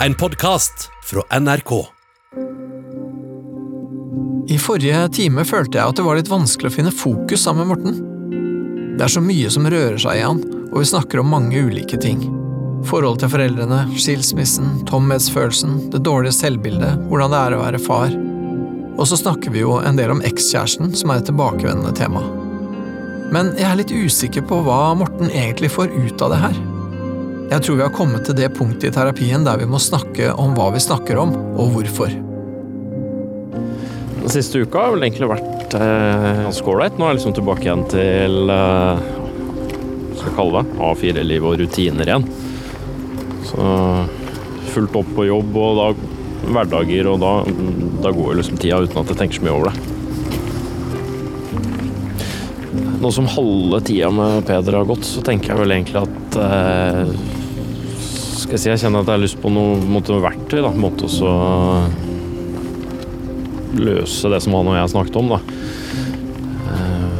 En 0.00 0.14
podkast 0.14 0.90
fra 1.04 1.40
NRK. 1.40 1.86
I 4.48 4.58
forrige 4.58 5.08
time 5.08 5.44
følte 5.48 5.78
jeg 5.78 5.88
at 5.88 5.96
det 5.96 6.04
var 6.04 6.18
litt 6.18 6.28
vanskelig 6.28 6.68
å 6.68 6.74
finne 6.74 6.92
fokus 6.92 7.46
sammen 7.46 7.64
med 7.64 7.70
Morten. 7.70 7.96
Det 8.98 9.06
er 9.06 9.14
så 9.14 9.22
mye 9.24 9.48
som 9.52 9.64
rører 9.64 9.96
seg 10.02 10.20
i 10.20 10.26
han, 10.26 10.42
og 10.68 10.76
vi 10.82 10.90
snakker 10.92 11.22
om 11.22 11.32
mange 11.32 11.64
ulike 11.64 11.96
ting. 12.02 12.20
Forholdet 12.86 13.24
til 13.24 13.32
foreldrene, 13.38 13.80
skilsmissen, 13.96 14.84
tomhetsfølelsen, 14.92 15.78
det 15.94 16.04
dårlige 16.04 16.36
selvbildet, 16.42 17.08
hvordan 17.08 17.32
det 17.32 17.40
er 17.40 17.56
å 17.56 17.64
være 17.64 17.82
far. 17.88 18.12
Og 19.00 19.04
så 19.08 19.16
snakker 19.24 19.56
vi 19.56 19.64
jo 19.64 19.80
en 19.80 19.96
del 19.96 20.12
om 20.12 20.24
ekskjæresten, 20.28 20.92
som 20.92 21.10
er 21.10 21.24
et 21.24 21.30
tilbakevendende 21.32 21.96
tema. 21.96 22.20
Men 23.32 23.56
jeg 23.56 23.70
er 23.72 23.80
litt 23.80 23.96
usikker 23.96 24.44
på 24.44 24.60
hva 24.68 24.90
Morten 25.00 25.32
egentlig 25.32 25.72
får 25.72 25.88
ut 25.96 26.28
av 26.28 26.36
det 26.36 26.44
her. 26.44 26.64
Jeg 27.46 27.62
tror 27.62 27.76
vi 27.78 27.84
har 27.84 27.92
kommet 27.94 28.24
til 28.26 28.34
det 28.34 28.48
punktet 28.56 28.88
i 28.88 28.94
terapien 28.94 29.44
der 29.46 29.60
vi 29.60 29.68
må 29.70 29.78
snakke 29.78 30.32
om 30.34 30.56
hva 30.56 30.72
vi 30.74 30.80
snakker 30.82 31.20
om, 31.22 31.30
og 31.54 31.76
hvorfor. 31.76 32.10
Den 34.18 34.32
siste 34.34 34.64
uka 34.64 34.82
har 34.82 34.96
vel 34.96 35.06
egentlig 35.06 35.28
vært 35.30 35.76
eh, 35.78 36.40
ganske 36.42 36.72
ålreit. 36.72 36.98
Nå 36.98 37.06
er 37.06 37.12
jeg 37.12 37.20
liksom 37.20 37.36
tilbake 37.36 37.68
igjen 37.68 37.84
til 37.92 38.50
eh, 38.50 38.98
hva 38.98 40.18
skal 40.18 40.26
jeg 40.26 40.36
kalle 40.40 40.64
det 40.64 40.80
A4-liv 40.88 41.46
og 41.46 41.58
rutiner 41.62 42.10
igjen. 42.10 42.26
Så 43.46 43.68
fullt 44.74 44.98
opp 44.98 45.14
på 45.14 45.28
jobb 45.28 45.60
og 45.62 45.78
da, 45.78 45.86
hverdager, 46.50 47.12
og 47.12 47.22
da, 47.22 47.32
da 48.02 48.10
går 48.16 48.40
liksom 48.40 48.58
tida 48.58 48.82
uten 48.82 49.04
at 49.04 49.14
jeg 49.14 49.22
tenker 49.22 49.38
så 49.38 49.46
mye 49.46 49.54
over 49.54 49.70
det. 49.70 49.92
Nå 53.06 53.12
som 53.14 53.30
halve 53.30 53.78
tida 53.86 54.10
med 54.10 54.46
Peder 54.48 54.80
har 54.80 54.86
gått, 54.88 55.06
så 55.06 55.22
tenker 55.22 55.52
jeg 55.52 55.60
vel 55.60 55.74
egentlig 55.76 56.02
at 56.02 56.38
eh, 56.42 57.34
Skal 58.36 58.52
jeg 58.56 58.60
si 58.62 58.68
jeg 58.68 58.80
kjenner 58.82 59.00
at 59.00 59.08
jeg 59.08 59.16
har 59.16 59.22
lyst 59.22 59.38
på 59.40 59.48
noe, 59.52 59.78
måte, 59.88 60.16
verktøy, 60.20 60.60
da. 60.64 60.70
Måte 60.76 61.06
også 61.08 61.28
løse 63.76 64.30
det 64.32 64.40
som 64.44 64.54
han 64.56 64.68
og 64.72 64.76
jeg 64.78 64.92
snakket 64.92 65.16
om. 65.20 65.26
Da. 65.34 65.38
Eh, 66.74 67.12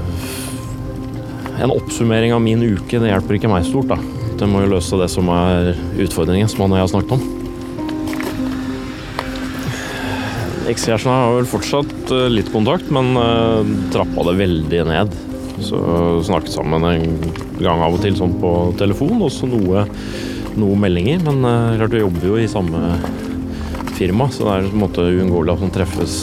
En 1.65 1.73
oppsummering 1.73 2.35
av 2.37 2.43
min 2.45 2.61
uke 2.61 3.01
det 3.01 3.09
hjelper 3.09 3.39
ikke 3.39 3.49
meg 3.53 3.65
stort. 3.65 3.89
da. 3.95 3.99
Det 4.37 4.47
må 4.49 4.61
jo 4.65 4.75
løse 4.75 4.99
det 5.01 5.09
som 5.09 5.25
er 5.33 5.73
utfordringen 6.05 6.49
som 6.53 6.61
han 6.67 6.73
og 6.75 6.79
jeg 6.81 6.85
har 6.85 6.93
snakket 6.93 7.17
om. 7.17 7.23
Ekskjæresten 10.67 11.12
har 11.12 11.37
vel 11.39 11.47
fortsatt 11.49 12.11
eh, 12.12 12.27
litt 12.33 12.51
kontakt, 12.53 12.91
men 12.93 13.07
eh, 13.17 13.61
trappa 13.95 14.21
det 14.29 14.37
veldig 14.43 14.81
ned. 14.91 15.09
Så 15.65 15.77
snakket 16.27 16.53
sammen 16.53 16.85
en 16.85 17.05
gang 17.62 17.81
av 17.81 17.95
og 17.97 18.03
til 18.05 18.17
sånn 18.19 18.35
på 18.43 18.51
telefon, 18.77 19.23
og 19.25 19.31
så 19.33 19.49
noe, 19.49 19.87
noe 20.61 20.77
meldinger. 20.81 21.23
Men 21.27 21.45
eh, 21.45 21.77
klart 21.81 21.97
vi 21.97 22.03
jobber 22.03 22.29
jo 22.31 22.39
i 22.41 22.51
samme 22.51 22.99
firma, 23.97 24.29
så 24.33 24.45
det 24.45 24.55
er 24.55 24.69
en 24.69 24.83
måte 24.83 25.05
uunngåelig 25.07 25.55
at 25.55 25.65
man 25.65 25.75
treffes 25.75 26.17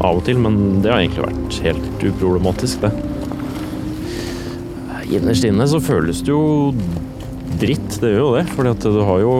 av 0.00 0.20
og 0.20 0.24
til. 0.26 0.40
Men 0.42 0.80
det 0.84 0.92
har 0.92 1.02
egentlig 1.02 1.26
vært 1.26 1.60
helt 1.66 2.04
uproblematisk, 2.10 2.86
det. 2.86 2.92
Innerst 5.10 5.44
inne 5.46 5.66
så 5.66 5.80
føles 5.82 6.20
det 6.22 6.30
jo 6.30 6.70
dritt, 7.60 7.96
det 8.00 8.12
gjør 8.12 8.22
jo 8.22 8.34
det. 8.38 8.44
For 8.54 8.68
du 8.70 9.00
har 9.04 9.22
jo, 9.24 9.32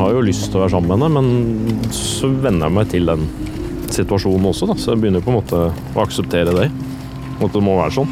har 0.00 0.14
jo 0.16 0.24
lyst 0.24 0.48
til 0.48 0.60
å 0.60 0.64
være 0.64 0.74
sammen 0.76 0.94
med 0.94 1.04
henne, 1.04 1.20
men 1.20 1.92
så 1.94 2.30
venner 2.32 2.70
jeg 2.70 2.78
meg 2.78 2.92
til 2.92 3.10
den 3.12 3.26
situasjonen 3.94 4.50
også, 4.50 4.68
da. 4.70 4.78
Så 4.80 4.94
jeg 4.94 5.04
begynner 5.04 5.24
på 5.24 5.32
en 5.32 5.38
måte 5.42 5.60
å 5.70 6.02
akseptere 6.02 6.56
det. 6.56 6.70
At 7.42 7.52
det 7.52 7.62
må 7.62 7.76
være 7.78 7.98
sånn. 7.98 8.10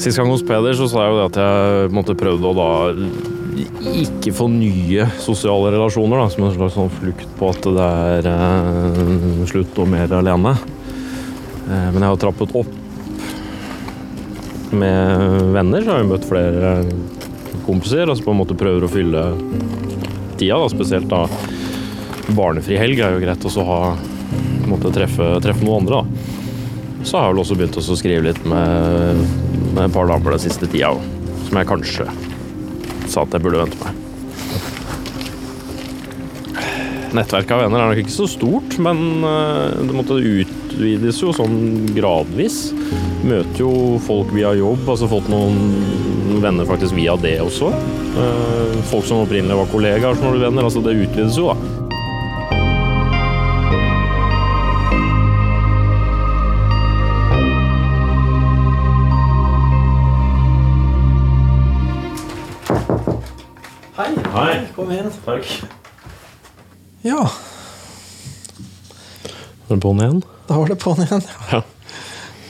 Sist 0.00 0.16
gang 0.16 0.30
hos 0.32 0.40
Peder 0.48 0.72
så 0.72 0.86
sa 0.88 1.02
jeg 1.04 1.12
jo 1.12 1.24
at 1.26 1.36
jeg 1.36 1.90
måtte 1.92 2.14
prøvde 2.16 2.48
å 2.48 2.56
da 2.56 2.68
ikke 4.00 4.32
få 4.32 4.46
nye 4.48 5.04
sosiale 5.20 5.74
relasjoner, 5.74 6.22
da, 6.22 6.30
som 6.32 6.46
en 6.46 6.54
slags 6.54 6.76
sånn 6.78 6.92
flukt 6.94 7.28
på 7.36 7.50
at 7.52 7.66
det 7.76 7.88
er 8.08 8.28
eh, 8.30 9.42
slutt 9.50 9.80
og 9.82 9.90
mer 9.92 10.14
alene. 10.16 10.54
Eh, 11.66 11.88
men 11.92 12.00
jeg 12.00 12.14
har 12.14 12.20
trappet 12.22 12.56
opp 12.62 12.72
med 14.72 15.52
venner, 15.58 15.84
så 15.84 15.92
har 15.92 16.00
jeg 16.00 16.10
møtt 16.14 16.30
flere 16.30 16.72
kompiser. 17.66 18.06
Altså 18.06 18.24
på 18.24 18.32
en 18.32 18.40
måte 18.40 18.56
prøver 18.56 18.86
å 18.86 18.92
fylle 18.92 19.26
tida, 20.40 20.56
da, 20.56 20.70
spesielt 20.72 21.12
da 21.12 21.26
barnefri 22.38 22.80
helg 22.80 23.04
er 23.04 23.18
jo 23.18 23.24
greit 23.26 23.44
å 23.44 23.68
ha 23.68 23.80
måtte 24.70 24.94
treffe, 24.96 25.34
treffe 25.44 25.66
noen 25.66 25.84
andre. 25.84 26.00
da. 26.00 27.04
Så 27.04 27.16
har 27.16 27.28
jeg 27.28 27.34
vel 27.34 27.44
også 27.44 27.56
begynt 27.56 27.80
å 27.80 27.96
skrive 27.96 28.26
litt 28.30 28.42
med, 28.48 29.24
med 29.74 29.86
et 29.86 29.94
par 29.94 30.08
damer 30.10 30.36
den 30.36 30.42
siste 30.42 30.68
tida 30.70 30.92
som 31.46 31.58
jeg 31.60 31.68
kanskje 31.70 32.06
sa 33.10 33.24
at 33.24 33.34
jeg 33.34 33.42
burde 33.42 33.64
vente 33.64 33.78
meg. 33.82 33.96
Nettverket 37.10 37.56
av 37.56 37.64
venner 37.64 37.82
er 37.82 37.88
nok 37.90 38.00
ikke 38.04 38.14
så 38.14 38.26
stort, 38.30 38.76
men 38.82 39.00
eh, 39.26 39.80
det 39.82 39.96
måtte 39.96 40.18
utvides 40.20 41.18
jo 41.24 41.32
sånn 41.34 41.56
gradvis. 41.96 42.60
Møter 43.26 43.64
jo 43.64 43.72
folk 44.06 44.30
via 44.36 44.52
jobb, 44.54 44.84
altså 44.86 45.08
fått 45.10 45.26
noen 45.32 46.38
venner 46.40 46.68
faktisk 46.68 46.94
via 46.94 47.16
det 47.18 47.40
også. 47.42 47.72
Eh, 48.14 48.78
Folk 48.90 49.04
som 49.08 49.24
opprinnelig 49.24 49.58
var 49.58 49.68
kollegaer 49.74 50.14
som 50.16 50.30
ble 50.30 50.44
venner. 50.46 50.66
Altså 50.70 50.82
det 50.86 50.94
utvides 51.02 51.36
jo, 51.38 51.50
da. 51.50 51.89
Hei. 64.30 64.60
Kom 64.76 64.90
inn. 64.94 65.10
Takk. 65.24 65.46
Ja, 67.02 67.22
Er 69.70 69.76
det 69.76 69.82
på'n 69.84 70.00
igjen? 70.02 70.22
da 70.48 70.56
var 70.58 70.68
det 70.68 70.76
på'n 70.82 71.00
igjen. 71.04 71.22
Ja. 71.52 71.60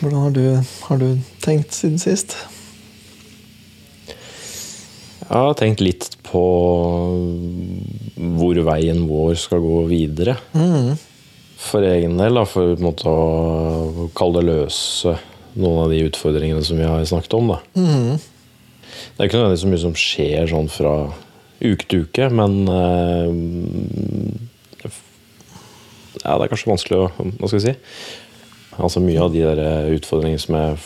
Hvordan 0.00 0.20
har 0.24 0.30
du, 0.32 0.44
har 0.88 0.98
du 0.98 1.08
tenkt 1.44 1.74
siden 1.76 1.98
sist? 2.00 2.34
Jeg 5.20 5.28
har 5.36 5.54
tenkt 5.60 5.82
litt 5.84 6.08
på 6.26 6.42
hvor 8.40 8.60
veien 8.66 9.04
vår 9.08 9.36
skal 9.38 9.60
gå 9.62 9.82
videre. 9.90 10.38
Mm. 10.56 10.96
For 11.60 11.84
egen 11.84 12.16
del, 12.18 12.40
da, 12.40 12.46
for 12.48 12.72
på 12.72 12.80
en 12.80 12.88
måte 12.88 13.12
å 13.12 14.08
kalle 14.16 14.40
det 14.40 14.48
løse 14.48 15.14
noen 15.60 15.84
av 15.84 15.92
de 15.92 16.00
utfordringene 16.08 16.64
som 16.64 16.80
vi 16.80 16.88
har 16.88 17.04
snakket 17.06 17.36
om. 17.36 17.52
Da. 17.52 17.60
Mm. 17.76 18.16
Det 18.16 19.20
er 19.20 19.28
ikke 19.28 19.38
nødvendigvis 19.42 19.62
så 19.66 19.70
mye 19.74 19.84
som 19.84 19.98
skjer 20.00 20.50
sånn 20.50 20.72
fra 20.72 20.94
uke 21.60 21.86
til 21.86 22.06
uke, 22.06 22.30
men 22.32 22.56
eh, 22.72 23.28
ja, 26.24 26.34
det 26.36 26.46
er 26.46 26.50
kanskje 26.50 26.72
vanskelig 26.72 26.98
å 26.98 27.10
Hva 27.12 27.48
skal 27.48 27.58
vi 27.58 27.66
si? 27.68 27.76
Altså 28.80 29.02
Mye 29.04 29.22
av 29.22 29.32
de 29.34 29.44
der 29.44 29.92
utfordringene 29.94 30.40
som 30.40 30.56
jeg 30.56 30.80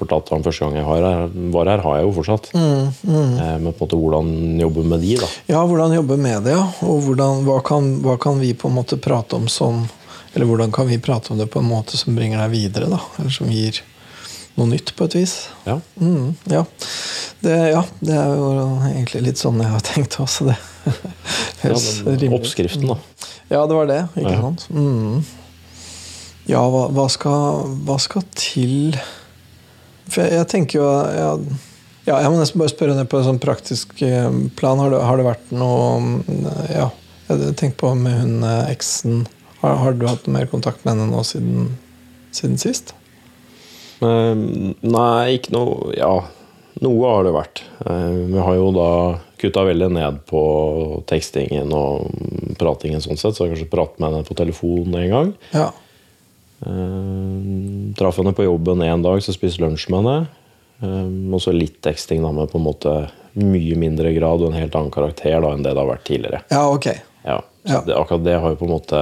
fortalte 0.00 0.32
om 0.32 0.44
første 0.44 0.64
gang 0.64 0.78
jeg 0.80 0.88
var 0.88 1.04
her, 1.04 1.26
var 1.52 1.68
her 1.68 1.82
har 1.84 1.98
jeg 1.98 2.06
jo 2.06 2.12
fortsatt. 2.16 2.50
Mm, 2.56 2.86
mm. 3.04 3.32
Eh, 3.36 3.56
Men 3.60 3.74
på 3.74 3.84
en 3.84 3.84
måte 3.84 4.00
hvordan 4.00 4.30
jobbe 4.62 4.84
med 4.88 5.04
de, 5.04 5.14
da. 5.20 5.30
Ja, 5.50 5.64
hvordan 5.68 5.96
jobbe 5.98 6.16
med 6.20 6.46
det, 6.46 6.56
ja. 6.56 6.64
Og 6.88 7.02
hvordan, 7.04 7.44
hva, 7.44 7.58
kan, 7.66 7.90
hva 8.04 8.16
kan 8.20 8.40
vi 8.40 8.54
på 8.56 8.70
en 8.70 8.78
måte 8.78 9.00
prate 9.00 9.36
om 9.36 9.48
som 9.48 9.86
Eller 10.32 10.46
hvordan 10.46 10.70
kan 10.70 10.86
vi 10.86 11.00
prate 11.02 11.32
om 11.32 11.38
det 11.40 11.48
på 11.50 11.58
en 11.58 11.66
måte 11.66 11.98
som 11.98 12.14
bringer 12.14 12.38
deg 12.38 12.52
videre, 12.52 12.86
da? 12.86 13.00
Eller 13.18 13.32
som 13.34 13.50
gir 13.50 13.82
noe 14.60 14.70
nytt, 14.70 14.92
på 14.98 15.08
et 15.08 15.16
vis. 15.18 15.34
Ja. 15.66 15.78
Mm, 16.00 16.34
ja. 16.52 16.62
Det, 17.40 17.56
ja, 17.72 17.82
det 18.04 18.16
er 18.20 18.34
jo 18.36 18.48
egentlig 18.92 19.22
litt 19.30 19.40
sånn 19.40 19.60
jeg 19.64 19.72
har 19.72 19.84
tenkt 19.86 20.18
også, 20.22 20.50
det. 20.52 20.58
Ja, 21.64 21.74
den 22.16 22.32
oppskriften, 22.36 22.86
da. 22.88 22.96
Ja, 23.50 23.64
det 23.68 23.74
var 23.76 23.88
det. 23.90 23.98
Ikke 24.20 24.32
Ja. 24.36 24.40
sant? 24.46 24.66
Mm. 24.72 25.24
Ja, 26.48 26.62
hva, 26.72 26.86
hva, 26.94 27.04
skal, 27.12 27.66
hva 27.86 27.96
skal 28.00 28.24
til 28.34 28.94
For 30.10 30.24
jeg, 30.24 30.32
jeg 30.40 30.46
tenker 30.50 30.80
jo 30.80 30.86
ja, 30.88 31.26
ja, 32.08 32.16
Jeg 32.24 32.30
må 32.32 32.40
nesten 32.40 32.58
bare 32.62 32.72
spørre 32.72 32.96
ned 32.96 33.10
på 33.12 33.20
en 33.20 33.26
sånn 33.28 33.38
praktisk 33.42 33.92
eh, 34.02 34.30
plan. 34.58 34.80
Har 34.82 34.90
det, 34.90 35.02
har 35.04 35.20
det 35.20 35.26
vært 35.28 35.52
noe 35.54 36.00
mm, 36.00 36.48
Ja, 36.72 36.88
jeg 37.28 37.52
tenker 37.60 37.76
på 37.84 37.92
med 38.00 38.16
hun 38.24 38.40
eh, 38.42 38.72
eksen. 38.72 39.26
Har, 39.60 39.76
har 39.84 39.94
du 40.00 40.06
hatt 40.08 40.26
mer 40.32 40.48
kontakt 40.50 40.82
med 40.86 40.96
henne 40.96 41.10
nå 41.12 41.22
siden, 41.28 41.68
siden 42.34 42.56
sist? 42.58 42.94
Nei, 44.00 45.36
ikke 45.36 45.52
noe 45.54 45.92
Ja, 45.98 46.12
noe 46.80 47.10
har 47.12 47.26
det 47.26 47.34
vært. 47.36 47.62
Eh, 47.86 48.14
Vi 48.32 48.38
har 48.40 48.54
jo 48.56 48.70
da 48.76 48.90
kutta 49.40 49.64
veldig 49.64 49.90
ned 49.96 50.18
på 50.28 50.40
tekstingen 51.08 51.70
og 51.72 52.10
pratingen 52.60 53.00
sånn 53.00 53.16
sett, 53.20 53.36
så 53.36 53.46
jeg 53.46 53.54
kanskje 53.56 53.70
pratet 53.72 54.00
med 54.00 54.12
henne 54.12 54.26
på 54.28 54.36
telefon 54.36 54.94
en 55.00 55.10
gang. 55.14 55.30
Ja. 55.56 55.70
Eh, 56.66 57.94
traff 57.96 58.18
henne 58.20 58.34
på 58.36 58.44
jobben 58.44 58.82
en 58.84 59.02
dag, 59.04 59.22
så 59.24 59.32
spiste 59.32 59.62
lunsj 59.64 59.88
med 59.92 60.02
henne. 60.04 60.28
Eh, 60.82 61.32
og 61.34 61.40
så 61.40 61.52
litt 61.56 61.80
teksting 61.84 62.20
da, 62.24 62.32
med 62.36 62.50
på 62.52 62.60
en 62.60 62.66
måte 62.68 62.94
mye 63.40 63.76
mindre 63.78 64.12
grad 64.16 64.42
og 64.42 64.50
en 64.50 64.58
helt 64.60 64.74
annen 64.76 64.92
karakter 64.92 65.40
da, 65.40 65.52
enn 65.54 65.62
det 65.64 65.72
det 65.76 65.80
har 65.80 65.88
vært 65.92 66.04
tidligere. 66.08 66.42
ja, 66.50 66.64
ok. 66.68 66.86
Ja, 67.24 67.40
så 67.64 67.72
Ja. 67.74 67.80
Det, 67.86 67.94
akkurat 67.96 68.24
det 68.24 68.38
har 68.40 68.50
jo 68.50 68.56
på 68.56 68.64
en 68.64 68.72
måte 68.76 69.00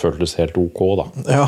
føltes 0.00 0.36
helt 0.38 0.56
ok, 0.60 0.80
da. 1.00 1.06
Ja. 1.28 1.46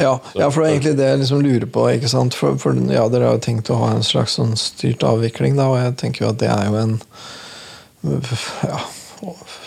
Ja, 0.00 0.12
ja, 0.34 0.48
for 0.50 0.62
det 0.62 0.66
er 0.66 0.72
egentlig 0.74 0.96
det 0.98 1.08
jeg 1.08 1.22
liksom 1.22 1.42
lurer 1.44 1.68
på. 1.70 1.86
ikke 1.94 2.10
sant? 2.10 2.34
For, 2.34 2.58
for 2.58 2.76
ja, 2.90 3.06
Dere 3.12 3.30
har 3.30 3.38
jo 3.38 3.44
tenkt 3.46 3.70
å 3.70 3.78
ha 3.80 3.92
en 3.94 4.06
slags 4.06 4.36
sånn 4.38 4.56
styrt 4.58 5.04
avvikling, 5.06 5.58
da, 5.58 5.68
og 5.70 5.80
jeg 5.80 5.96
tenker 6.02 6.26
jo 6.26 6.32
at 6.32 6.40
det 6.42 6.50
er 6.52 6.70
jo 6.70 6.80
en 6.80 6.96
ja, 8.66 8.80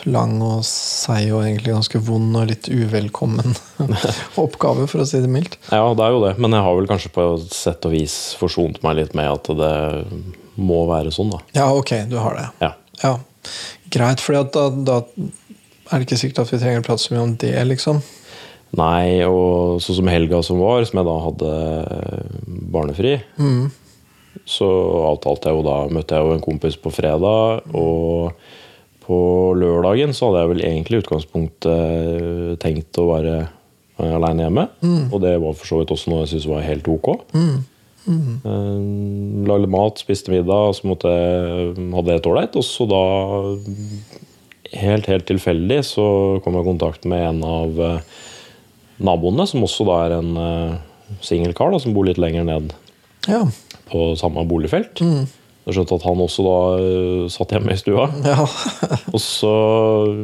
lang 0.08 0.36
og 0.46 0.62
seig 0.68 1.32
og 1.34 1.44
egentlig 1.44 1.74
ganske 1.76 2.02
vond 2.04 2.38
og 2.40 2.52
litt 2.52 2.70
uvelkommen 2.72 3.56
oppgave, 4.44 4.88
for 4.92 5.04
å 5.04 5.08
si 5.08 5.24
det 5.24 5.32
mildt. 5.32 5.60
Ja, 5.72 5.88
det 5.96 6.06
er 6.06 6.16
jo 6.16 6.22
det. 6.26 6.36
Men 6.40 6.56
jeg 6.56 6.68
har 6.68 6.78
vel 6.80 6.92
kanskje 6.92 7.14
på 7.16 7.32
et 7.38 7.56
sett 7.56 7.88
og 7.88 7.96
vis 7.96 8.20
forsont 8.40 8.82
meg 8.86 9.00
litt 9.02 9.18
med 9.18 9.32
at 9.32 9.52
det 9.60 9.74
må 10.60 10.84
være 10.90 11.16
sånn, 11.16 11.32
da. 11.32 11.44
Ja, 11.56 11.72
ok, 11.72 11.96
du 12.12 12.20
har 12.20 12.36
det. 12.36 12.48
Ja. 12.66 12.76
Ja, 13.00 13.16
Greit, 13.90 14.20
for 14.22 14.36
da, 14.36 14.66
da 14.86 14.98
er 15.90 16.00
det 16.00 16.08
ikke 16.08 16.20
sikkert 16.22 16.40
at 16.46 16.54
vi 16.54 16.60
trenger 16.62 16.82
å 16.84 16.86
prate 16.88 17.04
så 17.04 17.14
mye 17.16 17.26
om 17.26 17.36
det, 17.42 17.54
liksom. 17.68 18.02
Nei, 18.78 19.26
og 19.26 19.80
sånn 19.82 19.98
som 19.98 20.10
helga 20.12 20.44
som 20.46 20.60
var, 20.62 20.84
som 20.86 21.00
jeg 21.02 21.08
da 21.08 21.18
hadde 21.26 21.54
barnefri, 22.70 23.16
så 24.46 24.68
avtalte 25.10 25.50
jeg 25.50 25.58
jo 25.58 25.64
da 25.66 25.78
Møtte 25.94 26.16
jeg 26.16 26.26
jo 26.26 26.36
en 26.36 26.44
kompis 26.46 26.78
på 26.78 26.92
fredag, 26.94 27.66
og 27.74 28.32
på 29.10 29.18
lørdagen 29.58 30.14
så 30.14 30.30
hadde 30.30 30.44
jeg 30.44 30.52
vel 30.52 30.62
egentlig 30.68 31.00
i 31.00 31.02
utgangspunktet 31.02 32.60
tenkt 32.62 32.98
å 33.02 33.08
være 33.10 33.40
aleine 34.00 34.46
hjemme. 34.46 34.68
Og 35.12 35.18
det 35.26 35.34
var 35.42 35.58
for 35.58 35.66
så 35.68 35.80
vidt 35.82 35.92
også 35.92 36.12
noe 36.14 36.22
jeg 36.24 36.36
syntes 36.36 36.48
var 36.52 36.62
helt 36.64 36.88
ok. 36.88 37.10
Eh, 38.46 38.78
Lagde 39.50 39.68
mat, 39.74 39.98
spiste 40.00 40.32
middag, 40.32 40.76
så 40.78 40.88
måtte 40.88 41.10
jeg, 41.10 41.74
hadde 41.92 42.06
det 42.08 42.16
helt 42.20 42.30
ålreit. 42.30 42.56
Og 42.62 42.64
så 42.70 42.86
da, 42.90 43.02
helt 44.78 45.08
helt 45.10 45.26
tilfeldig, 45.30 45.80
så 45.88 46.06
kom 46.44 46.54
jeg 46.58 46.66
i 46.66 46.70
kontakt 46.70 47.06
med 47.10 47.24
en 47.32 47.44
av 47.48 47.80
eh, 47.82 48.00
naboene, 49.02 49.46
som 49.50 49.64
også 49.66 49.86
da 49.88 49.98
er 50.06 50.16
en 50.20 50.32
uh, 50.38 50.78
singel 51.26 51.54
kar 51.58 51.72
da, 51.74 51.80
som 51.82 51.94
bor 51.96 52.06
litt 52.06 52.20
lenger 52.22 52.44
ned 52.48 52.74
Ja. 53.30 53.44
på 53.90 54.12
samme 54.20 54.44
boligfelt. 54.48 55.00
Jeg 55.70 55.76
skjønte 55.76 55.98
at 56.00 56.06
han 56.08 56.22
også 56.24 56.44
da 56.46 56.58
eh, 56.82 57.24
satt 57.30 57.52
hjemme 57.54 57.74
i 57.76 57.78
stua. 57.80 58.08
ja. 58.26 58.46
Og 59.14 59.20
så, 59.22 59.52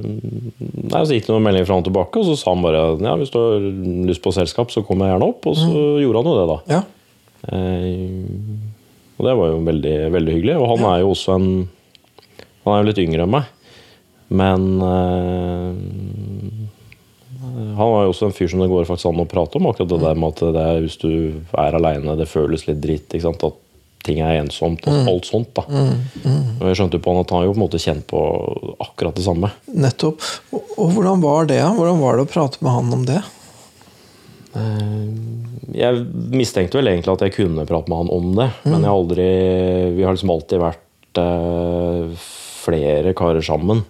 nei, 0.02 1.02
så 1.06 1.14
gikk 1.16 1.28
det 1.28 1.34
noen 1.36 1.46
meldinger 1.46 1.68
fram 1.70 1.82
og 1.84 1.88
tilbake, 1.90 2.22
og 2.22 2.28
så 2.30 2.36
sa 2.40 2.54
han 2.54 2.64
bare 2.66 2.84
ja, 3.02 3.16
hvis 3.20 3.34
du 3.34 3.38
har 3.42 3.66
lyst 4.10 4.24
på 4.26 4.34
selskap, 4.36 4.74
så 4.74 4.84
kommer 4.86 5.08
jeg 5.10 5.16
gjerne 5.16 5.30
opp. 5.34 5.46
Og 5.52 5.58
så 5.60 5.84
gjorde 6.02 6.22
han 6.22 6.30
jo 6.32 6.38
det, 6.40 6.48
da. 6.52 6.60
ja. 6.78 6.82
Eh, 7.54 8.00
og 9.16 9.24
det 9.30 9.34
var 9.40 9.52
jo 9.54 9.60
veldig, 9.64 9.96
veldig 10.12 10.34
hyggelig. 10.36 10.56
Og 10.60 10.72
han 10.74 10.88
er 10.90 11.04
jo 11.06 11.12
også 11.14 11.36
en 11.40 11.48
Han 12.66 12.74
er 12.74 12.82
jo 12.82 12.88
litt 12.90 13.00
yngre 13.04 13.24
enn 13.28 13.32
meg. 13.32 13.46
Men 14.34 14.66
eh, 14.82 15.76
han 17.76 17.92
var 17.92 18.06
jo 18.08 18.14
også 18.14 18.30
en 18.30 18.34
fyr 18.36 18.50
som 18.52 18.64
det 18.64 18.70
går 18.72 18.88
faktisk 18.90 19.12
an 19.12 19.22
å 19.22 19.28
prate 19.30 19.60
om. 19.60 19.68
Akkurat 19.70 19.92
det 19.92 20.02
der 20.02 20.18
med 20.18 20.34
at 20.34 20.42
det 20.56 20.64
er, 20.66 20.80
hvis 20.86 20.98
du 21.02 21.12
er 21.62 21.78
aleine, 21.78 22.16
det 22.20 22.28
føles 22.32 22.66
litt 22.70 22.82
dritt. 22.84 23.14
At 23.22 23.46
ting 24.06 24.20
er 24.22 24.40
ensomt. 24.42 24.86
Og 24.90 25.08
alt 25.10 25.26
sånt. 25.30 25.52
da 25.58 25.64
Og 25.66 26.66
jeg 26.70 26.78
skjønte 26.80 26.98
jo 27.00 27.04
på 27.06 27.14
han 27.14 27.24
at 27.24 27.32
han 27.34 27.46
jo 27.48 27.54
på 27.54 27.60
en 27.60 27.64
måte 27.66 27.82
kjent 27.82 28.06
på 28.10 28.20
akkurat 28.86 29.18
det 29.18 29.26
samme. 29.26 29.50
Nettopp. 29.74 30.22
Og, 30.54 30.76
og 30.78 30.92
hvordan 30.98 31.24
var 31.24 31.50
det? 31.50 31.62
Hvordan 31.64 32.02
var 32.04 32.18
det 32.20 32.26
å 32.28 32.32
prate 32.34 32.62
med 32.66 32.76
han 32.76 32.94
om 33.00 33.06
det? 33.10 33.22
Eh, 34.56 35.06
Jeg 35.76 36.06
mistenkte 36.32 36.78
vel 36.80 36.88
egentlig 36.94 37.14
at 37.18 37.26
jeg 37.28 37.34
kunne 37.38 37.66
prate 37.68 37.92
med 37.92 38.04
han 38.04 38.12
om 38.14 38.30
det, 38.38 38.50
men 38.64 38.78
jeg 38.82 38.90
har 38.90 38.96
aldri 39.02 39.30
Vi 39.98 40.06
har 40.06 40.16
liksom 40.16 40.32
alltid 40.36 40.62
vært 40.62 41.22
eh, 41.22 42.30
flere 42.66 43.14
karer 43.18 43.46
sammen. 43.46 43.84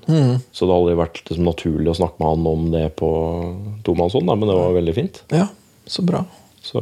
Så 0.52 0.66
det 0.66 0.72
har 0.72 0.80
aldri 0.82 0.98
vært 1.00 1.22
liksom, 1.24 1.46
naturlig 1.48 1.94
å 1.94 2.00
snakke 2.02 2.22
med 2.22 2.32
han 2.32 2.50
om 2.52 2.66
det 2.74 2.88
på 3.00 3.12
tomannshånd, 3.88 4.28
men 4.32 4.50
det 4.50 4.58
var 4.58 4.76
veldig 4.76 4.96
fint. 4.98 5.22
Ja, 5.34 5.48
så 5.88 6.06
bra. 6.06 6.26
Så, 6.66 6.82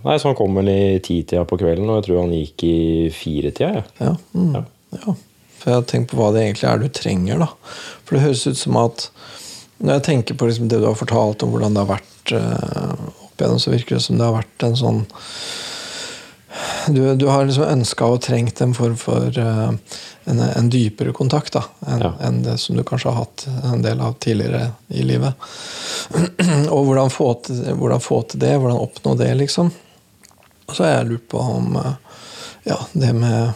nei, 0.00 0.16
så 0.16 0.30
han 0.30 0.36
kom 0.38 0.56
vel 0.56 0.70
i 0.72 0.98
titida 1.04 1.44
på 1.44 1.58
kvelden, 1.60 1.90
og 1.90 2.00
jeg 2.00 2.06
tror 2.06 2.22
han 2.22 2.32
gikk 2.32 2.64
i 2.64 2.76
firetida. 3.12 3.82
Ja. 3.82 3.84
Ja. 4.00 4.14
Mm. 4.32 4.54
Ja. 4.56 4.64
ja. 4.96 5.16
For 5.58 5.72
jeg 5.72 5.80
har 5.80 5.86
tenkt 5.88 6.10
på 6.12 6.20
hva 6.20 6.30
det 6.32 6.44
egentlig 6.44 6.68
er 6.70 6.80
du 6.80 6.88
trenger, 6.92 7.44
da. 7.44 7.50
For 8.04 8.16
det 8.16 8.24
høres 8.24 8.46
ut 8.48 8.60
som 8.60 8.78
at 8.80 9.08
når 9.84 9.98
jeg 9.98 10.04
tenker 10.08 10.38
på 10.38 10.48
liksom 10.48 10.70
det 10.72 10.80
du 10.80 10.88
har 10.88 10.96
fortalt 10.96 11.44
om 11.44 11.52
hvordan 11.52 11.76
det 11.76 11.84
har 11.84 11.92
vært 11.94 12.34
eh, 12.36 13.06
opp 13.26 13.40
igjennom, 13.40 13.60
så 13.60 13.72
virker 13.72 13.98
det 13.98 14.04
som 14.04 14.20
det 14.20 14.26
har 14.28 14.36
vært 14.36 14.66
en 14.66 14.76
sånn 14.78 15.00
Du, 16.86 17.14
du 17.16 17.26
har 17.26 17.46
liksom 17.46 17.64
ønska 17.64 18.06
og 18.06 18.20
trengt 18.22 18.60
en 18.62 18.74
form 18.76 18.96
for 19.00 19.38
uh, 19.38 19.72
en, 20.24 20.40
en 20.40 20.70
dypere 20.70 21.12
kontakt 21.16 21.56
da, 21.56 21.64
enn 21.88 22.04
Ja. 22.04 22.12
en 22.28 22.42
det 22.44 22.58
som 22.62 22.76
du 22.76 22.84
kanskje 22.86 23.10
har 23.10 23.24
hatt 23.24 23.46
en 23.72 23.82
del 23.82 24.00
av 24.00 24.14
tidligere 24.22 24.70
i 24.88 25.02
livet. 25.02 25.34
og 26.74 26.86
hvordan 26.86 27.10
få, 27.10 27.32
til, 27.46 27.64
hvordan 27.74 28.04
få 28.04 28.22
til 28.30 28.44
det, 28.44 28.54
hvordan 28.58 28.80
oppnå 28.80 29.16
det, 29.18 29.32
liksom. 29.40 29.72
Og 30.66 30.76
så 30.76 30.86
har 30.86 30.96
jeg 30.98 31.10
lurt 31.10 31.28
på 31.28 31.42
om 31.42 31.76
eh, 31.76 31.92
ja, 32.70 32.78
det 32.92 33.10
med 33.18 33.52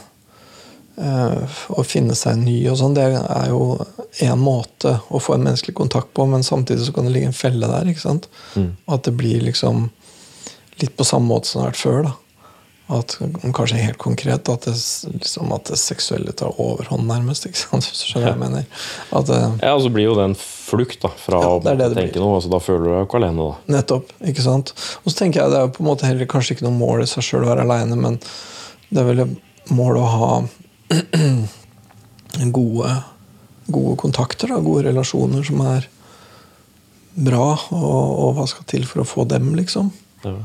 uh, 1.01 1.61
å 1.73 1.85
finne 1.87 2.17
seg 2.19 2.41
ny 2.43 2.59
og 2.69 2.77
sånn, 2.81 2.97
det 2.99 3.07
er 3.17 3.49
jo 3.49 3.79
en 4.25 4.43
måte 4.43 4.99
å 5.09 5.21
få 5.23 5.39
en 5.39 5.47
menneskelig 5.47 5.77
kontakt 5.79 6.13
på, 6.17 6.27
men 6.29 6.45
samtidig 6.45 6.85
så 6.85 6.97
kan 6.97 7.09
det 7.09 7.15
ligge 7.15 7.31
en 7.31 7.37
felle 7.37 7.71
der. 7.71 7.89
ikke 7.89 8.05
sant? 8.05 8.29
At 8.91 9.07
det 9.07 9.17
blir 9.17 9.45
liksom 9.47 9.87
litt 10.83 10.97
på 10.97 11.07
samme 11.07 11.31
måte 11.31 11.49
som 11.49 11.61
det 11.61 11.65
har 11.65 11.73
vært 11.73 11.87
før. 11.87 12.03
da. 12.11 12.17
At, 12.89 13.19
kanskje 13.53 13.77
helt 13.83 13.99
konkret 14.01 14.49
at 14.49 14.65
det, 14.65 14.73
liksom, 15.13 15.51
at 15.53 15.69
det 15.69 15.77
seksuelle 15.77 16.33
tar 16.33 16.55
overhånd, 16.57 17.05
nærmest. 17.05 17.45
ikke 17.45 17.61
sant? 17.61 17.85
Hvis 17.85 18.01
du 18.01 18.07
skjønner 18.09 18.31
hva 18.31 18.33
jeg 18.33 18.41
mener. 18.41 18.87
At 19.13 19.33
Ja, 19.61 19.75
og 19.75 19.83
så 19.85 19.91
blir 19.93 20.07
jo 20.07 20.15
det 20.17 20.25
en 20.31 20.37
flukt 20.41 21.03
da, 21.05 21.11
fra 21.21 21.43
Ja, 21.45 21.51
det 21.67 21.75
det 21.83 21.91
å 21.91 21.99
tenke 21.99 22.23
noe. 22.23 22.39
Altså, 22.39 22.49
da 22.55 22.63
føler 22.65 22.87
du 22.87 22.89
deg 22.89 23.03
jo 23.03 23.09
ikke 23.11 23.21
alene. 23.21 23.51
da. 23.51 23.77
Nettopp. 23.77 24.15
ikke 24.33 24.47
sant? 24.47 24.73
Og 25.03 25.13
så 25.13 25.19
tenker 25.21 25.43
jeg 25.43 25.53
det 25.53 25.61
er 25.61 25.75
på 25.77 25.85
en 25.85 25.91
måte 25.91 26.09
heller 26.09 26.31
kanskje 26.33 26.57
ikke 26.57 26.65
noe 26.69 26.79
mål 26.81 27.05
i 27.05 27.11
seg 27.13 27.27
sjøl 27.29 27.45
å 27.45 27.53
være 27.53 27.69
aleine, 27.69 28.01
men 28.01 28.17
det 28.89 29.03
er 29.05 29.09
vel 29.11 29.25
et 29.27 29.73
mål 29.77 30.01
å 30.01 30.09
ha 30.15 30.33
gode, 32.59 32.93
gode 33.69 33.97
kontakter, 34.01 34.49
da, 34.55 34.63
gode 34.65 34.89
relasjoner 34.89 35.45
som 35.45 35.61
er 35.77 35.89
bra, 37.19 37.51
og, 37.75 38.11
og 38.25 38.37
hva 38.39 38.47
skal 38.49 38.65
til 38.71 38.87
for 38.89 39.03
å 39.03 39.09
få 39.09 39.25
dem, 39.29 39.53
liksom. 39.59 39.91
Ja. 40.25 40.39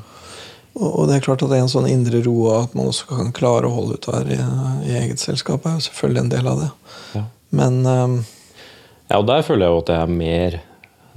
Og, 0.73 1.05
det 1.07 1.17
er 1.17 1.25
klart 1.25 1.43
at 1.45 1.51
det 1.51 1.59
er 1.59 1.65
en 1.67 1.71
sånn 1.71 1.89
indre 1.89 2.23
ro, 2.25 2.35
av 2.49 2.67
at 2.67 2.77
man 2.77 2.89
også 2.89 3.09
kan 3.11 3.33
klare 3.35 3.69
å 3.69 3.75
holde 3.75 3.99
ut 3.99 4.07
der 4.09 4.31
i, 4.33 4.39
i 4.89 4.95
eget 5.03 5.21
selskap, 5.21 5.67
er 5.69 5.77
jo 5.77 5.85
selvfølgelig 5.85 6.23
en 6.23 6.31
del 6.31 6.49
av 6.49 6.61
det. 6.63 6.69
Ja. 7.13 7.23
Men 7.53 7.81
um, 7.85 8.15
Ja, 9.11 9.19
og 9.19 9.27
der 9.29 9.45
føler 9.45 9.67
jeg 9.67 9.75
jo 9.75 9.81
at 9.83 9.91
jeg 9.93 10.01
er 10.01 10.15
mer 10.23 10.59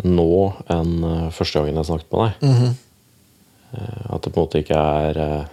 nå 0.05 0.33
enn 0.69 0.97
eh, 1.09 1.29
første 1.33 1.57
gangen 1.57 1.79
jeg 1.81 1.89
snakket 1.89 2.11
med 2.13 2.21
deg. 2.21 2.49
Mm 2.49 2.57
-hmm. 2.59 2.75
At 4.13 4.23
det 4.23 4.33
på 4.33 4.41
en 4.41 4.45
måte 4.45 4.61
ikke 4.61 4.77
er 4.77 5.19
eh, 5.19 5.45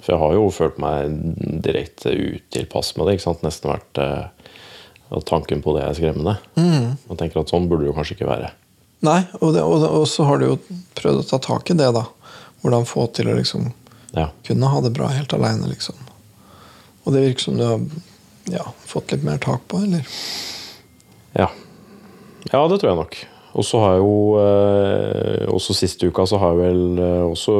For 0.00 0.12
jeg 0.12 0.20
har 0.20 0.32
jo 0.34 0.50
følt 0.50 0.78
meg 0.78 1.12
direkte 1.62 2.10
utilpass 2.10 2.96
med 2.96 3.06
det. 3.06 3.12
ikke 3.12 3.22
sant? 3.22 3.42
Nesten 3.42 3.70
vært 3.70 3.98
at 5.12 5.24
Tanken 5.26 5.62
på 5.62 5.76
det 5.76 5.84
er 5.84 5.94
skremmende. 5.94 6.36
Mm. 6.56 6.96
Man 7.08 7.18
tenker 7.20 7.40
at 7.40 7.52
sånn 7.52 7.68
burde 7.68 7.84
det 7.84 7.92
jo 7.92 7.94
kanskje 7.94 8.16
ikke 8.16 8.30
være. 8.30 8.50
Nei, 9.02 9.20
og, 9.40 9.52
det, 9.54 9.62
og, 9.62 9.80
det, 9.82 9.88
og 9.90 10.08
så 10.08 10.24
har 10.24 10.38
du 10.38 10.46
jo 10.46 10.58
prøvd 10.94 11.22
å 11.22 11.28
ta 11.28 11.38
tak 11.38 11.70
i 11.70 11.76
det, 11.78 11.90
da. 11.94 12.04
Hvordan 12.62 12.86
få 12.86 13.06
til 13.14 13.28
å 13.32 13.36
liksom 13.38 13.72
Ja. 14.14 14.28
kunne 14.46 14.68
ha 14.68 14.80
det 14.84 14.92
bra 14.92 15.06
helt 15.08 15.32
aleine, 15.32 15.66
liksom. 15.70 15.94
Og 17.04 17.12
det 17.14 17.22
virker 17.24 17.40
som 17.46 17.56
du 17.58 17.64
har 17.64 17.80
ja, 18.52 18.64
fått 18.86 19.12
litt 19.12 19.24
mer 19.24 19.38
tak 19.42 19.62
på, 19.68 19.78
eller? 19.82 20.04
Ja. 21.34 21.48
ja, 22.52 22.60
det 22.68 22.78
tror 22.80 22.90
jeg 22.92 22.98
nok. 23.00 23.16
Og 23.54 23.64
så 23.64 23.80
har 23.82 23.94
jeg 23.96 24.02
jo 24.04 24.16
eh, 24.40 25.46
Også 25.52 25.74
siste 25.76 26.08
uka 26.08 26.24
så 26.28 26.38
har 26.40 26.54
jeg 26.54 26.60
vel 26.62 27.00
eh, 27.04 27.24
også 27.28 27.56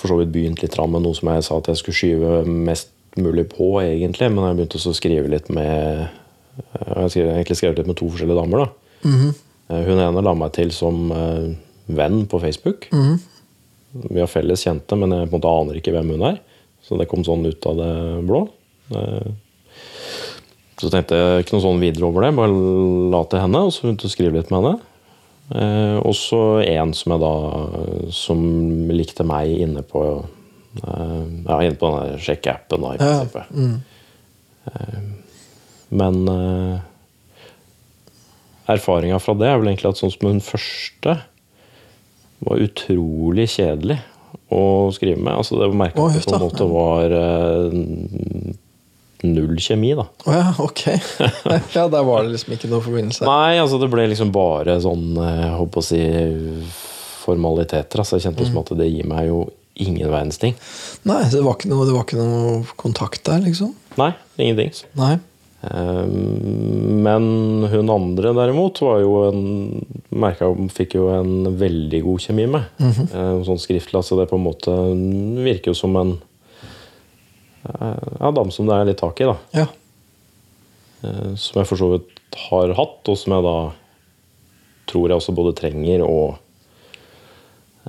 for 0.00 0.08
så 0.10 0.16
vidt 0.20 0.32
begynt 0.32 0.62
litt 0.64 0.78
med 0.88 1.02
noe 1.04 1.14
som 1.14 1.28
jeg 1.28 1.44
sa 1.44 1.58
at 1.60 1.68
jeg 1.68 1.76
skulle 1.76 1.98
skyve 1.98 2.30
mest 2.48 2.88
mulig 3.20 3.44
på, 3.52 3.68
egentlig. 3.82 4.30
Men 4.32 4.46
jeg 4.48 4.56
begynte 4.60 4.78
også 4.80 4.94
å 4.94 4.96
skrive 4.96 5.28
litt 5.28 5.50
med 5.52 6.06
eh, 6.06 6.78
Jeg 6.86 7.26
har 7.26 7.34
egentlig 7.36 7.58
skrevet 7.60 7.82
litt 7.82 7.90
med 7.90 7.98
to 8.00 8.08
forskjellige 8.08 8.40
damer. 8.40 8.64
da. 8.64 9.10
Eh, 9.74 9.82
Hun 9.90 9.98
ene 10.00 10.24
la 10.24 10.34
meg 10.34 10.54
til 10.56 10.72
som 10.74 11.10
venn 11.90 12.22
på 12.30 12.40
Facebook. 12.40 12.88
Vi 13.92 14.20
har 14.20 14.30
felles 14.30 14.62
kjente, 14.64 14.96
men 14.98 15.10
jeg 15.14 15.28
på 15.28 15.34
en 15.34 15.38
måte 15.40 15.54
aner 15.60 15.78
ikke 15.80 15.94
hvem 15.94 16.12
hun 16.14 16.26
er. 16.30 16.40
Så 16.86 16.98
det 16.98 17.08
kom 17.10 17.24
sånn 17.26 17.44
ut 17.46 17.66
av 17.70 17.78
det 17.80 17.92
blå. 18.28 18.44
Eh, 18.94 19.30
Så 20.80 20.88
tenkte 20.88 21.12
jeg 21.18 21.42
ikke 21.42 21.58
noe 21.58 21.64
sånn 21.66 21.82
videre 21.82 22.06
over 22.08 22.24
det, 22.24 22.30
bare 22.38 22.54
la 23.12 23.18
til 23.28 23.42
henne, 23.42 23.60
og 23.66 23.72
så 23.74 23.82
begynte 23.84 24.06
jeg 24.06 24.12
å 24.12 24.14
skrive 24.14 24.38
litt 24.38 24.48
med 24.48 24.62
henne. 24.64 24.78
Eh, 25.50 25.96
og 26.00 26.14
så 26.16 26.38
en 26.64 26.94
som 26.96 27.12
jeg 27.12 27.20
da 27.20 27.32
som 28.16 28.40
likte 28.88 29.26
meg 29.28 29.50
inne 29.66 29.82
på 29.84 30.00
eh, 30.80 31.24
ja, 31.44 31.58
inne 31.66 31.76
på 31.76 31.90
den 31.98 32.22
sjekkeappen, 32.24 32.80
da, 32.86 32.94
i 32.94 32.98
Ja, 33.02 33.44
mm. 33.50 33.76
Eh, 34.70 35.00
men 36.00 36.18
eh, 36.32 36.80
erfaringa 38.72 39.18
fra 39.20 39.34
det 39.36 39.48
er 39.50 39.58
vel 39.60 39.72
egentlig 39.72 39.90
at 39.90 40.00
sånn 40.00 40.12
som 40.14 40.28
hun 40.30 40.40
første 40.44 41.16
var 42.46 42.62
utrolig 42.64 43.46
kjedelig 43.52 43.98
å 44.50 44.62
skrive 44.94 45.20
med. 45.20 45.34
Altså, 45.36 45.58
det 45.60 45.68
merka 45.76 46.06
at 46.08 46.16
det 46.18 46.24
på 46.26 46.34
en 46.38 46.44
måte 46.46 46.66
var 46.70 47.14
eh, 47.14 48.56
null 49.30 49.58
kjemi, 49.60 49.92
da. 49.98 50.06
Å 50.26 50.34
ja, 50.34 50.46
ok. 50.64 50.82
ja, 51.76 51.84
der 51.92 52.04
var 52.08 52.24
det 52.24 52.34
liksom 52.34 52.54
ikke 52.56 52.70
noe 52.72 52.82
forbindelse. 52.84 53.26
Nei, 53.28 53.58
altså 53.60 53.78
det 53.82 53.90
ble 53.92 54.06
liksom 54.10 54.32
bare 54.34 54.78
sånn 54.82 55.10
eh, 55.20 55.42
Jeg 55.44 55.56
holdt 55.58 55.78
å 55.80 55.84
si 55.84 56.00
formaliteter. 57.20 58.00
Altså, 58.00 58.16
jeg 58.18 58.28
kjente 58.30 58.46
Mm. 58.46 58.50
som 58.52 58.62
at 58.62 58.72
det 58.80 58.88
gir 58.90 59.06
meg 59.10 59.26
jo 59.28 59.40
ingen 59.80 60.10
verdens 60.10 60.38
ting. 60.40 60.54
Nei, 61.08 61.22
det 61.32 61.40
var, 61.44 61.56
noe, 61.68 61.86
det 61.88 61.94
var 61.94 62.04
ikke 62.04 62.18
noe 62.20 62.64
kontakt 62.80 63.22
der, 63.28 63.40
liksom? 63.44 63.74
Nei, 64.00 64.12
ingenting. 64.40 64.72
Nei. 64.98 65.18
Eh, 65.62 66.06
Men 66.06 67.24
hun 67.70 67.90
andre 67.92 68.32
derimot 68.36 68.80
var 68.84 69.00
jo 69.02 69.12
en 69.28 69.42
merka, 70.10 70.48
fikk 70.72 70.94
jo 70.98 71.08
en 71.12 71.56
veldig 71.60 72.00
god 72.06 72.20
kjemi 72.26 72.46
med. 72.48 72.62
Eh, 72.80 73.42
Sånn 73.46 73.60
skriftlig. 73.60 74.02
Så 74.04 74.16
det 74.20 74.28
på 74.30 74.38
en 74.40 74.46
måte 74.46 74.72
virker 75.44 75.72
jo 75.74 75.78
som 75.78 75.96
en 76.00 76.14
eh, 77.68 78.00
ja, 78.20 78.30
dame 78.30 78.50
som 78.52 78.66
det 78.70 78.78
er 78.78 78.88
litt 78.92 79.02
tak 79.02 79.20
i. 79.20 79.28
da. 79.30 79.36
Ja. 79.62 79.66
Eh, 81.04 81.34
Som 81.36 81.60
jeg 81.62 81.68
for 81.68 81.76
så 81.80 81.90
vidt 81.96 82.16
har 82.50 82.72
hatt, 82.78 83.00
og 83.10 83.18
som 83.18 83.32
jeg 83.36 83.44
da 83.48 83.56
tror 84.90 85.08
jeg 85.08 85.20
også 85.20 85.34
både 85.36 85.52
trenger 85.58 86.02
og 86.06 86.38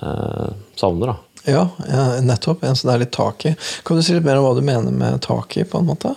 eh, 0.02 0.50
savner. 0.78 1.14
da. 1.14 1.18
Ja, 1.50 1.64
ja, 1.90 2.04
nettopp. 2.22 2.64
En 2.68 2.76
som 2.78 2.90
det 2.92 2.96
er 2.96 3.04
litt 3.06 3.16
tak 3.16 3.46
i. 3.50 3.56
Kan 3.88 3.98
du 3.98 4.04
si 4.06 4.14
litt 4.14 4.26
mer 4.28 4.38
om 4.38 4.46
hva 4.46 4.54
du 4.58 4.62
mener 4.66 4.94
med 4.94 5.22
tak 5.26 5.56
i, 5.58 5.64
på 5.66 5.80
en 5.82 5.88
måte? 5.90 6.14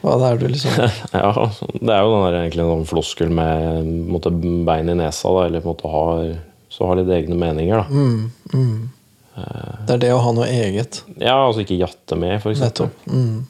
Hva 0.00 0.16
det 0.20 0.28
er 0.28 0.38
du 0.40 0.46
liksom 0.48 0.76
Ja, 1.20 1.32
det 1.76 1.92
er 1.92 2.04
jo 2.04 2.12
den 2.14 2.24
der, 2.24 2.38
egentlig 2.40 2.64
en 2.64 2.72
sånn 2.72 2.88
floskel 2.88 3.32
med 3.34 3.90
måtte, 4.12 4.32
bein 4.32 4.88
i 4.88 4.96
nesa, 4.96 5.32
da, 5.36 5.44
eller 5.48 5.64
på 5.64 5.74
en 5.74 5.76
måte 5.76 6.38
så 6.70 6.86
har 6.86 7.00
litt 7.00 7.12
egne 7.12 7.36
meninger. 7.36 7.82
da. 7.82 7.86
mm, 7.90 8.54
mm. 8.54 8.80
Det 9.86 9.94
er 9.94 10.02
det 10.02 10.10
å 10.12 10.20
ha 10.22 10.32
noe 10.36 10.48
eget. 10.50 11.02
Ja, 11.16 11.36
altså 11.46 11.62
ikke 11.64 11.78
jatte 11.80 12.16
med, 12.18 12.38
for 12.42 12.52
eksempel. 12.52 12.90
Mm. 13.08 13.46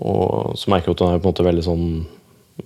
Og 0.00 0.56
så 0.58 0.72
merker 0.72 0.90
du 0.90 0.96
at 0.96 1.04
hun 1.04 1.14
er 1.14 1.20
på 1.20 1.28
en 1.28 1.32
måte 1.32 1.46
veldig 1.46 1.66
sånn 1.66 1.84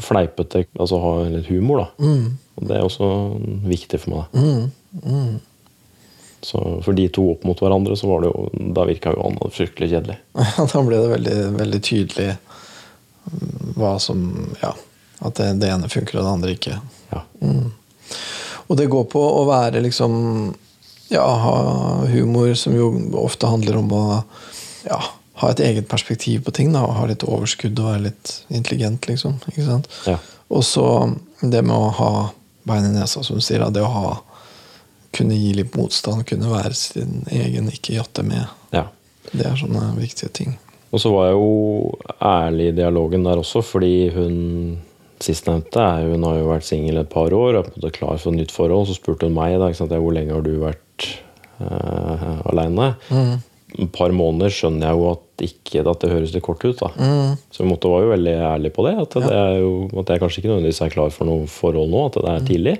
fleipete, 0.02 0.64
altså 0.78 1.00
har 1.02 1.26
litt 1.32 1.50
humor. 1.50 1.84
da. 1.84 2.06
Mm. 2.06 2.38
Og 2.58 2.68
det 2.68 2.78
er 2.78 2.86
også 2.86 3.10
viktig 3.68 4.00
for 4.02 4.14
meg. 4.14 4.38
Mm. 4.38 5.04
Mm. 5.04 5.34
Så 6.44 6.60
for 6.84 6.96
de 6.96 7.06
to 7.12 7.30
opp 7.32 7.44
mot 7.48 7.60
hverandre, 7.60 7.96
så 7.96 8.08
var 8.10 8.24
det 8.24 8.32
jo, 8.32 8.48
da 8.76 8.84
virka 8.88 9.14
jo 9.14 9.24
han 9.24 9.54
fryktelig 9.54 9.92
kjedelig. 9.94 10.18
da 10.74 10.82
ble 10.84 11.00
det 11.00 11.12
veldig, 11.14 11.38
veldig 11.58 11.80
tydelig 11.84 12.34
hva 13.76 13.94
som 14.00 14.24
Ja. 14.62 14.74
At 15.24 15.34
det, 15.38 15.52
det 15.62 15.68
ene 15.70 15.88
funker, 15.88 16.18
og 16.18 16.24
det 16.26 16.30
andre 16.32 16.52
ikke. 16.56 16.78
Ja. 17.12 17.20
Og 18.66 18.76
det 18.76 18.88
går 18.92 19.04
på 19.12 19.20
å 19.20 19.44
være 19.48 19.80
liksom 19.84 20.54
Ja, 21.12 21.24
ha 21.24 21.54
humor 22.10 22.54
som 22.58 22.74
jo 22.76 22.88
ofte 23.20 23.46
handler 23.46 23.76
om 23.78 23.92
å 23.94 24.04
ja, 24.88 24.98
ha 25.40 25.50
et 25.52 25.60
eget 25.60 25.88
perspektiv 25.88 26.42
på 26.44 26.50
ting. 26.56 26.72
da, 26.72 26.82
og 26.84 26.94
Ha 26.98 27.06
litt 27.06 27.22
overskudd 27.24 27.78
og 27.78 27.90
være 27.92 28.02
litt 28.10 28.32
intelligent, 28.48 29.06
liksom. 29.08 29.38
ikke 29.48 29.64
sant? 29.66 29.88
Ja. 30.08 30.18
Og 30.50 30.64
så 30.64 30.84
det 31.40 31.62
med 31.64 31.76
å 31.76 31.90
ha 32.00 32.10
bein 32.64 32.84
i 32.88 32.92
nesa, 32.96 33.22
som 33.22 33.36
du 33.36 33.42
sier. 33.44 33.60
da, 33.60 33.70
Det 33.70 33.82
å 33.84 33.92
ha 33.92 34.20
kunne 35.14 35.36
gi 35.38 35.52
litt 35.54 35.76
motstand, 35.76 36.26
kunne 36.26 36.50
være 36.50 36.74
sin 36.74 37.22
egen, 37.30 37.68
ikke 37.70 37.94
jatte 38.00 38.22
med. 38.26 38.46
ja. 38.72 38.88
Det 39.32 39.46
er 39.46 39.56
sånne 39.56 39.94
viktige 39.96 40.28
ting. 40.36 40.58
Og 40.94 41.02
så 41.02 41.10
var 41.10 41.28
jeg 41.28 41.38
jo 41.38 41.94
ærlig 42.22 42.68
i 42.70 42.76
dialogen 42.76 43.26
der 43.26 43.40
også, 43.42 43.64
fordi 43.66 44.10
hun 44.14 44.36
sistnevnte 45.24 45.82
hun 46.04 46.26
har 46.26 46.38
jo 46.38 46.50
vært 46.50 46.66
singel 46.68 47.00
et 47.00 47.10
par 47.10 47.32
år 47.34 47.54
og 47.54 47.60
er 47.60 47.66
på 47.66 47.72
en 47.72 47.80
måte 47.80 47.96
klar 47.96 48.20
for 48.20 48.30
et 48.30 48.40
nytt 48.42 48.54
forhold. 48.54 48.88
Så 48.88 48.98
spurte 48.98 49.28
hun 49.28 49.36
meg 49.36 49.56
da, 49.58 49.72
hvor 49.96 50.14
lenge 50.14 50.36
har 50.36 50.44
du 50.44 50.54
vært 50.62 51.08
uh, 51.58 52.40
aleine. 52.52 52.94
Et 53.74 53.90
par 53.90 54.14
måneder 54.14 54.52
skjønner 54.54 54.86
jeg 54.86 55.00
jo 55.00 55.06
at 55.10 55.46
ikke 55.48 55.82
at 55.82 56.02
det 56.04 56.12
høres 56.12 56.34
litt 56.34 56.44
kort 56.46 56.62
ut. 56.62 56.78
da. 56.78 56.90
Så 57.50 57.64
vi 57.64 57.70
måtte, 57.70 57.90
var 57.90 58.04
jo 58.04 58.12
veldig 58.12 58.34
ærlig 58.52 58.70
på 58.76 58.84
det. 58.86 58.92
At, 59.02 59.16
det 59.24 59.38
er 59.38 59.56
jo, 59.64 59.72
at 59.98 60.12
jeg 60.12 60.22
kanskje 60.22 60.42
ikke 60.42 60.52
nødvendigvis 60.52 60.84
er 60.84 60.92
klar 60.94 61.10
for 61.14 61.30
noe 61.30 61.48
forhold 61.50 61.90
nå. 61.90 62.04
At 62.10 62.20
det 62.20 62.34
er 62.34 62.46
tidlig. 62.52 62.76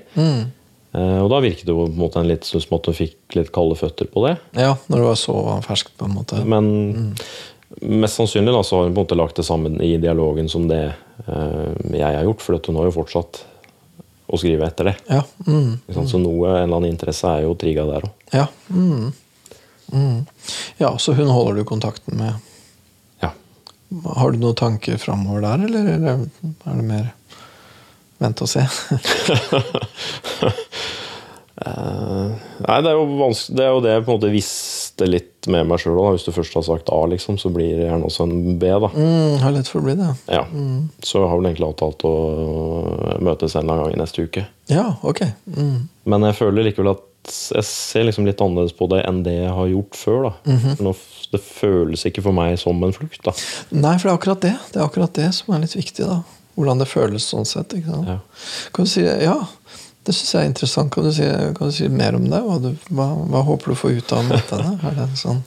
Eh, 0.95 1.17
og 1.19 1.27
da 1.33 1.41
virket 1.43 1.67
det 1.67 1.73
jo 1.73 1.81
på 1.81 1.89
en 1.91 1.99
måte 1.99 2.21
en 2.21 2.29
litt 2.29 2.47
som 2.47 2.77
at 2.77 2.87
hun 2.87 2.95
fikk 2.95 3.35
litt 3.35 3.51
kalde 3.55 3.75
føtter 3.79 4.07
på 4.11 4.23
det. 4.27 4.37
Ja, 4.55 4.77
når 4.87 5.01
det 5.01 5.09
var 5.09 5.19
så 5.19 5.35
ferskt, 5.65 5.97
på 5.99 6.07
en 6.07 6.15
måte. 6.15 6.39
Men 6.47 6.69
mest 7.81 8.15
sannsynlig 8.15 8.53
da, 8.53 8.63
så 8.63 8.77
har 8.77 8.87
hun 8.87 8.93
på 8.93 8.99
en 8.99 9.03
måte 9.03 9.17
lagt 9.17 9.35
det 9.35 9.43
sammen 9.47 9.81
i 9.81 9.97
dialogen 9.97 10.49
som 10.49 10.67
det 10.69 10.83
eh, 11.27 11.69
jeg 11.91 12.05
har 12.05 12.23
gjort. 12.23 12.41
For 12.45 12.59
hun 12.67 12.79
har 12.79 12.89
jo 12.89 12.95
fortsatt 12.99 13.41
å 14.25 14.39
skrive 14.41 14.67
etter 14.67 14.91
det. 14.91 14.95
Ja. 15.09 15.21
Mm. 15.47 15.77
Så 16.07 16.19
noe, 16.21 16.49
en 16.49 16.63
eller 16.63 16.79
annen 16.79 16.91
interesse 16.93 17.29
er 17.29 17.45
jo 17.45 17.55
trigga 17.59 17.85
der 17.89 18.07
òg. 18.07 18.25
Ja. 18.33 18.47
Mm. 18.69 19.13
Mm. 19.93 20.25
ja, 20.77 20.97
så 20.97 21.13
hun 21.13 21.29
holder 21.29 21.59
du 21.59 21.63
kontakten 21.67 22.17
med. 22.17 22.33
Ja. 23.21 23.31
Har 24.17 24.31
du 24.31 24.41
noen 24.41 24.57
tanker 24.57 24.97
framover 24.97 25.45
der, 25.45 25.67
eller 25.67 25.91
er 25.93 26.25
det 26.65 26.87
mer 26.87 27.11
vent 28.23 28.41
og 28.41 28.49
se? 28.49 28.63
uh, 31.61 32.33
nei, 32.65 32.79
det 32.81 32.89
er, 32.89 32.95
jo 32.95 33.05
vanskelig, 33.19 33.57
det 33.59 33.67
er 33.67 33.71
jo 33.75 33.83
det 33.85 33.95
på 34.01 34.09
en 34.09 34.17
måte 34.17 34.33
visste 34.95 35.11
litt 35.11 35.47
med 35.47 35.67
meg 35.67 35.79
sjøl. 35.79 35.97
Hvis 36.15 36.25
du 36.25 36.31
først 36.31 36.53
har 36.55 36.63
sagt 36.63 36.89
A, 36.89 37.05
liksom, 37.07 37.37
så 37.37 37.49
blir 37.53 37.75
det 37.77 37.87
gjerne 37.89 38.05
også 38.07 38.23
en 38.23 38.57
B. 38.59 38.65
da. 38.67 38.89
Mm, 38.93 39.39
har 39.41 39.51
lett 39.51 39.67
for 39.67 39.79
å 39.81 39.85
bli 39.85 39.95
det. 39.95 40.15
Ja. 40.27 40.45
Så 41.03 41.19
jeg 41.21 41.29
har 41.29 41.37
vel 41.37 41.49
egentlig 41.49 41.67
avtalt 41.69 42.05
å 42.05 43.19
møtes 43.21 43.55
en 43.55 43.63
eller 43.63 43.73
annen 43.73 43.85
gang 43.85 43.93
i 43.97 44.01
neste 44.01 44.23
uke. 44.25 44.45
Ja, 44.67 44.95
ok. 45.03 45.21
Mm. 45.55 45.87
Men 46.05 46.21
jeg 46.29 46.35
føler 46.39 46.63
likevel 46.69 46.93
at 46.95 47.03
jeg 47.25 47.65
ser 47.65 48.05
liksom 48.05 48.25
litt 48.27 48.39
annerledes 48.41 48.75
på 48.77 48.87
det 48.91 49.01
enn 49.07 49.23
det 49.25 49.33
jeg 49.33 49.51
har 49.51 49.67
gjort 49.67 49.95
før. 49.97 50.23
da. 50.29 50.33
Mhm. 50.53 50.75
Nå 50.85 50.95
det 51.31 51.41
føles 51.41 52.05
ikke 52.05 52.21
for 52.21 52.31
meg 52.37 52.57
som 52.59 52.81
en 52.83 52.93
flukt. 52.93 53.23
da. 53.25 53.33
Nei, 53.71 53.97
for 53.97 54.07
det 54.09 54.13
er 54.13 54.17
akkurat 54.19 54.41
det 54.41 54.55
Det 54.71 54.79
er 54.79 54.85
akkurat 54.85 55.13
det 55.13 55.33
som 55.33 55.53
er 55.55 55.59
litt 55.59 55.75
viktig. 55.75 56.05
da 56.05 56.21
Hvordan 56.55 56.79
det 56.79 56.87
føles 56.87 57.25
sånn 57.27 57.45
sett. 57.45 57.73
Ja. 57.73 58.19
Kan 58.71 58.85
du 58.85 58.89
si, 58.89 59.01
det? 59.01 59.23
ja, 59.23 59.41
Det 60.05 60.13
syns 60.13 60.33
jeg 60.35 60.43
er 60.43 60.51
interessant. 60.51 60.93
Kan 60.93 61.07
du 61.07 61.11
si, 61.15 61.25
kan 61.57 61.71
du 61.71 61.73
si 61.73 61.89
mer 61.89 62.17
om 62.17 62.25
det? 62.29 62.39
Hva, 62.45 62.59
du, 62.61 62.71
hva, 62.93 63.09
hva 63.31 63.43
håper 63.47 63.71
du 63.71 63.75
å 63.75 63.79
få 63.79 63.91
ut 63.95 64.15
av 64.15 64.27
dette? 64.29 64.59
Er 64.85 64.97
det 64.99 65.07
sånn? 65.17 65.39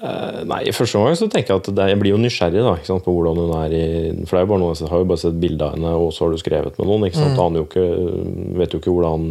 uh, 0.00 0.40
Nei, 0.50 0.64
I 0.66 0.74
første 0.74 0.98
omgang 0.98 1.18
så 1.18 1.28
tenker 1.32 1.54
jeg 1.54 1.62
at 1.62 1.70
det, 1.78 1.86
jeg 1.92 2.00
blir 2.00 2.14
jo 2.16 2.22
nysgjerrig 2.22 2.64
da, 2.66 2.74
på 3.04 3.14
hvordan 3.14 3.38
hun 3.44 3.52
er 3.60 3.76
i 3.76 3.84
For 4.24 4.34
det 4.34 4.40
er 4.40 4.46
jo 4.46 4.50
bare 4.54 4.62
noe, 4.64 4.78
Jeg 4.78 4.90
har 4.90 5.04
jo 5.04 5.10
bare 5.12 5.22
sett 5.22 5.38
bilde 5.42 5.68
av 5.68 5.76
henne, 5.76 5.92
og 5.94 6.10
så 6.14 6.26
har 6.26 6.34
du 6.34 6.42
skrevet 6.42 6.80
med 6.80 6.90
noen. 6.90 7.06
ikke 7.06 7.22
sant? 7.22 7.44
Aner 7.44 7.62
jo 7.62 7.68
ikke, 7.68 7.86
vet 8.62 8.74
jo 8.74 8.82
ikke 8.82 8.96
hvordan 8.96 9.30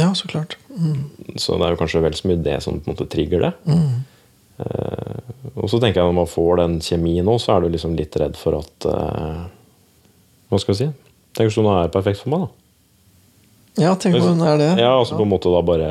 Ja, 0.00 0.10
så 0.16 0.30
klart. 0.30 0.58
Mm. 0.74 1.38
Så 1.38 1.54
det 1.60 1.68
er 1.68 1.76
jo 1.76 1.80
kanskje 1.84 2.02
vel 2.02 2.18
så 2.18 2.28
mye 2.30 2.42
det 2.42 2.58
som 2.64 2.80
på 2.80 2.88
en 2.88 2.96
måte 2.96 3.06
trigger 3.12 3.46
det. 3.46 3.52
Eh, 4.54 5.32
og 5.58 5.70
så 5.70 5.80
tenker 5.82 6.00
jeg 6.00 6.10
når 6.10 6.18
man 6.20 6.30
får 6.30 6.60
den 6.62 6.76
kjemien 6.84 7.26
nå, 7.26 7.38
så 7.42 7.54
er 7.54 7.64
du 7.64 7.72
liksom 7.74 7.96
litt 7.98 8.14
redd 8.20 8.36
for 8.38 8.58
at 8.60 8.86
uh, 8.86 9.46
Hva 10.50 10.60
skal 10.62 10.74
jeg 10.74 10.78
si? 10.78 10.86
Tenk 11.34 11.50
hvis 11.50 11.58
hun 11.58 11.70
er 11.72 11.90
perfekt 11.94 12.22
for 12.22 12.30
meg, 12.34 12.46
da. 12.46 12.63
Ja, 13.80 13.94
tenk 13.98 14.20
om 14.20 14.28
hun 14.34 14.44
er 14.46 14.58
det. 14.60 14.70
Ja, 14.82 14.92
altså 14.98 15.16
på 15.18 15.24
en 15.26 15.32
måte 15.32 15.50
da 15.50 15.62
bare 15.66 15.90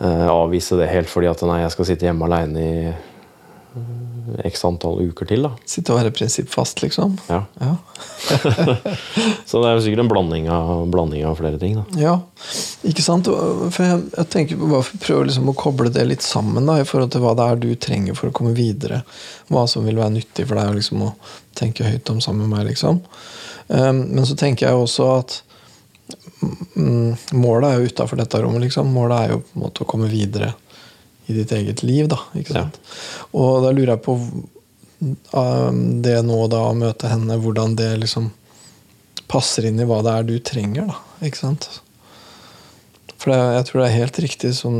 eh, 0.00 0.26
avvise 0.32 0.78
det 0.80 0.90
helt 0.90 1.10
fordi 1.12 1.30
at 1.30 1.44
nei, 1.46 1.60
jeg 1.62 1.74
skal 1.76 1.88
sitte 1.92 2.08
hjemme 2.08 2.26
aleine 2.26 2.64
i 2.64 2.88
eh, 2.90 4.42
x 4.44 4.64
antall 4.66 4.98
uker 5.08 5.28
til. 5.30 5.46
da. 5.46 5.52
Sitte 5.68 5.94
og 5.94 6.00
være 6.00 6.12
prinsippfast, 6.12 6.82
liksom. 6.82 7.14
Ja. 7.30 7.44
Ja. 7.62 7.76
Så 9.48 9.62
det 9.62 9.70
er 9.70 9.78
jo 9.78 9.84
sikkert 9.86 10.02
en 10.02 10.10
blanding 10.10 10.50
av, 10.52 10.82
blanding 10.92 11.24
av 11.28 11.38
flere 11.38 11.60
ting. 11.60 11.78
da. 11.78 11.86
Ja, 12.02 12.16
ikke 12.88 13.04
sant? 13.04 13.30
For 13.30 13.86
jeg, 13.86 14.02
jeg 14.18 14.30
tenker 14.34 14.60
bare 14.60 14.82
å 14.82 15.00
prøve 15.00 15.30
liksom 15.30 15.48
å 15.52 15.56
koble 15.58 15.92
det 15.94 16.04
litt 16.10 16.26
sammen 16.26 16.68
da, 16.68 16.80
i 16.82 16.86
forhold 16.88 17.14
til 17.14 17.24
hva 17.24 17.34
det 17.38 17.46
er 17.48 17.62
du 17.62 17.70
trenger 17.80 18.18
for 18.18 18.30
å 18.30 18.36
komme 18.36 18.56
videre. 18.58 19.04
Hva 19.52 19.64
som 19.70 19.86
vil 19.88 20.00
være 20.00 20.18
nyttig 20.18 20.48
for 20.50 20.60
deg 20.60 20.76
liksom, 20.82 21.06
å 21.08 21.14
tenke 21.58 21.88
høyt 21.88 22.10
om 22.12 22.20
sammen 22.24 22.46
med 22.46 22.58
meg. 22.58 22.72
liksom. 22.74 23.00
Um, 23.68 24.04
men 24.16 24.24
så 24.28 24.36
tenker 24.38 24.68
jeg 24.68 24.82
også 24.82 25.12
at 25.18 25.42
målet 27.32 27.68
er 27.68 27.78
jo 27.78 27.90
utafor 27.90 28.20
dette 28.20 28.40
rommet. 28.42 28.66
liksom. 28.66 28.90
Målet 28.92 29.18
er 29.18 29.34
jo 29.34 29.42
på 29.42 29.56
en 29.56 29.64
måte 29.66 29.84
å 29.84 29.88
komme 29.88 30.10
videre 30.10 30.52
i 31.28 31.36
ditt 31.36 31.52
eget 31.52 31.82
liv. 31.82 32.08
da, 32.08 32.20
ikke 32.38 32.56
sant? 32.56 32.78
Og 33.36 33.64
da 33.64 33.72
lurer 33.74 33.96
jeg 33.96 34.04
på 34.06 34.16
um, 34.18 35.82
det 36.04 36.16
nå 36.24 36.38
da 36.52 36.62
å 36.70 36.76
møte 36.78 37.10
henne, 37.10 37.40
hvordan 37.42 37.76
det 37.78 37.90
liksom 38.04 38.30
passer 39.28 39.68
inn 39.68 39.80
i 39.80 39.86
hva 39.88 40.00
det 40.04 40.14
er 40.14 40.28
du 40.28 40.38
trenger. 40.40 40.88
da, 40.88 41.26
ikke 41.26 41.42
sant? 41.42 41.68
For 43.18 43.32
det, 43.32 43.38
jeg 43.58 43.68
tror 43.68 43.82
det 43.82 43.88
er 43.88 43.98
helt 43.98 44.22
riktig 44.24 44.54
som 44.56 44.78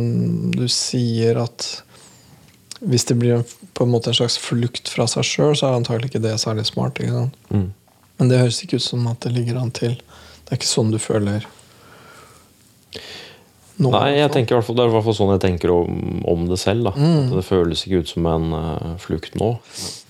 du 0.55 0.65
sier, 0.73 1.43
at 1.43 1.69
hvis 2.79 3.09
det 3.11 3.19
blir 3.19 3.41
en, 3.41 3.45
på 3.75 3.85
en 3.85 3.91
måte 3.91 4.13
en 4.13 4.17
slags 4.21 4.39
flukt 4.39 4.89
fra 4.89 5.09
seg 5.11 5.27
sjøl, 5.27 5.57
så 5.59 5.69
er 5.69 5.81
antagelig 5.81 6.13
ikke 6.13 6.23
det 6.23 6.37
særlig 6.41 6.69
smart. 6.69 7.01
Mm. 7.51 7.73
Men 8.19 8.31
det 8.31 8.39
høres 8.41 8.63
ikke 8.63 8.79
ut 8.79 8.87
som 8.87 9.07
at 9.11 9.21
det 9.27 9.35
ligger 9.35 9.59
an 9.61 9.75
til. 9.75 9.99
Det 10.49 10.55
er 10.55 10.61
ikke 10.63 10.71
sånn 10.71 10.93
du 10.95 10.97
føler 10.97 11.45
nå. 13.79 13.91
Nei, 13.95 14.17
jeg 14.17 14.31
tenker 14.35 14.55
i 14.55 14.59
hvert 14.59 14.67
fall, 14.67 14.77
Det 14.79 14.85
er 14.85 14.91
i 14.91 14.95
hvert 14.97 15.07
fall 15.07 15.15
sånn 15.15 15.33
jeg 15.37 15.43
tenker 15.45 15.71
om, 15.71 15.99
om 16.27 16.47
det 16.51 16.57
selv. 16.59 16.97
Mm. 16.99 17.29
Det 17.31 17.45
føles 17.47 17.85
ikke 17.85 18.01
ut 18.03 18.11
som 18.11 18.27
en 18.27 18.47
uh, 18.57 18.95
flukt 19.03 19.37
nå. 19.39 19.53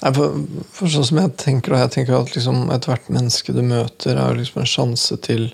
Nei, 0.01 0.13
for, 0.17 0.39
for 0.73 0.93
sånn 0.95 1.09
som 1.11 1.21
jeg 1.21 1.35
tenker 1.43 1.77
jeg 1.77 1.93
tenker 1.99 2.17
at 2.17 2.33
liksom 2.37 2.71
ethvert 2.73 3.11
menneske 3.13 3.53
du 3.53 3.61
møter, 3.67 4.17
er 4.17 4.39
liksom 4.39 4.63
en 4.63 4.71
sjanse 4.73 5.19
til 5.27 5.51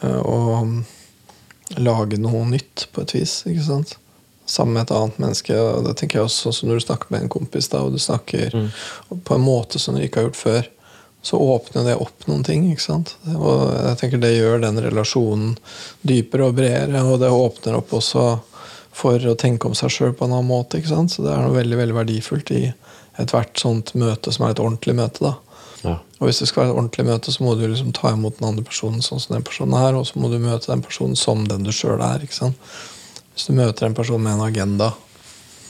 uh, 0.00 0.22
å 0.22 0.38
um, 0.62 0.78
lage 1.76 2.22
noe 2.22 2.46
nytt, 2.54 2.88
på 2.94 3.04
et 3.04 3.18
vis. 3.18 3.40
ikke 3.50 3.68
sant? 3.68 3.98
Sammen 4.48 4.78
med 4.78 4.88
et 4.88 4.96
annet 4.96 5.20
menneske. 5.20 5.60
det 5.84 5.96
tenker 6.00 6.22
jeg 6.22 6.30
også 6.30 6.48
sånn 6.48 6.56
som 6.56 6.70
Når 6.70 6.80
du 6.80 6.86
snakker 6.88 7.12
med 7.12 7.26
en 7.26 7.34
kompis, 7.36 7.68
da, 7.70 7.84
og 7.84 7.92
du 7.94 8.00
snakker 8.00 8.56
på 9.10 9.36
en 9.36 9.44
måte 9.44 9.78
som 9.82 9.94
du 9.94 10.02
ikke 10.02 10.22
har 10.22 10.30
gjort 10.30 10.40
før, 10.40 10.70
så 11.22 11.36
åpner 11.36 11.84
det 11.84 11.96
opp 12.00 12.26
noen 12.26 12.44
ting. 12.44 12.70
ikke 12.72 12.84
sant? 12.84 13.14
Og 13.34 13.74
jeg 13.74 13.98
tenker 14.00 14.22
det 14.22 14.32
gjør 14.36 14.62
den 14.62 14.80
relasjonen 14.80 15.56
dypere 16.06 16.48
og 16.48 16.56
bredere, 16.60 17.02
og 17.04 17.20
det 17.20 17.32
åpner 17.34 17.76
opp 17.76 17.92
også 17.98 18.24
for 19.00 19.26
å 19.28 19.36
tenke 19.38 19.68
om 19.68 19.76
seg 19.76 19.92
sjøl 19.92 20.14
på 20.16 20.26
en 20.26 20.34
annen 20.34 20.48
måte. 20.48 20.80
ikke 20.80 20.94
sant? 20.94 21.12
Så 21.12 21.24
det 21.24 21.34
er 21.34 21.44
noe 21.44 21.56
veldig 21.56 21.78
veldig 21.78 21.98
verdifullt 21.98 22.54
i 22.56 22.64
ethvert 23.20 23.60
sånt 23.60 23.92
møte 24.00 24.32
som 24.32 24.46
er 24.46 24.54
et 24.54 24.62
ordentlig 24.62 24.96
møte. 24.96 25.28
da. 25.28 25.34
Ja. 25.84 25.98
Og 26.20 26.28
hvis 26.28 26.40
det 26.42 26.48
skal 26.50 26.64
være 26.64 26.72
et 26.72 26.78
ordentlig 26.78 27.06
møte, 27.08 27.32
så 27.32 27.44
må 27.44 27.54
du 27.56 27.66
liksom 27.66 27.92
ta 27.96 28.14
imot 28.14 28.40
den 28.40 28.48
andre 28.48 28.64
personen 28.64 29.04
sånn 29.04 29.20
som 29.20 29.36
den 29.36 29.44
personen 29.44 29.76
er, 29.76 29.96
og 29.96 30.08
så 30.08 30.20
må 30.20 30.32
du 30.32 30.40
møte 30.40 30.72
den 30.72 30.84
personen 30.84 31.16
som 31.16 31.44
den 31.48 31.68
du 31.68 31.72
sjøl 31.72 32.00
er. 32.04 32.24
ikke 32.24 32.40
sant? 32.42 32.72
Hvis 33.34 33.48
du 33.48 33.54
møter 33.56 33.86
en 33.86 33.96
person 33.96 34.20
med 34.20 34.36
en 34.38 34.48
agenda 34.48 34.92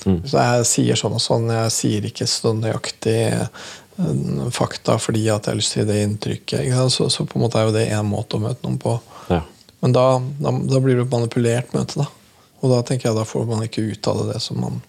Mm. 0.07 0.21
Så 0.25 0.41
jeg 0.41 0.69
sier 0.69 0.99
sånn 0.99 1.17
og 1.17 1.23
sånn, 1.23 1.51
jeg 1.53 1.73
sier 1.75 2.07
ikke 2.09 2.29
så 2.29 2.55
nøyaktig 2.57 3.19
fakta 4.55 4.97
fordi 4.99 5.27
at 5.31 5.47
jeg 5.47 5.53
har 5.53 5.59
lyst 5.59 5.75
til 5.75 5.83
å 5.83 5.87
gi 5.87 5.91
det 5.93 6.03
inntrykket. 6.07 6.71
Så, 6.93 7.09
så 7.13 7.27
på 7.29 7.39
en 7.39 7.45
måte 7.47 7.61
er 7.61 7.69
jo 7.69 7.75
det 7.77 7.87
én 7.93 8.07
måte 8.09 8.39
å 8.39 8.45
møte 8.45 8.65
noen 8.67 8.79
på. 8.83 8.97
Ja. 9.31 9.43
Men 9.81 9.95
da, 9.97 10.07
da, 10.41 10.53
da 10.53 10.81
blir 10.83 10.99
det 10.99 11.07
et 11.07 11.13
manipulert 11.15 11.73
møte, 11.77 12.03
da. 12.03 12.09
Og 12.61 12.73
da 12.75 12.83
tenker 12.85 13.09
jeg 13.11 13.17
da 13.17 13.25
får 13.25 13.47
man 13.49 13.63
ikke 13.65 13.87
ut 13.95 14.09
av 14.11 14.19
det 14.21 14.35
det 14.35 14.41
som 14.45 14.59
man 14.61 14.81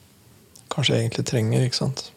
kanskje 0.74 0.98
egentlig 1.00 1.26
trenger. 1.30 1.64
ikke 1.68 1.80
sant? 1.84 2.10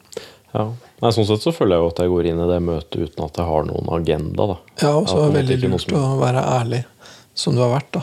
ja. 0.54 0.68
Nei, 1.02 1.10
sånn 1.12 1.26
sett 1.28 1.42
så 1.44 1.50
føler 1.52 1.76
jeg 1.76 1.82
jo 1.82 1.88
at 1.90 1.98
jeg 2.00 2.10
går 2.12 2.26
inn 2.30 2.38
i 2.40 2.44
det 2.48 2.58
møtet 2.64 2.94
uten 3.10 3.24
at 3.26 3.38
jeg 3.38 3.44
har 3.48 3.64
noen 3.68 3.88
agenda. 3.92 4.44
da. 4.54 4.54
Ja, 4.80 4.92
og 4.96 5.08
så 5.10 5.18
er 5.20 5.26
det 5.32 5.40
veldig 5.42 5.56
lurt 5.68 5.82
som- 5.84 5.98
å 5.98 6.18
være 6.22 6.44
ærlig 6.48 6.84
som 7.34 7.54
du 7.54 7.60
har 7.60 7.72
vært. 7.74 7.90
da. 7.92 8.02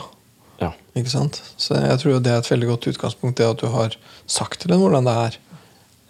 Ja. 0.60 0.68
Ikke 0.94 1.10
sant? 1.10 1.40
Så 1.56 1.74
jeg 1.74 1.98
tror 1.98 2.20
det 2.22 2.30
er 2.30 2.38
et 2.38 2.50
veldig 2.52 2.68
godt 2.68 2.86
utgangspunkt, 2.92 3.36
det 3.40 3.48
at 3.48 3.58
du 3.64 3.66
har 3.72 3.96
sagt 4.26 4.60
til 4.60 4.70
dem 4.70 4.80
hvordan 4.84 5.08
det 5.08 5.16
er. 5.24 5.38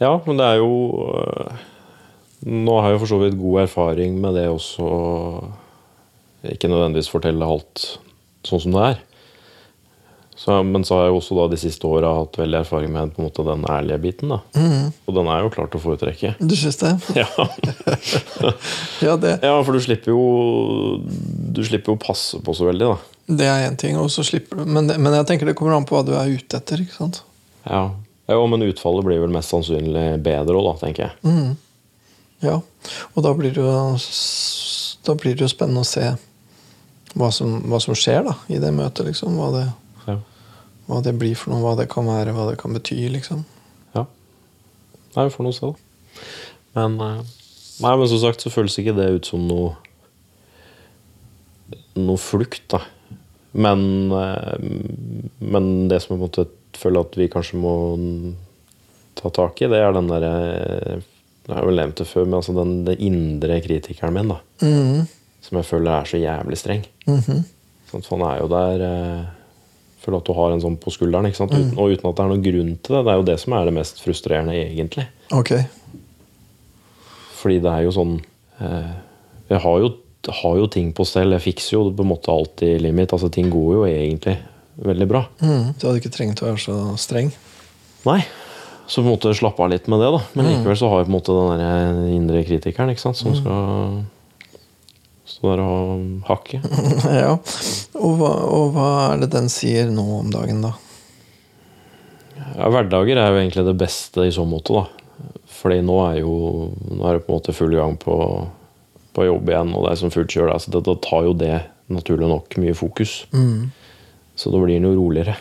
Ja, 0.03 0.21
men 0.27 0.37
det 0.37 0.45
er 0.45 0.57
jo 0.59 0.73
øh, 1.15 1.57
Nå 2.47 2.75
har 2.83 2.91
jeg 2.95 3.03
for 3.05 3.13
så 3.13 3.21
vidt 3.23 3.39
god 3.39 3.61
erfaring 3.69 4.17
med 4.23 4.35
det 4.35 4.49
også 4.51 4.87
Ikke 6.51 6.71
nødvendigvis 6.71 7.11
fortelle 7.13 7.47
alt 7.47 7.85
sånn 8.43 8.63
som 8.65 8.75
det 8.75 8.87
er. 8.89 9.01
Så, 10.43 10.57
men 10.67 10.83
så 10.83 10.97
har 10.97 11.05
jeg 11.07 11.15
også 11.15 11.37
da 11.39 11.45
de 11.53 11.59
siste 11.61 11.87
åra 11.87 12.09
hatt 12.17 12.35
veldig 12.41 12.57
erfaring 12.65 12.91
med 12.91 13.13
måte 13.23 13.45
den 13.47 13.63
ærlige 13.71 14.01
biten. 14.03 14.33
da. 14.33 14.41
Og 15.07 15.15
den 15.15 15.29
er 15.31 15.45
jo 15.45 15.53
klart 15.55 15.77
å 15.79 15.81
foretrekke. 15.83 16.33
Du 16.41 16.57
syns 16.59 16.81
det? 16.83 16.97
Ja. 17.23 17.29
Ja, 19.07 19.15
det, 19.19 19.37
ja, 19.43 19.55
for 19.63 19.75
du 19.75 19.81
slipper 19.83 20.11
jo 20.11 20.23
Du 21.55 21.61
slipper 21.67 21.95
jo 21.95 22.01
passe 22.03 22.41
på 22.43 22.55
så 22.59 22.67
veldig, 22.69 22.89
da. 22.91 23.37
det 23.39 23.47
er 23.47 23.69
én 23.69 23.79
ting. 23.79 23.95
Og 24.03 24.11
så 24.11 24.25
slipper 24.27 24.59
du 24.65 24.67
men, 24.67 24.91
men 24.91 25.15
jeg 25.21 25.29
tenker 25.31 25.47
det 25.47 25.55
kommer 25.59 25.77
an 25.79 25.87
på 25.87 25.95
hva 25.95 26.03
du 26.07 26.15
er 26.19 26.33
ute 26.35 26.59
etter. 26.59 26.83
ikke 26.83 26.97
sant? 26.99 27.23
Ja. 27.69 27.85
ja, 28.27 28.41
Men 28.51 28.67
utfallet 28.67 29.07
blir 29.07 29.23
vel 29.23 29.35
mest 29.35 29.55
sannsynlig 29.55 30.09
bedre 30.27 30.59
òg, 30.59 30.73
da, 30.73 30.75
tenker 30.83 31.07
jeg. 31.07 31.37
Ja, 32.43 32.57
og 33.15 33.23
da 33.25 33.33
blir 33.39 33.53
det 33.55 33.63
jo, 33.63 33.73
da 35.07 35.15
blir 35.19 35.37
det 35.37 35.45
jo 35.47 35.51
spennende 35.53 35.85
å 35.85 35.89
se 35.89 36.09
hva 37.15 37.29
som, 37.35 37.61
hva 37.71 37.79
som 37.83 37.95
skjer 37.99 38.25
da, 38.27 38.35
i 38.51 38.59
det 38.63 38.73
møtet. 38.75 39.07
liksom, 39.07 39.37
hva 39.39 39.51
det, 39.55 39.67
Ja. 40.09 40.17
hva 40.89 41.03
det 41.05 41.15
blir 41.21 41.37
for 41.39 41.53
noe, 41.53 41.63
hva 41.63 41.77
det 41.79 41.89
kan 41.93 42.09
være, 42.09 42.35
hva 42.35 42.49
det 42.51 42.59
kan 42.59 42.75
bety. 42.75 43.09
liksom. 43.13 43.45
Ja. 43.95 44.07
Nei, 45.17 45.29
vi 45.29 45.35
får 45.37 45.45
nå 45.47 45.53
se, 45.55 45.71
da. 45.71 46.19
Men, 46.75 46.99
eh, 47.01 47.23
nei, 47.85 47.97
men 47.97 48.09
som 48.09 48.19
sagt 48.19 48.41
så 48.43 48.51
føles 48.51 48.79
ikke 48.81 48.97
det 48.97 49.11
ut 49.21 49.27
som 49.27 49.47
noe 49.47 49.77
noe 51.95 52.17
flukt, 52.21 52.65
da. 52.73 52.81
Men, 53.53 54.11
eh, 54.13 54.59
men 55.39 55.89
det 55.89 56.01
som 56.03 56.19
jeg 56.21 56.47
føler 56.79 57.05
at 57.05 57.17
vi 57.21 57.29
kanskje 57.29 57.61
må 57.61 57.75
ta 59.15 59.29
tak 59.29 59.61
i, 59.61 59.69
det 59.69 59.79
er 59.83 59.93
den 59.93 60.09
derre 60.09 61.03
Jeg 61.49 61.57
har 61.57 61.67
vel 61.67 61.81
nevnt 61.81 61.99
det 61.99 62.07
før, 62.07 62.27
men 62.29 62.39
altså 62.39 62.55
den, 62.55 62.75
den 62.87 63.01
indre 63.03 63.59
kritikeren 63.65 64.15
min, 64.15 64.31
da. 64.31 64.39
Mm. 64.63 65.07
Som 65.43 65.59
jeg 65.59 65.67
føler 65.67 65.95
er 65.97 66.11
så 66.11 66.21
jævlig 66.21 66.59
streng. 66.59 66.85
Mm 67.07 67.21
-hmm. 67.21 67.41
sånn, 67.91 68.03
For 68.03 68.17
han 68.17 68.27
er 68.29 68.41
jo 68.41 68.49
der 68.49 68.85
eh, 68.89 69.25
Føler 70.03 70.19
at 70.19 70.27
du 70.27 70.33
har 70.33 70.51
en 70.51 70.61
sånn 70.61 70.77
på 70.83 70.91
skulderen. 70.91 71.27
Ikke 71.27 71.37
sant? 71.37 71.53
Uten, 71.55 71.79
og 71.79 71.93
uten 71.93 72.09
at 72.09 72.17
det 72.17 72.25
er 72.25 72.29
noen 72.29 72.43
grunn 72.43 72.79
til 72.83 72.97
det. 72.97 73.05
Det 73.05 73.13
er 73.13 73.17
jo 73.21 73.23
det 73.23 73.41
som 73.41 73.53
er 73.53 73.65
det 73.65 73.75
mest 73.75 74.01
frustrerende, 74.03 74.53
egentlig. 74.53 75.07
Ok. 75.31 75.53
Fordi 77.39 77.59
det 77.63 77.71
er 77.71 77.83
jo 77.83 77.93
sånn 77.93 78.21
eh, 78.61 78.93
Jeg 79.49 79.61
har 79.61 79.79
jo, 79.79 79.93
har 80.43 80.57
jo 80.57 80.67
ting 80.67 80.93
på 80.93 81.05
stell. 81.05 81.31
Jeg 81.31 81.41
fikser 81.41 81.77
jo 81.77 81.93
på 81.93 82.03
en 82.03 82.09
måte 82.09 82.35
alt 82.35 82.63
i 82.63 82.79
livet 82.79 82.95
mitt. 82.95 83.13
Altså, 83.13 83.31
ting 83.31 83.51
går 83.51 83.75
jo 83.75 83.87
egentlig 83.87 84.39
veldig 84.77 85.09
bra. 85.09 85.25
Mm. 85.39 85.75
Du 85.79 85.87
hadde 85.87 85.99
ikke 86.03 86.17
trengt 86.17 86.43
å 86.43 86.51
være 86.51 86.59
så 86.59 86.97
streng. 86.99 87.31
Nei. 88.03 88.25
Så 88.87 89.01
på 89.01 89.07
en 89.07 89.13
måte 89.15 89.35
slappe 89.37 89.63
av 89.63 89.71
litt 89.73 89.87
med 89.89 90.03
det, 90.03 90.11
da. 90.15 90.21
Men 90.37 90.49
likevel 90.51 90.77
så 90.79 90.89
har 90.91 91.01
jeg 91.01 91.09
på 91.09 91.13
en 91.13 91.19
måte 91.19 91.37
den 91.37 91.63
der 91.63 92.01
indre 92.13 92.43
kritikeren 92.47 92.93
ikke 92.93 93.05
sant? 93.05 93.21
som 93.21 93.37
skal 93.37 94.03
stå 95.33 95.53
der 95.53 95.63
og 95.65 96.25
hakke. 96.29 96.61
ja. 97.23 97.37
Og 97.99 98.17
hva, 98.21 98.33
og 98.53 98.73
hva 98.75 98.89
er 99.13 99.23
det 99.23 99.31
den 99.33 99.49
sier 99.53 99.93
nå 99.93 100.05
om 100.19 100.33
dagen, 100.35 100.65
da? 100.67 100.75
Ja, 102.57 102.69
hverdager 102.69 103.17
er 103.17 103.31
jo 103.33 103.41
egentlig 103.41 103.65
det 103.71 103.79
beste 103.81 104.27
i 104.29 104.35
så 104.35 104.45
måte, 104.49 104.83
da. 104.83 105.31
Fordi 105.53 105.79
nå 105.85 105.95
er 106.09 106.17
jo 106.25 106.33
Nå 106.91 107.05
er 107.07 107.17
det 107.17 107.25
på 107.25 107.31
en 107.33 107.39
måte 107.39 107.55
full 107.55 107.75
gang 107.77 107.95
på, 108.01 108.15
på 109.15 109.27
jobb 109.29 109.49
igjen, 109.53 109.73
og 109.77 109.87
det 109.87 109.93
er 109.93 110.01
som 110.03 110.13
fullt 110.13 110.35
kjør. 110.35 110.53
Altså, 110.57 110.73
det, 110.75 110.83
da 110.89 110.97
tar 111.07 111.29
jo 111.29 111.37
det 111.39 111.55
naturlig 111.93 112.29
nok 112.29 112.57
mye 112.61 112.75
fokus. 112.77 113.23
Så 114.37 114.51
da 114.53 114.59
blir 114.61 114.75
den 114.79 114.89
jo 114.91 114.97
roligere. 114.99 115.37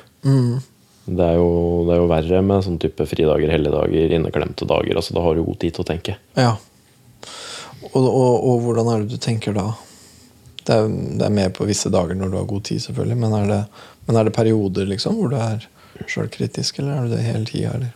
Det, 1.05 1.25
er 1.25 1.37
jo, 1.39 1.85
det 1.87 1.95
er 1.95 2.01
jo 2.03 2.09
verre 2.11 2.41
med 2.45 2.65
sånn 2.65 2.79
type 2.81 3.05
fridager, 3.09 3.49
helligdager, 3.51 4.13
inneklemte 4.17 4.67
dager. 4.69 4.99
Altså, 5.01 5.15
da 5.17 5.23
har 5.25 5.37
du 5.37 5.45
god 5.47 5.59
tid 5.63 5.75
til 5.75 5.85
å 5.85 5.87
tenke. 5.87 6.17
Ja. 6.37 6.55
Og, 7.91 8.03
og, 8.05 8.35
og 8.47 8.59
hvordan 8.65 8.91
er 8.91 9.01
det 9.03 9.15
du 9.15 9.21
tenker 9.21 9.55
da? 9.57 9.71
Det 10.61 10.75
er, 10.77 10.91
det 11.17 11.25
er 11.25 11.33
mer 11.33 11.49
på 11.55 11.65
visse 11.65 11.89
dager 11.91 12.15
når 12.17 12.29
du 12.29 12.37
har 12.37 12.49
god 12.49 12.67
tid, 12.69 12.83
selvfølgelig. 12.85 13.17
Men 13.23 13.33
er 13.39 13.49
det, 13.49 13.61
men 14.07 14.19
er 14.19 14.29
det 14.29 14.35
perioder 14.37 14.87
liksom, 14.91 15.17
hvor 15.17 15.33
du 15.33 15.39
er 15.41 15.65
sjølkritisk, 16.09 16.79
eller 16.79 16.93
er 16.93 17.09
du 17.09 17.15
det 17.15 17.25
hele 17.25 17.49
tida? 17.49 17.89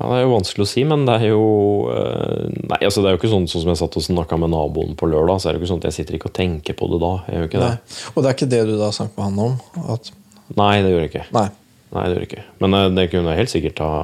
Ja, 0.00 0.08
Det 0.08 0.16
er 0.18 0.22
jo 0.24 0.34
vanskelig 0.34 0.64
å 0.64 0.70
si, 0.70 0.82
men 0.88 1.02
det 1.06 1.16
er 1.20 1.26
jo 1.28 1.46
eh, 1.92 2.46
Nei, 2.70 2.78
altså 2.86 3.02
det 3.02 3.10
er 3.10 3.14
jo 3.16 3.20
ikke 3.20 3.32
sånn, 3.32 3.48
sånn 3.50 3.66
som 3.66 3.72
jeg 3.72 3.80
satt 3.82 3.98
og 4.00 4.06
snakka 4.06 4.38
med 4.40 4.52
naboen 4.54 4.94
på 4.98 5.08
lørdag. 5.10 5.42
så 5.42 5.50
er 5.50 5.52
det 5.54 5.60
jo 5.60 5.64
ikke 5.66 5.72
sånn 5.74 5.82
at 5.82 5.88
Jeg 5.90 5.98
sitter 5.98 6.16
ikke 6.16 6.30
og 6.30 6.36
tenker 6.38 6.78
på 6.78 6.88
det 6.92 7.00
da. 7.02 7.12
Det. 7.28 7.72
Og 8.14 8.22
det 8.22 8.30
er 8.30 8.38
ikke 8.38 8.50
det 8.50 8.62
du 8.70 8.76
da 8.80 8.90
snakket 8.96 9.18
med 9.18 9.26
han 9.28 9.42
om? 9.46 9.90
At, 9.94 10.12
Nei, 10.56 10.72
det 10.82 10.90
gjør 10.90 11.04
jeg 11.04 11.12
ikke. 11.12 11.26
nei. 11.36 11.48
Nei, 11.90 12.04
det 12.06 12.14
gjør 12.14 12.26
ikke. 12.28 12.44
Men 12.62 12.76
eh, 12.78 12.88
det 12.96 13.06
kunne 13.12 13.32
jeg 13.32 13.42
helt 13.42 13.52
sikkert 13.54 13.82
ha, 13.84 13.94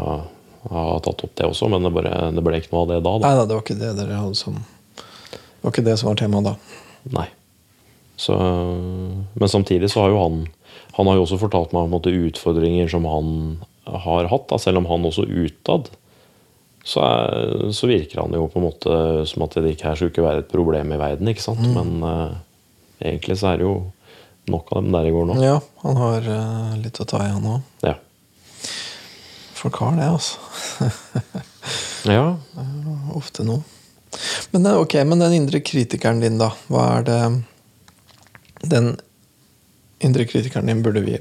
ha 0.73 0.87
tatt 1.05 1.25
opp, 1.27 1.35
det 1.39 1.49
også. 1.49 1.71
Men 1.73 1.87
det, 1.87 1.93
bare, 1.95 2.15
det 2.35 2.45
ble 2.47 2.61
ikke 2.61 2.75
noe 2.75 2.85
av 2.87 2.93
det 2.93 3.01
da. 3.01 3.13
da. 3.13 3.29
Nei 3.29 3.41
da, 3.41 3.47
det 3.47 3.59
var 3.59 3.65
ikke 3.67 3.81
det 3.83 3.93
dere 4.01 4.23
hadde 4.23 4.39
som 4.39 4.59
Det 4.59 5.63
var 5.63 5.75
ikke 5.75 5.87
det 5.87 5.99
som 6.01 6.11
var 6.11 6.21
temaet 6.21 6.49
da. 6.51 6.57
Nei. 7.17 7.29
Så, 8.17 8.35
men 9.37 9.53
samtidig 9.53 9.91
så 9.93 10.07
har 10.07 10.15
jo 10.15 10.21
han 10.23 10.37
Han 10.97 11.11
har 11.11 11.19
jo 11.19 11.27
også 11.27 11.37
fortalt 11.37 11.75
meg 11.77 11.85
om 11.85 11.91
måte, 11.93 12.09
utfordringer 12.09 12.89
som 12.89 13.05
han 13.05 13.31
har 13.85 14.31
hatt. 14.33 14.47
Da, 14.51 14.59
selv 14.59 14.81
om 14.81 14.89
han 14.91 15.05
også 15.07 15.27
utad 15.29 15.91
så, 16.87 17.03
er, 17.03 17.73
så 17.75 17.89
virker 17.91 18.23
han 18.23 18.35
jo 18.35 18.47
på 18.47 18.61
en 18.61 18.65
måte 18.69 18.97
som 19.27 19.43
at 19.45 19.57
det 19.59 19.75
ikke 19.75 19.89
her 19.89 19.99
skulle 19.99 20.27
være 20.27 20.45
et 20.45 20.51
problem 20.53 20.93
i 20.95 20.99
verden. 21.01 21.29
ikke 21.29 21.43
sant? 21.43 21.65
Men 21.75 21.99
uh, 22.01 22.37
egentlig 23.03 23.37
så 23.41 23.51
er 23.51 23.61
det 23.61 23.67
jo 23.67 23.75
nok 24.51 24.73
av 24.73 24.83
dem 24.83 24.93
der 24.95 25.09
i 25.09 25.15
går 25.15 25.29
nå. 25.29 25.39
Ja, 25.43 25.61
han 25.83 26.01
har 26.01 26.29
uh, 26.29 26.75
litt 26.83 27.01
å 27.03 27.07
ta 27.09 27.23
i, 27.25 27.31
han 27.33 27.49
òg. 27.57 27.71
Ja. 27.87 27.97
Folk 29.57 29.81
har 29.83 29.97
det, 29.99 30.07
altså. 30.07 30.39
ja. 32.17 32.37
Ofte 33.17 33.47
nå. 33.47 33.61
Men, 34.51 34.67
eh, 34.67 34.77
ok, 34.79 34.95
men 35.05 35.25
den 35.25 35.39
indre 35.41 35.61
kritikeren 35.61 36.21
din, 36.23 36.39
da. 36.41 36.53
Hva 36.71 36.87
er 36.99 37.07
det 37.09 37.21
Den 38.67 38.95
indre 40.01 40.25
kritikeren 40.29 40.69
din 40.71 40.83
burde 40.85 41.03
vi 41.05 41.19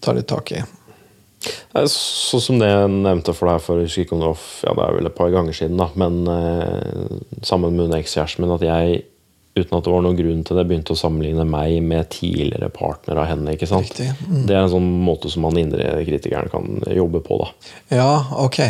ta 0.00 0.14
litt 0.16 0.28
tak 0.30 0.52
i. 0.52 0.62
Sånn 1.88 2.42
som 2.42 2.58
det 2.60 2.68
jeg 2.68 2.88
nevnte 2.92 3.32
for 3.36 3.48
deg 3.48 3.62
for 3.64 3.80
jeg 3.80 4.04
ikke 4.04 4.16
om 4.16 4.22
det 4.22 4.30
var, 4.32 4.42
ja, 4.64 4.74
det 4.76 4.86
er 4.86 4.96
vel 4.98 5.08
et 5.08 5.16
par 5.16 5.30
ganger 5.32 5.56
siden, 5.56 5.80
da, 5.80 5.86
men 6.00 6.18
eh, 6.28 7.20
sammen 7.46 7.76
med 7.76 7.88
hun 7.88 7.96
ekskjæresten 7.96 8.44
min, 8.44 8.52
at 8.56 8.64
jeg 8.66 9.04
uten 9.56 9.76
at 9.78 9.84
det 9.84 9.92
var 9.92 10.02
noen 10.04 10.16
grunn 10.18 10.44
til 10.46 10.56
det, 10.56 10.66
begynte 10.68 10.94
å 10.94 10.98
sammenligne 11.00 11.44
meg 11.48 11.80
med 11.82 12.08
tidligere 12.14 12.68
partner 12.70 13.18
av 13.18 13.26
henne. 13.32 13.56
ikke 13.56 13.66
sant? 13.68 13.90
Mm. 14.28 14.44
Det 14.46 14.54
er 14.54 14.62
en 14.62 14.70
sånn 14.76 14.90
måte 15.04 15.30
som 15.32 15.44
han 15.48 15.58
indre 15.58 16.04
kritikeren 16.06 16.48
kan 16.52 16.78
jobbe 16.86 17.20
på. 17.26 17.38
da. 17.42 17.50
Ja, 17.96 18.12
ok. 18.44 18.60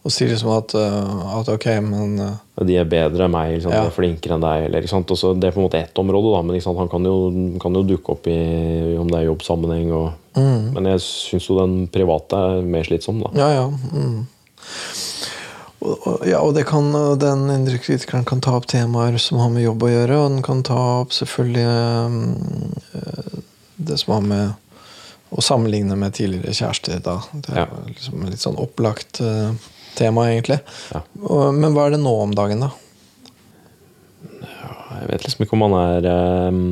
Og 0.00 0.08
sier 0.14 0.30
liksom 0.32 0.48
at, 0.56 0.72
eh, 0.74 1.38
at 1.38 1.48
ok, 1.52 1.66
men 1.84 2.14
eh, 2.24 2.64
De 2.64 2.76
er 2.80 2.86
bedre 2.88 3.26
enn 3.26 3.34
meg, 3.34 3.50
liksom, 3.58 3.70
Ja. 3.72 3.82
de 3.82 3.90
er 3.90 3.92
flinkere 3.92 4.32
enn 4.38 4.40
deg. 4.40 4.64
Eller, 4.64 4.80
ikke 4.80 4.88
sant? 4.94 5.10
Og 5.12 5.40
det 5.40 5.48
er 5.50 5.52
på 5.52 5.60
en 5.60 5.68
måte 5.68 5.76
ett 5.82 5.94
område, 6.00 6.32
da, 6.32 6.40
men 6.42 6.60
han 6.80 6.88
kan 6.88 7.04
jo, 7.04 7.58
kan 7.60 7.74
jo 7.76 7.82
dukke 7.84 8.14
opp 8.16 8.26
i 8.26 8.96
om 8.96 9.06
det 9.12 9.20
er 9.20 9.28
jobbsammenheng. 9.28 9.92
Og, 9.92 10.12
Mm. 10.30 10.72
Men 10.74 10.84
jeg 10.84 11.00
syns 11.02 11.48
jo 11.48 11.56
den 11.58 11.88
private 11.88 12.32
er 12.38 12.62
mer 12.62 12.84
slitsom. 12.86 13.20
da. 13.20 13.30
Ja, 13.34 13.48
ja. 13.50 13.64
Mm. 13.68 14.26
Og, 15.80 15.94
og, 16.06 16.24
ja, 16.28 16.40
og 16.44 16.52
det 16.56 16.66
kan, 16.68 16.90
den 17.20 17.46
indre 17.54 17.78
kritikeren 17.80 18.26
kan 18.28 18.42
ta 18.44 18.52
opp 18.58 18.66
temaer 18.68 19.16
som 19.22 19.38
har 19.40 19.48
med 19.52 19.64
jobb 19.64 19.86
å 19.86 19.92
gjøre, 19.92 20.18
og 20.20 20.34
den 20.34 20.42
kan 20.44 20.60
ta 20.66 20.76
opp 21.00 21.14
selvfølgelig 21.16 21.68
eh, 23.00 23.38
det 23.80 23.96
som 24.02 24.12
har 24.18 24.26
med 24.28 24.52
å 25.30 25.40
sammenligne 25.44 25.96
med 25.96 26.12
tidligere 26.18 26.52
kjærester. 26.52 27.00
Da. 27.04 27.16
Det 27.32 27.54
er 27.54 27.62
Ja. 27.62 27.82
liksom 27.86 28.24
litt 28.26 28.42
sånn 28.42 28.58
opplagt 28.60 29.20
uh, 29.22 29.52
tema, 29.94 30.24
egentlig. 30.32 30.58
Ja. 30.90 31.00
Og, 31.22 31.54
men 31.54 31.72
hva 31.76 31.86
er 31.86 31.94
det 31.94 32.00
nå 32.02 32.12
om 32.24 32.34
dagen, 32.34 32.64
da? 32.66 32.72
Jeg 35.00 35.06
vet 35.08 35.24
liksom 35.24 35.44
ikke 35.46 35.56
om 35.56 35.62
han 35.68 35.76
er 35.78 36.08
um, 36.50 36.64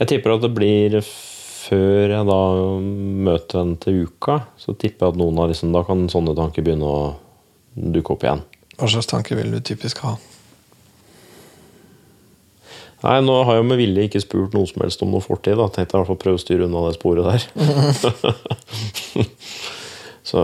Jeg 0.00 0.10
tipper 0.10 0.34
at 0.34 0.42
det 0.44 0.50
blir 0.56 0.98
før 1.06 2.12
jeg 2.12 2.26
da 2.28 2.40
møter 3.26 3.62
henne 3.62 3.78
til 3.82 4.02
uka, 4.06 4.40
så 4.60 4.74
tipper 4.74 5.06
jeg 5.06 5.14
at 5.14 5.20
noen 5.22 5.38
av 5.42 5.48
liksom, 5.50 5.72
da 5.74 5.82
kan 5.86 6.04
sånne 6.12 6.34
tanker 6.38 6.66
begynne 6.66 6.90
å 6.90 6.98
dukke 7.76 8.16
opp 8.16 8.24
igjen. 8.24 8.42
Hva 8.76 8.88
slags 8.92 9.08
tanker 9.10 9.38
vil 9.38 9.52
du 9.54 9.60
typisk 9.64 9.96
ha? 10.04 10.12
Nei, 13.04 13.18
nå 13.22 13.34
har 13.44 13.52
jeg 13.56 13.62
jo 13.62 13.68
med 13.68 13.78
vilje 13.78 14.06
ikke 14.08 14.24
spurt 14.24 14.54
noe 14.56 14.66
som 14.68 14.82
helst 14.82 15.02
om 15.04 15.12
noe 15.12 15.24
fortid. 15.24 15.56
da. 15.60 15.66
Tenkte 15.68 15.94
jeg 15.94 16.00
i 16.00 16.00
hvert 16.00 16.10
fall 16.10 16.22
prøve 16.22 16.38
å 16.40 16.42
styre 16.42 16.66
unna 16.66 16.86
det 16.88 16.96
sporet 16.96 17.24
der. 17.28 17.40
Så, 20.26 20.38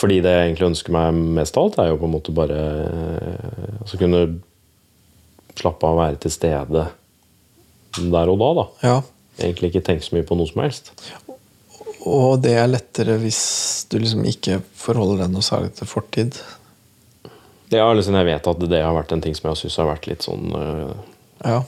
fordi 0.00 0.22
det 0.24 0.32
jeg 0.32 0.44
egentlig 0.46 0.70
ønsker 0.70 0.94
meg 0.94 1.06
mest 1.36 1.58
av 1.60 1.66
alt, 1.66 1.76
er 1.82 1.90
jo 1.90 2.00
på 2.00 2.08
en 2.08 2.14
måte 2.14 2.32
bare 2.32 2.56
å 2.56 2.58
altså 3.82 3.96
kunne 4.00 4.20
slappe 5.58 5.84
av 5.84 5.92
å 5.92 6.00
være 6.00 6.16
til 6.22 6.32
stede 6.32 6.82
der 7.98 8.30
og 8.32 8.38
da. 8.40 8.48
da. 8.56 8.64
Ja. 8.86 8.96
Egentlig 9.42 9.66
ikke 9.72 9.86
tenke 9.90 10.04
så 10.06 10.14
mye 10.16 10.26
på 10.26 10.38
noe 10.38 10.48
som 10.48 10.62
helst. 10.64 10.84
Og 12.10 12.40
det 12.44 12.52
er 12.60 12.68
lettere 12.68 13.16
hvis 13.22 13.86
du 13.90 13.98
liksom 14.00 14.24
ikke 14.28 14.58
forholder 14.76 15.24
deg 15.24 15.32
noe 15.32 15.44
særlig 15.44 15.72
til 15.78 15.88
fortid. 15.88 16.40
Det 17.72 17.80
er 17.80 17.94
liksom, 17.96 18.14
Jeg 18.20 18.28
vet 18.28 18.50
at 18.50 18.66
det 18.70 18.82
har 18.84 18.94
vært 18.94 19.14
en 19.16 19.22
ting 19.24 19.34
som 19.36 19.50
jeg 19.50 19.62
syns 19.64 19.78
har 19.80 19.88
vært 19.88 20.06
litt 20.10 20.26
sånn 20.26 20.52
øh, 20.54 20.92
Ja. 21.44 21.62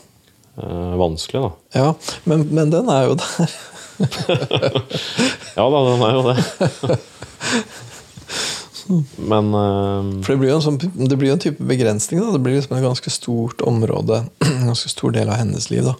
øh, 0.61 0.93
vanskelig, 1.01 1.41
da. 1.49 1.81
ja. 1.81 1.89
Men, 2.29 2.47
men 2.53 2.71
den 2.75 2.93
er 2.93 3.09
jo 3.09 3.17
der. 3.23 3.57
Ja 5.57 5.65
da, 5.73 5.79
den 5.89 6.03
er 6.05 6.13
jo 6.19 6.23
det. 6.29 6.99
Men 9.17 9.49
øh, 9.55 10.23
For 10.23 10.35
det 10.35 10.39
blir 10.41 10.53
jo 10.53 10.59
en, 10.61 10.65
sånn, 10.65 10.77
det 10.79 11.17
blir 11.19 11.33
jo 11.33 11.37
en 11.37 11.43
type 11.43 11.65
begrensning. 11.67 12.21
Da. 12.23 12.35
Det 12.37 12.43
blir 12.45 12.59
liksom 12.59 12.77
et 12.79 12.85
ganske 12.85 13.13
stort 13.13 13.65
område, 13.67 14.23
en 14.47 14.69
ganske 14.71 14.93
stor 14.93 15.15
del 15.17 15.33
av 15.33 15.41
hennes 15.41 15.71
liv, 15.73 15.89
da, 15.89 15.97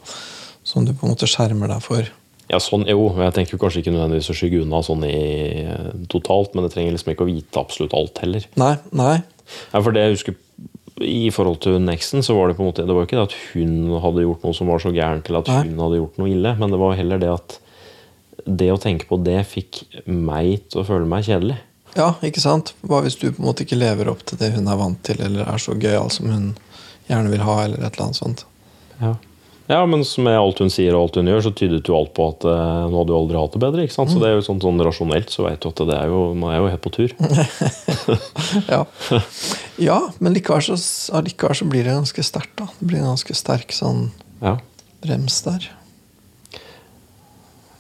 som 0.67 0.87
du 0.87 0.93
på 0.95 1.07
en 1.09 1.15
måte 1.17 1.29
skjermer 1.31 1.73
deg 1.73 1.83
for. 1.85 2.07
Ja, 2.51 2.61
sånn, 2.63 2.87
jo, 2.87 3.09
jeg 3.19 3.35
tenker 3.35 3.59
kanskje 3.61 3.83
ikke 3.83 3.95
nødvendigvis 3.95 4.31
å 4.31 4.37
skygge 4.39 4.63
unna 4.63 4.83
sånn 4.87 5.03
i 5.09 5.15
øh, 5.67 5.93
totalt, 6.13 6.55
men 6.55 6.67
jeg 6.67 6.77
trenger 6.77 6.95
liksom 6.95 7.13
ikke 7.13 7.27
å 7.27 7.31
vite 7.31 7.63
absolutt 7.63 7.97
alt 7.99 8.23
heller. 8.23 8.47
Nei, 8.61 8.75
nei. 8.95 9.17
Ja, 9.73 9.81
for 9.81 9.95
det 9.95 10.05
jeg 10.05 10.17
husker 10.17 10.37
i 11.05 11.29
forhold 11.35 11.61
til 11.67 11.77
Nexen, 11.83 12.23
så 12.25 12.37
var 12.39 12.49
det 12.49 12.57
på 12.57 12.65
en 12.65 12.71
måte 12.71 12.87
Det 12.87 12.95
var 12.95 13.05
jo 13.05 13.07
ikke 13.09 13.19
det 13.19 13.27
at 13.29 13.35
hun 13.53 13.99
hadde 14.01 14.23
gjort 14.25 14.47
noe 14.47 14.57
som 14.57 14.71
var 14.71 14.81
så 14.81 14.93
gærent, 14.95 15.29
eller 15.29 15.45
at 15.45 15.51
Nei. 15.53 15.63
hun 15.69 15.83
hadde 15.85 16.01
gjort 16.01 16.21
noe 16.23 16.33
ille, 16.33 16.53
men 16.57 16.73
det 16.73 16.81
var 16.81 16.97
heller 16.97 17.21
det 17.21 17.33
at 17.35 17.59
det 18.47 18.71
å 18.73 18.79
tenke 18.81 19.09
på 19.09 19.19
det 19.27 19.41
fikk 19.49 19.83
meg 20.07 20.69
til 20.71 20.83
å 20.83 20.87
føle 20.87 21.09
meg 21.09 21.27
kjedelig. 21.27 21.59
Ja, 21.97 22.13
ikke 22.25 22.43
sant? 22.45 22.75
Hva 22.87 23.01
hvis 23.05 23.17
du 23.19 23.31
på 23.31 23.41
en 23.41 23.49
måte 23.49 23.65
ikke 23.65 23.79
lever 23.79 24.11
opp 24.13 24.23
til 24.29 24.39
det 24.41 24.53
hun 24.55 24.69
er 24.69 24.79
vant 24.79 25.01
til, 25.07 25.21
eller 25.25 25.49
er 25.49 25.63
så 25.63 25.75
gøyal 25.75 26.13
som 26.13 26.29
hun 26.31 26.51
gjerne 27.09 27.33
vil 27.33 27.45
ha, 27.45 27.57
eller 27.65 27.81
et 27.81 27.97
eller 27.97 28.07
annet 28.07 28.21
sånt? 28.21 28.45
Ja. 29.01 29.15
Ja, 29.67 29.87
men 29.87 30.05
med 30.19 30.39
alt 30.39 30.61
hun 30.63 30.71
sier 30.71 30.95
og 30.95 31.07
alt 31.07 31.17
hun 31.19 31.27
gjør, 31.31 31.41
så 31.43 31.51
tydet 31.59 31.89
jo 31.91 31.97
alt 31.99 32.13
på 32.15 32.29
at 32.31 32.45
eh, 32.47 32.83
nå 32.87 33.01
hadde 33.01 33.11
du 33.11 33.17
aldri 33.19 33.41
hatt 33.41 33.57
det 33.57 33.63
bedre. 33.65 33.87
ikke 33.87 33.97
sant? 33.97 34.13
Så 34.13 34.21
det 34.23 34.29
er 34.29 34.37
jo 34.37 34.45
sånn, 34.47 34.61
sånn 34.63 34.83
rasjonelt 34.87 35.33
så 35.35 35.47
vet 35.49 35.59
du 35.65 35.71
at 35.73 35.83
det 35.89 35.97
er 35.97 36.13
jo, 36.13 36.21
man 36.39 36.53
er 36.55 36.61
jo 36.61 36.69
helt 36.71 36.85
på 36.85 36.95
tur. 36.95 37.17
Ja, 38.71 38.85
ja 39.83 39.97
men 40.23 40.37
likevel 40.37 40.63
så, 40.79 41.19
likevel 41.27 41.59
så 41.59 41.67
blir 41.67 41.83
det 41.83 41.97
ganske 41.97 42.23
sterkt. 42.27 42.55
da. 42.61 42.69
Det 42.79 42.87
blir 42.87 43.03
en 43.03 43.11
ganske 43.11 43.35
sterk 43.35 43.75
sånn 43.75 44.07
Ja, 44.45 44.57
brems 45.03 45.41
der. 45.43 45.67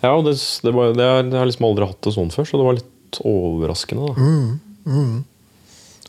ja 0.02 0.10
og 0.10 0.26
det, 0.26 0.34
det, 0.66 0.74
var, 0.74 0.92
det, 0.96 1.06
jeg 1.06 1.38
har 1.38 1.48
liksom 1.48 1.70
aldri 1.70 1.88
hatt 1.92 2.02
det 2.02 2.16
sånn 2.18 2.34
før, 2.34 2.50
så 2.50 2.58
det 2.58 2.66
var 2.66 2.78
litt 2.80 3.22
overraskende. 3.22 4.10
da. 4.10 5.00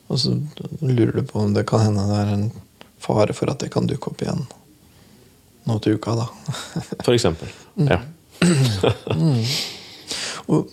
Og 0.08 0.22
så 0.24 0.34
lurer 0.82 1.20
du 1.20 1.26
på 1.28 1.44
om 1.44 1.54
det 1.54 1.68
kan 1.70 1.86
hende 1.86 2.10
det 2.10 2.22
er 2.24 2.34
en 2.34 2.48
fare 2.98 3.36
for 3.38 3.52
at 3.52 3.62
det 3.62 3.70
kan 3.74 3.86
dukke 3.86 4.10
opp 4.10 4.24
igjen 4.26 4.48
nå 5.68 5.78
til 5.84 5.98
uka, 6.00 6.16
da. 6.18 6.28
For 7.06 7.14
eksempel. 7.16 7.52
Ja. 7.88 8.02
Og, 10.48 10.70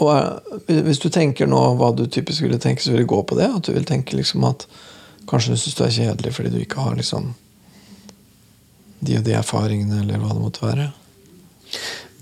og 0.00 0.08
er- 0.14 0.82
hvis 0.86 1.00
du 1.02 1.08
tenker 1.12 1.48
nå 1.50 1.58
hva 1.76 1.90
du 1.96 2.04
typisk 2.08 2.44
ville 2.46 2.56
tenke, 2.62 2.80
så 2.80 2.92
vil 2.94 3.02
det 3.02 3.10
gå 3.10 3.18
på 3.28 3.36
det? 3.36 3.48
At 3.50 3.66
du 3.68 3.74
vil 3.74 3.84
tenke 3.88 4.16
liksom 4.16 4.46
at 4.48 4.64
kanskje 5.28 5.52
du 5.52 5.60
syns 5.60 5.76
du 5.76 5.82
er 5.84 5.92
kjedelig 5.96 6.32
fordi 6.36 6.52
du 6.54 6.60
ikke 6.62 6.80
har 6.80 6.94
liksom 6.96 7.32
de 9.04 9.18
og 9.18 9.26
de 9.26 9.34
erfaringene, 9.38 10.00
eller 10.02 10.18
hva 10.22 10.32
det 10.32 10.42
måtte 10.42 10.64
være? 10.64 10.86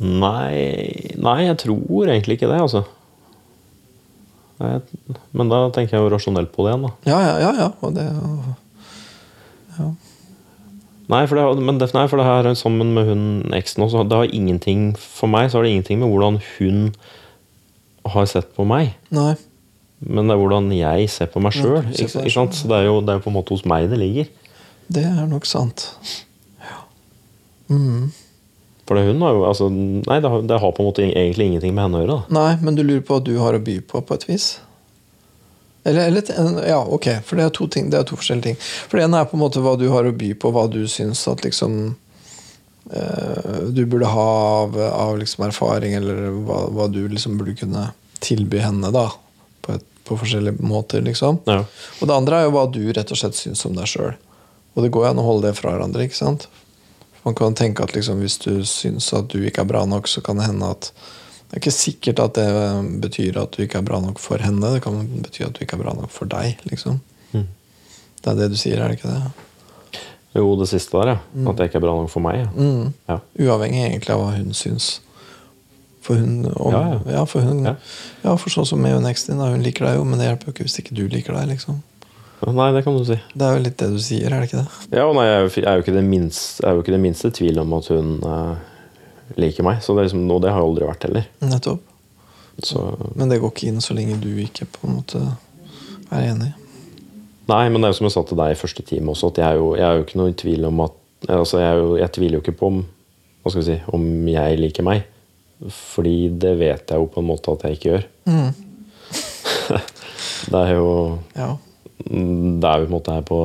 Nei, 0.02 1.14
nei, 1.16 1.36
jeg 1.46 1.56
tror 1.62 2.10
egentlig 2.10 2.36
ikke 2.36 2.50
det, 2.50 2.58
altså. 2.60 2.82
Nei, 4.60 4.74
men 5.36 5.52
da 5.52 5.62
tenker 5.72 5.96
jeg 5.96 6.02
jo 6.04 6.10
rasjonelt 6.12 6.50
på 6.52 6.66
det 6.66 6.74
igjen, 6.74 6.84
da. 6.88 6.92
Ja, 7.08 7.20
ja, 7.22 7.36
ja. 7.44 7.52
ja. 7.62 7.68
Og 7.86 7.94
det, 7.96 8.04
Nei, 11.12 11.22
for 11.30 11.38
det, 11.38 11.62
men 11.62 11.78
det, 11.78 11.92
nei, 11.94 12.06
for 12.10 12.18
det 12.18 12.26
her 12.26 12.48
er 12.50 12.56
sammen 12.58 12.90
med 12.96 13.06
hun 13.06 13.26
eksen 13.54 13.84
også. 13.86 14.02
Det 14.10 14.18
har 14.18 14.32
ingenting, 14.34 14.88
for 14.98 15.30
meg 15.30 15.50
så 15.50 15.60
har 15.60 15.66
det 15.66 15.74
ingenting 15.76 16.00
med 16.02 16.10
hvordan 16.10 16.40
hun 16.56 16.88
har 18.14 18.26
sett 18.30 18.50
på 18.56 18.66
meg. 18.68 18.96
nei. 19.14 19.34
Men 19.96 20.28
det 20.28 20.34
er 20.34 20.40
hvordan 20.42 20.66
jeg 20.76 21.08
ser 21.08 21.30
på 21.32 21.40
meg 21.40 21.54
sjøl. 21.56 21.78
Så 21.96 22.20
det 22.20 22.76
er, 22.76 22.84
jo, 22.84 22.98
det 23.00 23.14
er 23.14 23.22
på 23.24 23.30
en 23.30 23.36
måte 23.38 23.54
hos 23.54 23.64
meg 23.64 23.88
det 23.88 23.96
ligger. 23.96 24.28
Det 24.92 25.06
er 25.08 25.24
nok 25.30 25.48
sant. 25.48 25.86
Ja. 26.60 26.82
Mm. 27.72 28.12
For 28.86 28.98
det, 28.98 29.06
hun 29.08 29.24
har 29.24 29.32
jo 29.34 29.46
altså, 29.48 29.70
Nei, 29.72 30.18
det 30.22 30.30
har, 30.30 30.44
det 30.46 30.60
har 30.62 30.74
på 30.76 30.84
en 30.84 30.90
måte 30.90 31.06
egentlig 31.06 31.48
ingenting 31.48 31.74
med 31.74 31.86
henne 31.86 31.98
å 31.98 32.04
gjøre. 32.04 32.18
Da. 32.18 32.36
Nei, 32.36 32.52
men 32.62 32.76
du 32.76 32.84
lurer 32.84 33.02
på 33.06 33.16
hva 33.16 33.24
du 33.24 33.32
har 33.40 33.56
å 33.56 33.62
by 33.62 33.80
på, 33.88 34.04
på 34.04 34.18
et 34.20 34.28
vis? 34.28 34.50
Eller, 35.86 36.08
eller 36.08 36.66
Ja, 36.66 36.80
ok, 36.82 37.08
for 37.24 37.38
det 37.38 37.44
er 37.46 37.52
to 37.54 37.68
ting, 37.70 37.90
det 37.90 38.00
er 38.00 38.08
to 38.08 38.18
forskjellige 38.18 38.48
ting. 38.48 38.56
For 38.58 38.98
det 38.98 39.06
ene 39.06 39.20
er 39.22 39.28
på 39.30 39.38
en 39.38 39.44
måte 39.44 39.62
hva 39.62 39.76
du 39.78 39.86
har 39.92 40.08
å 40.08 40.14
by 40.16 40.32
på, 40.34 40.50
hva 40.54 40.66
du 40.70 40.80
syns 40.90 41.22
at 41.30 41.44
liksom 41.46 41.76
eh, 42.90 43.60
Du 43.70 43.84
burde 43.86 44.10
ha 44.10 44.26
av, 44.64 44.74
av 44.88 45.14
liksom 45.20 45.46
erfaring, 45.46 45.94
eller 46.00 46.40
hva, 46.48 46.64
hva 46.74 46.88
du 46.90 47.04
liksom 47.06 47.38
burde 47.38 47.54
kunne 47.60 47.90
tilby 48.24 48.64
henne, 48.64 48.90
da. 48.90 49.08
På, 49.62 49.76
et, 49.78 49.86
på 50.08 50.18
forskjellige 50.18 50.66
måter, 50.66 51.04
liksom. 51.06 51.38
Ja. 51.46 51.62
Og 52.00 52.10
det 52.10 52.16
andre 52.16 52.40
er 52.40 52.48
jo 52.48 52.56
hva 52.56 52.66
du 52.72 52.82
rett 52.90 53.12
og 53.14 53.20
slett 53.22 53.38
syns 53.38 53.62
om 53.68 53.76
deg 53.78 53.90
sjøl. 53.90 54.16
Og 54.74 54.84
det 54.84 54.90
går 54.92 55.06
jo 55.06 55.12
an 55.14 55.22
å 55.22 55.28
holde 55.28 55.50
det 55.50 55.58
fra 55.60 55.76
hverandre. 55.76 56.04
ikke 56.04 56.18
sant? 56.18 56.48
Man 57.22 57.38
kan 57.38 57.54
tenke 57.58 57.86
at 57.86 57.94
liksom, 57.94 58.20
hvis 58.22 58.40
du 58.42 58.64
syns 58.66 59.08
at 59.14 59.30
du 59.32 59.40
ikke 59.42 59.62
er 59.62 59.70
bra 59.70 59.86
nok, 59.86 60.10
så 60.10 60.22
kan 60.22 60.38
det 60.38 60.50
hende 60.50 60.74
at 60.74 60.90
Det 61.46 61.54
er 61.56 61.62
ikke 61.62 61.74
sikkert 61.76 62.20
at 62.24 62.34
det 62.38 62.46
betyr 63.04 63.36
at 63.38 63.54
du 63.54 63.62
ikke 63.62 63.78
er 63.78 63.86
bra 63.86 64.00
nok 64.02 64.18
for 64.18 64.42
henne. 64.42 64.72
Det 64.74 64.82
kan 64.82 64.98
bety 65.22 65.44
at 65.46 65.54
du 65.54 65.62
ikke 65.62 65.78
er 65.78 65.84
bra 65.84 65.94
nok 65.94 66.10
for 66.10 66.26
deg. 66.30 66.58
liksom. 66.66 66.98
Mm. 67.32 67.46
Det 68.22 68.32
er 68.32 68.38
det 68.40 68.50
du 68.50 68.56
sier, 68.58 68.80
er 68.82 68.90
det 68.90 68.98
ikke 68.98 69.12
det? 69.14 70.00
Jo, 70.36 70.50
det 70.60 70.68
siste 70.68 70.98
der, 70.98 71.14
ja. 71.14 71.48
At 71.48 71.56
det 71.56 71.68
ikke 71.70 71.78
er 71.80 71.86
bra 71.86 71.94
nok 71.96 72.10
for 72.12 72.24
meg. 72.24 72.42
Ja. 72.42 72.48
Mm. 72.52 72.92
Ja. 73.08 73.18
Uavhengig 73.46 73.84
egentlig 73.86 74.12
av 74.16 74.24
hva 74.24 74.32
hun 74.34 74.50
syns. 74.58 74.96
For 76.06 76.18
hun, 76.18 76.44
om, 76.54 76.74
Ja, 76.74 77.00
ja, 77.16 77.24
for 77.26 77.42
hun 77.42 77.64
for 78.22 78.52
sånn 78.52 78.66
som 78.68 78.84
eksen 78.86 79.34
din, 79.34 79.42
hun 79.42 79.62
liker 79.64 79.88
deg 79.88 79.96
jo, 79.98 80.04
men 80.06 80.20
det 80.20 80.28
hjelper 80.28 80.50
jo 80.50 80.54
ikke 80.54 80.66
hvis 80.68 80.78
ikke 80.82 80.94
du 80.98 81.06
liker 81.10 81.34
deg. 81.34 81.48
liksom. 81.54 81.80
Nei, 82.46 82.68
det 82.76 82.84
kan 82.84 82.94
du 82.96 83.04
si. 83.06 83.16
Det 83.32 83.46
er 83.46 83.56
jo 83.56 83.62
litt 83.64 83.78
det 83.80 83.88
du 83.90 83.98
sier, 84.02 84.28
er 84.28 84.42
det 84.42 84.50
ikke 84.50 84.60
det? 84.60 84.98
Ja, 84.98 85.06
og 85.08 85.16
nei, 85.16 85.24
jeg 85.26 85.36
er 85.36 85.46
jo, 85.46 85.52
jeg 85.64 85.82
ikke 85.82 85.94
det 85.96 86.04
minste, 86.04 86.60
jeg 86.62 86.68
er 86.68 86.76
jo 86.76 86.84
ikke 86.84 86.94
det 86.94 87.02
minste 87.02 87.30
tvil 87.34 87.58
om 87.62 87.72
at 87.78 87.88
hun 87.94 88.10
eh, 88.20 88.72
liker 89.36 89.66
meg. 89.66 89.82
Så 89.82 89.94
det, 89.96 90.04
er 90.04 90.08
liksom, 90.08 90.24
og 90.30 90.42
det 90.44 90.52
har 90.52 90.60
jeg 90.62 90.68
aldri 90.70 90.88
vært 90.90 91.06
heller. 91.08 91.26
Nettopp. 91.42 91.82
Så, 92.64 92.82
Men 93.18 93.28
det 93.28 93.40
går 93.42 93.50
ikke 93.52 93.66
inn 93.68 93.82
så 93.84 93.92
lenge 93.96 94.16
du 94.22 94.30
ikke 94.40 94.64
på 94.72 94.86
en 94.88 94.94
måte 95.00 95.18
er 96.14 96.28
enig. 96.30 96.52
nei, 97.50 97.64
men 97.68 97.82
det 97.82 97.88
er 97.88 97.92
jo 97.92 97.98
som 97.98 98.06
jeg 98.08 98.14
sa 98.14 98.22
til 98.26 98.38
deg 98.40 98.54
i 98.54 98.58
første 98.58 98.82
time 98.86 99.12
også, 99.12 99.28
at 99.34 99.38
jeg 99.42 99.46
er 99.50 99.58
jo, 99.60 99.66
jeg 99.76 99.84
er 99.88 99.98
jo 99.98 100.04
ikke 100.06 100.18
noe 100.22 100.30
i 100.32 100.38
tvil 100.40 100.64
om 100.70 100.80
at 100.86 100.96
altså 101.36 101.60
jeg, 101.60 101.76
jo, 101.82 101.90
jeg 102.00 102.12
tviler 102.16 102.38
jo 102.38 102.42
ikke 102.44 102.56
på 102.58 102.70
om, 102.72 102.78
hva 103.42 103.52
skal 103.52 103.62
vi 103.62 103.66
si, 103.68 103.76
om 103.94 104.06
jeg 104.30 104.58
liker 104.62 104.86
meg. 104.86 105.04
Fordi 105.72 106.16
det 106.42 106.54
vet 106.60 106.90
jeg 106.92 107.00
jo 107.02 107.06
på 107.12 107.20
en 107.22 107.28
måte 107.28 107.52
at 107.54 107.62
jeg 107.66 107.76
ikke 107.78 107.90
gjør. 107.92 108.06
Mm. 108.30 108.50
Det 110.50 110.58
er 110.60 110.72
jo 110.76 110.88
Ja, 111.34 111.56
Det 112.06 112.68
er 112.70 112.82
jo 112.82 112.86
på 112.86 112.90
en 112.90 112.92
måte 112.96 113.14
her 113.16 113.22
på 113.26 113.38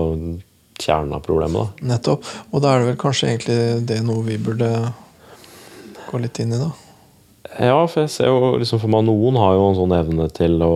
kjernen 0.81 1.13
av 1.15 1.21
problemet. 1.25 1.61
da. 1.81 1.87
nettopp. 1.93 2.25
Og 2.51 2.61
da 2.63 2.73
er 2.75 2.79
det 2.81 2.87
vel 2.91 2.99
kanskje 3.01 3.29
egentlig 3.31 3.57
det 3.89 3.99
noe 4.05 4.23
vi 4.25 4.37
burde 4.41 4.69
gå 6.11 6.19
litt 6.21 6.39
inn 6.43 6.53
i, 6.55 6.59
da. 6.61 6.71
Ja, 7.59 7.79
for 7.89 8.03
jeg 8.05 8.11
ser 8.13 8.29
jo 8.29 8.53
liksom 8.61 8.79
for 8.79 8.91
meg 8.93 9.03
noen 9.07 9.35
har 9.41 9.55
jo 9.57 9.63
en 9.71 9.77
sånn 9.79 9.93
evne 9.97 10.27
til 10.31 10.61
å 10.63 10.73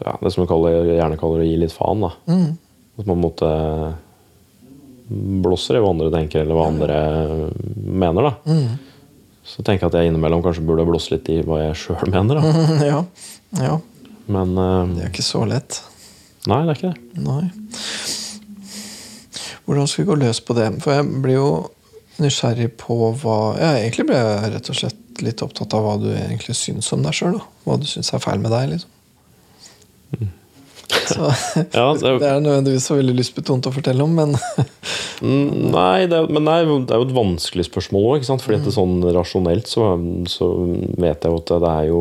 ja, 0.00 0.14
Det 0.22 0.32
som 0.32 0.42
vi 0.42 0.48
kaller, 0.50 0.88
gjerne 0.96 1.18
kaller 1.20 1.44
å 1.44 1.46
gi 1.46 1.58
litt 1.60 1.74
faen. 1.76 2.00
da. 2.06 2.10
Mm. 2.30 2.48
At 2.98 3.06
man 3.10 3.20
måtte 3.22 3.50
blåser 5.10 5.76
i 5.78 5.82
hva 5.82 5.90
andre 5.92 6.10
tenker, 6.14 6.44
eller 6.44 6.54
hva 6.58 6.68
andre 6.70 6.98
mener. 7.76 8.30
da. 8.30 8.32
Mm. 8.50 8.78
Så 9.50 9.64
tenker 9.66 9.86
jeg 9.86 9.90
at 9.92 9.98
jeg 10.00 10.10
innimellom 10.12 10.42
kanskje 10.44 10.64
burde 10.66 10.86
blåse 10.86 11.10
litt 11.14 11.28
i 11.32 11.40
hva 11.46 11.60
jeg 11.64 11.78
sjøl 11.84 12.10
mener. 12.14 12.40
da. 12.40 12.64
ja. 12.92 13.00
ja. 13.60 13.76
Men 14.30 14.54
uh, 14.58 14.86
Det 14.94 15.06
er 15.06 15.12
ikke 15.12 15.26
så 15.26 15.42
lett. 15.48 15.80
nei, 16.50 16.62
det 16.66 16.74
er 16.74 16.78
ikke 16.78 16.92
det. 16.94 17.24
Nei. 17.26 17.44
Hvordan 19.66 19.86
skal 19.90 20.02
vi 20.04 20.08
gå 20.10 20.18
løs 20.22 20.40
på 20.42 20.54
det? 20.58 20.68
For 20.82 20.94
jeg 20.96 21.22
blir 21.22 21.36
jo 21.36 21.50
nysgjerrig 22.22 22.70
på 22.80 22.96
hva 23.22 23.38
ja, 23.58 23.74
Egentlig 23.80 24.08
ble 24.10 24.18
jeg 24.18 24.52
rett 24.54 24.70
og 24.72 24.78
slett 24.78 25.24
litt 25.24 25.42
opptatt 25.44 25.74
av 25.76 25.84
hva 25.84 25.96
du 26.00 26.08
egentlig 26.14 26.56
syns 26.56 26.88
om 26.96 27.02
deg 27.04 27.16
sjøl. 27.16 27.40
Hva 27.66 27.76
du 27.80 27.86
syns 27.88 28.12
er 28.16 28.22
feil 28.22 28.40
med 28.40 28.54
deg, 28.54 28.76
liksom. 28.76 28.96
Så, 31.10 31.28
Ja, 31.76 31.90
det, 31.94 32.16
det 32.22 32.28
er 32.30 32.40
nødvendigvis 32.42 32.88
så 32.88 32.96
veldig 32.98 33.18
lystbetont 33.18 33.68
å 33.68 33.74
fortelle 33.74 34.06
om, 34.06 34.16
men 34.16 34.36
Mm, 35.20 35.68
Nei, 35.74 36.06
det, 36.08 36.20
men 36.32 36.48
jo, 36.64 36.78
det 36.88 36.94
er 36.94 37.00
jo 37.02 37.06
et 37.08 37.16
vanskelig 37.16 37.66
spørsmål 37.68 38.06
òg. 38.14 38.26
Fordi 38.40 38.56
at 38.56 38.66
det 38.66 38.72
sånn 38.72 38.96
rasjonelt 39.12 39.68
så, 39.68 39.92
så 40.32 40.48
vet 40.96 41.26
jeg 41.26 41.32
jo 41.34 41.40
at 41.42 41.52
det 41.52 41.72
er 41.74 41.88
jo 41.90 42.00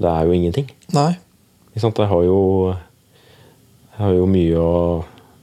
Det 0.00 0.12
er 0.12 0.28
jo 0.28 0.36
ingenting. 0.36 0.70
Nei. 0.96 1.10
Ikke 1.72 1.84
sant? 1.84 2.00
Jeg 2.00 2.08
har 2.12 2.24
jo 2.24 2.40
Jeg 2.72 4.00
har 4.00 4.16
jo 4.16 4.30
mye 4.32 4.62
å 4.62 4.72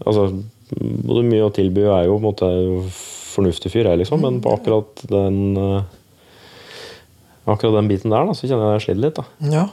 Altså, 0.03 0.25
både 0.73 1.21
mye 1.29 1.45
å 1.45 1.53
tilby 1.53 1.85
er 1.85 2.07
jo 2.09 2.17
på 2.17 2.19
en 2.19 2.25
måte 2.25 2.47
fornuftig 3.33 3.71
fyr, 3.73 3.89
jeg, 3.89 4.03
liksom. 4.03 4.21
Men 4.23 4.39
på 4.43 4.53
akkurat 4.55 5.03
den 5.09 5.57
eh, 5.59 5.99
Akkurat 7.43 7.75
den 7.75 7.89
biten 7.91 8.13
der, 8.13 8.23
da, 8.23 8.31
så 8.31 8.47
kjenner 8.47 8.69
jeg 8.69 8.77
jeg 8.77 8.83
sliter 8.85 9.01
litt, 9.03 9.17
da. 9.17 9.51
Ja, 9.51 9.63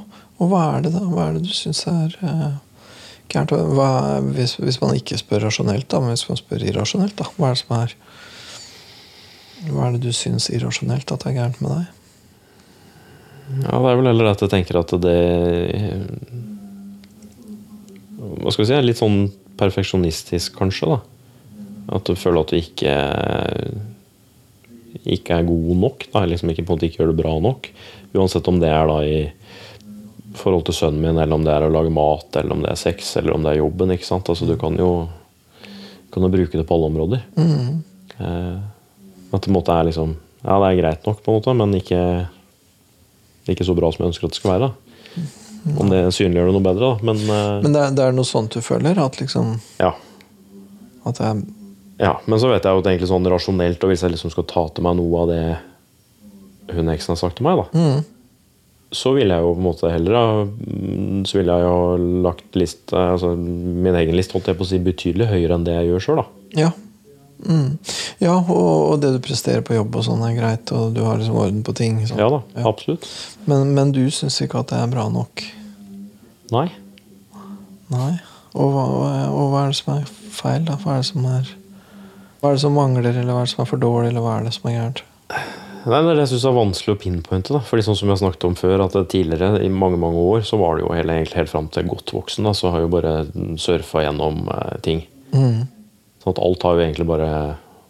og 0.42 0.48
hva 0.50 0.62
er 0.72 0.80
det 0.82 0.90
da? 0.90 1.04
Hva 1.06 1.28
er 1.28 1.36
det 1.36 1.44
du 1.46 1.52
syns 1.54 1.84
er 1.86 2.16
uh, 2.18 2.56
gærent? 3.30 3.54
Hva, 3.76 3.90
hvis, 4.34 4.56
hvis 4.58 4.80
man 4.82 4.96
ikke 4.98 5.20
spør 5.20 5.44
rasjonelt, 5.46 5.86
da, 5.92 6.00
men 6.02 6.16
hvis 6.16 6.26
man 6.26 6.40
spør 6.40 6.64
irrasjonelt, 6.66 7.14
da, 7.20 7.28
hva 7.36 7.52
er 7.52 7.54
det 7.54 7.62
som 7.62 7.76
er 7.76 7.94
Hva 9.68 9.86
er 9.86 9.94
det 9.94 10.02
du 10.02 10.10
syns 10.16 10.48
irrasjonelt 10.50 11.14
at 11.14 11.22
det 11.22 11.30
er 11.30 11.36
gærent 11.36 11.62
med 11.62 11.76
deg? 11.76 11.86
Ja, 13.68 13.78
det 13.78 13.92
er 13.92 14.00
vel 14.00 14.10
heller 14.10 14.32
at 14.32 14.42
jeg 14.42 14.50
tenker 14.50 14.80
at 14.80 14.96
det 15.04 15.16
Hva 18.18 18.50
skal 18.50 18.64
vi 18.64 18.68
si? 18.72 18.82
Litt 18.82 18.98
sånn 18.98 19.22
perfeksjonistisk, 19.62 20.58
kanskje. 20.58 20.96
da 20.96 21.19
At 21.90 22.07
du 22.07 22.14
føler 22.14 22.40
at 22.44 22.53
du 22.53 22.57
ikke 22.61 22.94
Ikke 25.11 25.38
er 25.38 25.46
god 25.48 25.76
nok. 25.81 26.07
Da. 26.12 26.24
Liksom 26.26 26.50
ikke, 26.53 26.64
på 26.66 26.72
en 26.72 26.79
måte 26.79 26.88
ikke 26.88 27.00
gjør 27.03 27.12
det 27.12 27.20
bra 27.22 27.35
nok. 27.42 27.68
Uansett 28.14 28.48
om 28.50 28.59
det 28.62 28.70
er 28.74 28.88
da 28.90 28.98
i 29.07 29.20
forhold 30.38 30.64
til 30.68 30.76
sønnen 30.76 31.00
min, 31.03 31.18
eller 31.18 31.35
om 31.35 31.44
det 31.46 31.53
er 31.55 31.64
å 31.66 31.70
lage 31.72 31.90
mat, 31.94 32.29
eller 32.38 32.55
om 32.55 32.61
det 32.62 32.70
er 32.72 32.79
sex, 32.79 33.16
eller 33.18 33.35
om 33.35 33.42
det 33.46 33.53
er 33.55 33.61
jobben. 33.62 33.90
ikke 33.94 34.07
sant? 34.07 34.29
Altså 34.31 34.46
Du 34.46 34.57
kan 34.61 34.76
jo, 34.79 35.09
kan 36.14 36.22
jo 36.26 36.31
bruke 36.33 36.59
det 36.59 36.66
på 36.66 36.76
alle 36.76 36.90
områder. 36.90 37.24
Eh, 38.20 38.59
at 39.31 39.46
det 39.46 39.55
måte 39.55 39.74
er 39.74 39.87
liksom 39.90 40.16
Ja, 40.44 40.57
det 40.59 40.68
er 40.70 40.79
greit 40.81 41.07
nok, 41.07 41.18
på 41.22 41.31
en 41.33 41.38
måte, 41.40 41.55
men 41.59 41.74
ikke 41.79 42.03
ikke 43.50 43.64
så 43.66 43.74
bra 43.74 43.88
som 43.90 44.05
jeg 44.05 44.12
ønsker 44.12 44.29
at 44.29 44.35
det 44.35 44.38
skal 44.38 44.53
være. 44.53 44.68
da. 44.68 45.72
Om 45.83 45.88
det 45.90 46.00
synliggjør 46.14 46.46
det 46.50 46.55
noe 46.55 46.64
bedre, 46.64 46.90
da. 46.92 47.07
Men, 47.09 47.16
eh, 47.18 47.62
Men 47.64 47.72
det 47.74 47.81
er, 47.83 47.90
det 47.98 48.05
er 48.05 48.12
noe 48.14 48.29
sånt 48.29 48.55
du 48.55 48.61
føler? 48.62 48.98
At 49.03 49.18
liksom 49.20 49.57
ja. 49.81 49.90
At 51.05 51.18
det 51.18 51.26
er 51.26 51.40
ja. 52.00 52.14
Men 52.26 52.40
så 52.42 52.48
vet 52.50 52.64
jeg 52.64 52.72
jo 52.76 52.80
at 52.82 52.88
egentlig 52.90 53.10
sånn 53.10 53.28
rasjonelt, 53.30 53.82
og 53.84 53.92
hvis 53.92 54.02
jeg 54.06 54.14
liksom 54.14 54.32
skal 54.32 54.46
ta 54.48 54.64
til 54.74 54.86
meg 54.86 54.96
noe 54.98 55.20
av 55.24 55.28
det 55.34 55.42
hun 56.74 56.88
eksen 56.92 57.12
har 57.14 57.18
sagt 57.20 57.38
til 57.40 57.46
meg, 57.48 57.58
da, 57.60 57.66
mm, 57.74 58.04
så 58.94 59.12
ville 59.14 59.34
jeg 59.36 59.44
jo 59.46 59.54
på 59.54 59.60
en 59.60 59.66
måte 59.68 59.90
heller 59.92 60.16
ha 60.18 60.28
Så 61.30 61.36
ville 61.38 61.54
jeg 61.54 61.62
jo 61.62 62.22
lagt 62.26 62.56
list 62.58 62.90
altså 62.90 63.28
min 63.38 63.94
egen 64.00 64.16
list 64.18 64.32
holdt 64.34 64.48
jeg 64.50 64.58
på 64.58 64.64
å 64.66 64.70
si 64.72 64.80
betydelig 64.82 65.28
høyere 65.30 65.54
enn 65.58 65.66
det 65.68 65.76
jeg 65.76 65.90
gjør 65.92 66.04
sjøl, 66.06 66.22
da. 66.22 66.26
Ja. 66.64 66.70
Mm. 67.46 67.76
Ja, 68.20 68.34
og, 68.36 68.72
og 68.90 68.96
det 69.00 69.12
du 69.14 69.20
presterer 69.24 69.62
på 69.64 69.76
jobb 69.78 69.94
og 69.96 70.04
sånn 70.08 70.24
er 70.26 70.34
greit, 70.36 70.72
og 70.76 70.90
du 70.96 71.00
har 71.06 71.16
liksom 71.20 71.38
orden 71.40 71.62
på 71.64 71.72
ting. 71.78 72.00
Sånn. 72.08 72.18
Ja 72.20 72.26
da, 72.34 72.42
Ja. 72.58 72.66
absolutt. 72.68 73.06
Men, 73.48 73.70
men 73.78 73.94
du 73.96 74.02
syns 74.12 74.40
ikke 74.44 74.60
at 74.64 74.74
det 74.74 74.80
er 74.82 74.90
bra 74.92 75.06
nok? 75.12 75.44
Nei. 76.52 76.66
Nei. 77.94 78.10
Og 78.58 78.74
hva, 78.74 78.84
og 79.30 79.46
hva 79.54 79.62
er 79.64 79.72
det 79.72 79.78
som 79.78 79.94
er 79.94 80.10
feil, 80.34 80.66
da? 80.66 80.76
Hva 80.82 80.96
er 80.98 81.04
det 81.04 81.08
som 81.12 81.24
er 81.30 81.54
Hva 82.40 82.50
er 82.50 82.57
det 82.57 82.62
som 82.62 82.76
mangler, 82.76 83.11
eller 83.12 83.35
hva 83.35 83.42
er 83.42 83.48
det 83.48 83.53
som 83.53 83.64
er 83.64 83.68
for 83.68 83.81
dårlig, 83.81 84.11
eller 84.11 84.24
hva 84.24 84.38
er 84.38 84.46
det 84.46 84.55
som 84.57 84.70
er 84.70 84.76
gærent? 84.79 85.03
Nei, 85.81 86.00
det 86.05 86.11
er 86.12 86.18
jeg 86.20 86.31
syns 86.35 86.44
er 86.44 86.57
vanskelig 86.57 86.92
å 86.92 87.00
pinpointe. 87.00 87.53
da. 87.57 87.61
Fordi 87.64 87.85
sånn 87.85 87.96
som 87.96 88.09
jeg 88.09 88.16
har 88.16 88.20
snakket 88.20 88.46
om 88.50 88.57
før, 88.59 88.83
at 88.85 88.96
tidligere, 89.12 89.62
i 89.64 89.70
mange 89.72 90.00
mange 90.00 90.20
år, 90.20 90.42
så 90.44 90.59
var 90.61 90.76
det 90.76 90.85
jo 90.85 90.92
hele, 90.92 91.16
egentlig 91.16 91.40
helt 91.40 91.53
fram 91.53 91.68
til 91.72 91.88
godt 91.88 92.12
voksen, 92.16 92.48
da, 92.48 92.53
så 92.57 92.72
har 92.74 92.85
jo 92.85 92.90
bare 92.92 93.14
surfa 93.61 94.05
gjennom 94.05 94.42
eh, 94.53 94.74
ting. 94.85 95.05
Mm. 95.33 95.62
Sånn 96.20 96.35
at 96.35 96.42
alt 96.44 96.66
har 96.66 96.76
jo 96.76 96.85
egentlig 96.85 97.09
bare 97.09 97.31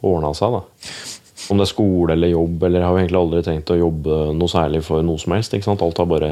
ordna 0.06 0.30
seg. 0.38 0.54
da. 0.54 0.62
Om 1.50 1.58
det 1.58 1.66
er 1.66 1.72
skole 1.72 2.14
eller 2.14 2.30
jobb, 2.30 2.62
eller 2.68 2.86
har 2.86 2.94
jo 2.94 3.02
egentlig 3.02 3.20
aldri 3.24 3.42
tenkt 3.46 3.74
å 3.74 3.80
jobbe 3.80 4.20
noe 4.38 4.50
særlig 4.50 4.84
for 4.86 5.06
noe 5.06 5.18
som 5.18 5.34
helst. 5.34 5.56
ikke 5.56 5.66
sant? 5.66 5.82
Alt 5.82 5.98
har 5.98 6.10
bare, 6.10 6.30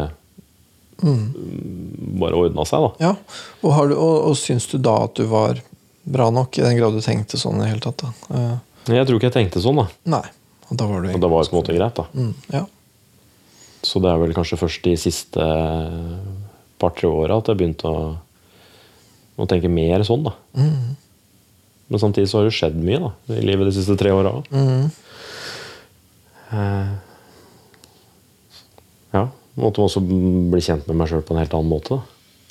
bare 1.02 2.38
ordna 2.38 2.66
seg, 2.70 2.86
da. 2.86 3.08
Ja. 3.08 3.12
Og, 3.64 3.72
har 3.74 3.90
du, 3.90 3.96
og, 3.98 4.30
og 4.30 4.38
syns 4.38 4.70
du 4.70 4.78
da 4.78 4.94
at 5.08 5.18
du 5.18 5.26
var 5.30 5.58
bra 6.08 6.30
nok, 6.34 6.58
i 6.58 6.62
den 6.64 6.78
grad 6.78 6.94
du 6.96 7.00
tenkte 7.04 7.38
sånn 7.40 7.58
i 7.60 7.64
det 7.66 7.70
hele 7.74 7.84
tatt? 7.84 8.02
da? 8.02 8.10
Eh, 8.34 8.94
Jeg 8.96 9.06
tror 9.06 9.18
ikke 9.20 9.28
jeg 9.30 9.36
tenkte 9.36 9.60
sånn, 9.64 9.76
da. 9.82 9.86
nei. 10.08 10.24
Og 10.70 10.76
da 10.76 10.86
var 10.88 11.04
Og 11.04 11.20
det 11.20 11.30
var 11.32 11.44
på 11.44 11.52
en 11.54 11.58
måte 11.62 11.74
greit, 11.76 11.94
da. 11.96 12.04
mm, 12.14 12.34
Ja. 12.52 12.66
Så 13.82 14.00
det 14.02 14.10
er 14.10 14.18
vel 14.18 14.34
kanskje 14.34 14.58
først 14.58 14.82
de 14.82 14.96
siste 14.98 15.44
par-tre 16.80 17.08
åra 17.08 17.36
at 17.38 17.46
jeg 17.46 17.56
begynte 17.60 17.86
å, 17.86 18.16
å 19.38 19.46
tenke 19.48 19.68
mer 19.70 20.02
sånn, 20.06 20.24
da. 20.26 20.32
Mm, 20.58 20.96
Men 21.90 22.00
samtidig 22.02 22.28
så 22.28 22.38
har 22.40 22.44
det 22.48 22.52
skjedd 22.58 22.74
mye 22.84 22.98
da, 23.00 23.10
i 23.32 23.40
livet 23.46 23.68
de 23.70 23.72
siste 23.78 23.96
tre 23.96 24.10
åra. 24.12 24.34
mm, 24.50 24.90
Eh, 26.52 26.92
ja. 29.12 29.28
Måtte 29.58 29.82
også 29.84 30.00
bli 30.00 30.60
kjent 30.64 30.86
med 30.88 30.96
meg 30.96 31.10
sjøl 31.10 31.20
på 31.26 31.34
en 31.34 31.40
helt 31.42 31.52
annen 31.56 31.68
måte. 31.68 31.98
da. 31.98 32.02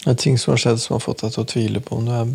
Det 0.03 0.11
er 0.11 0.19
ting 0.21 0.37
som 0.37 0.51
har 0.53 0.57
skjedd 0.61 0.79
som 0.83 0.95
har 0.97 1.01
fått 1.01 1.21
deg 1.23 1.33
til 1.33 1.43
å 1.43 1.47
tvile 1.49 1.79
på 1.81 1.97
om 1.97 2.05
du 2.05 2.11
er 2.13 2.27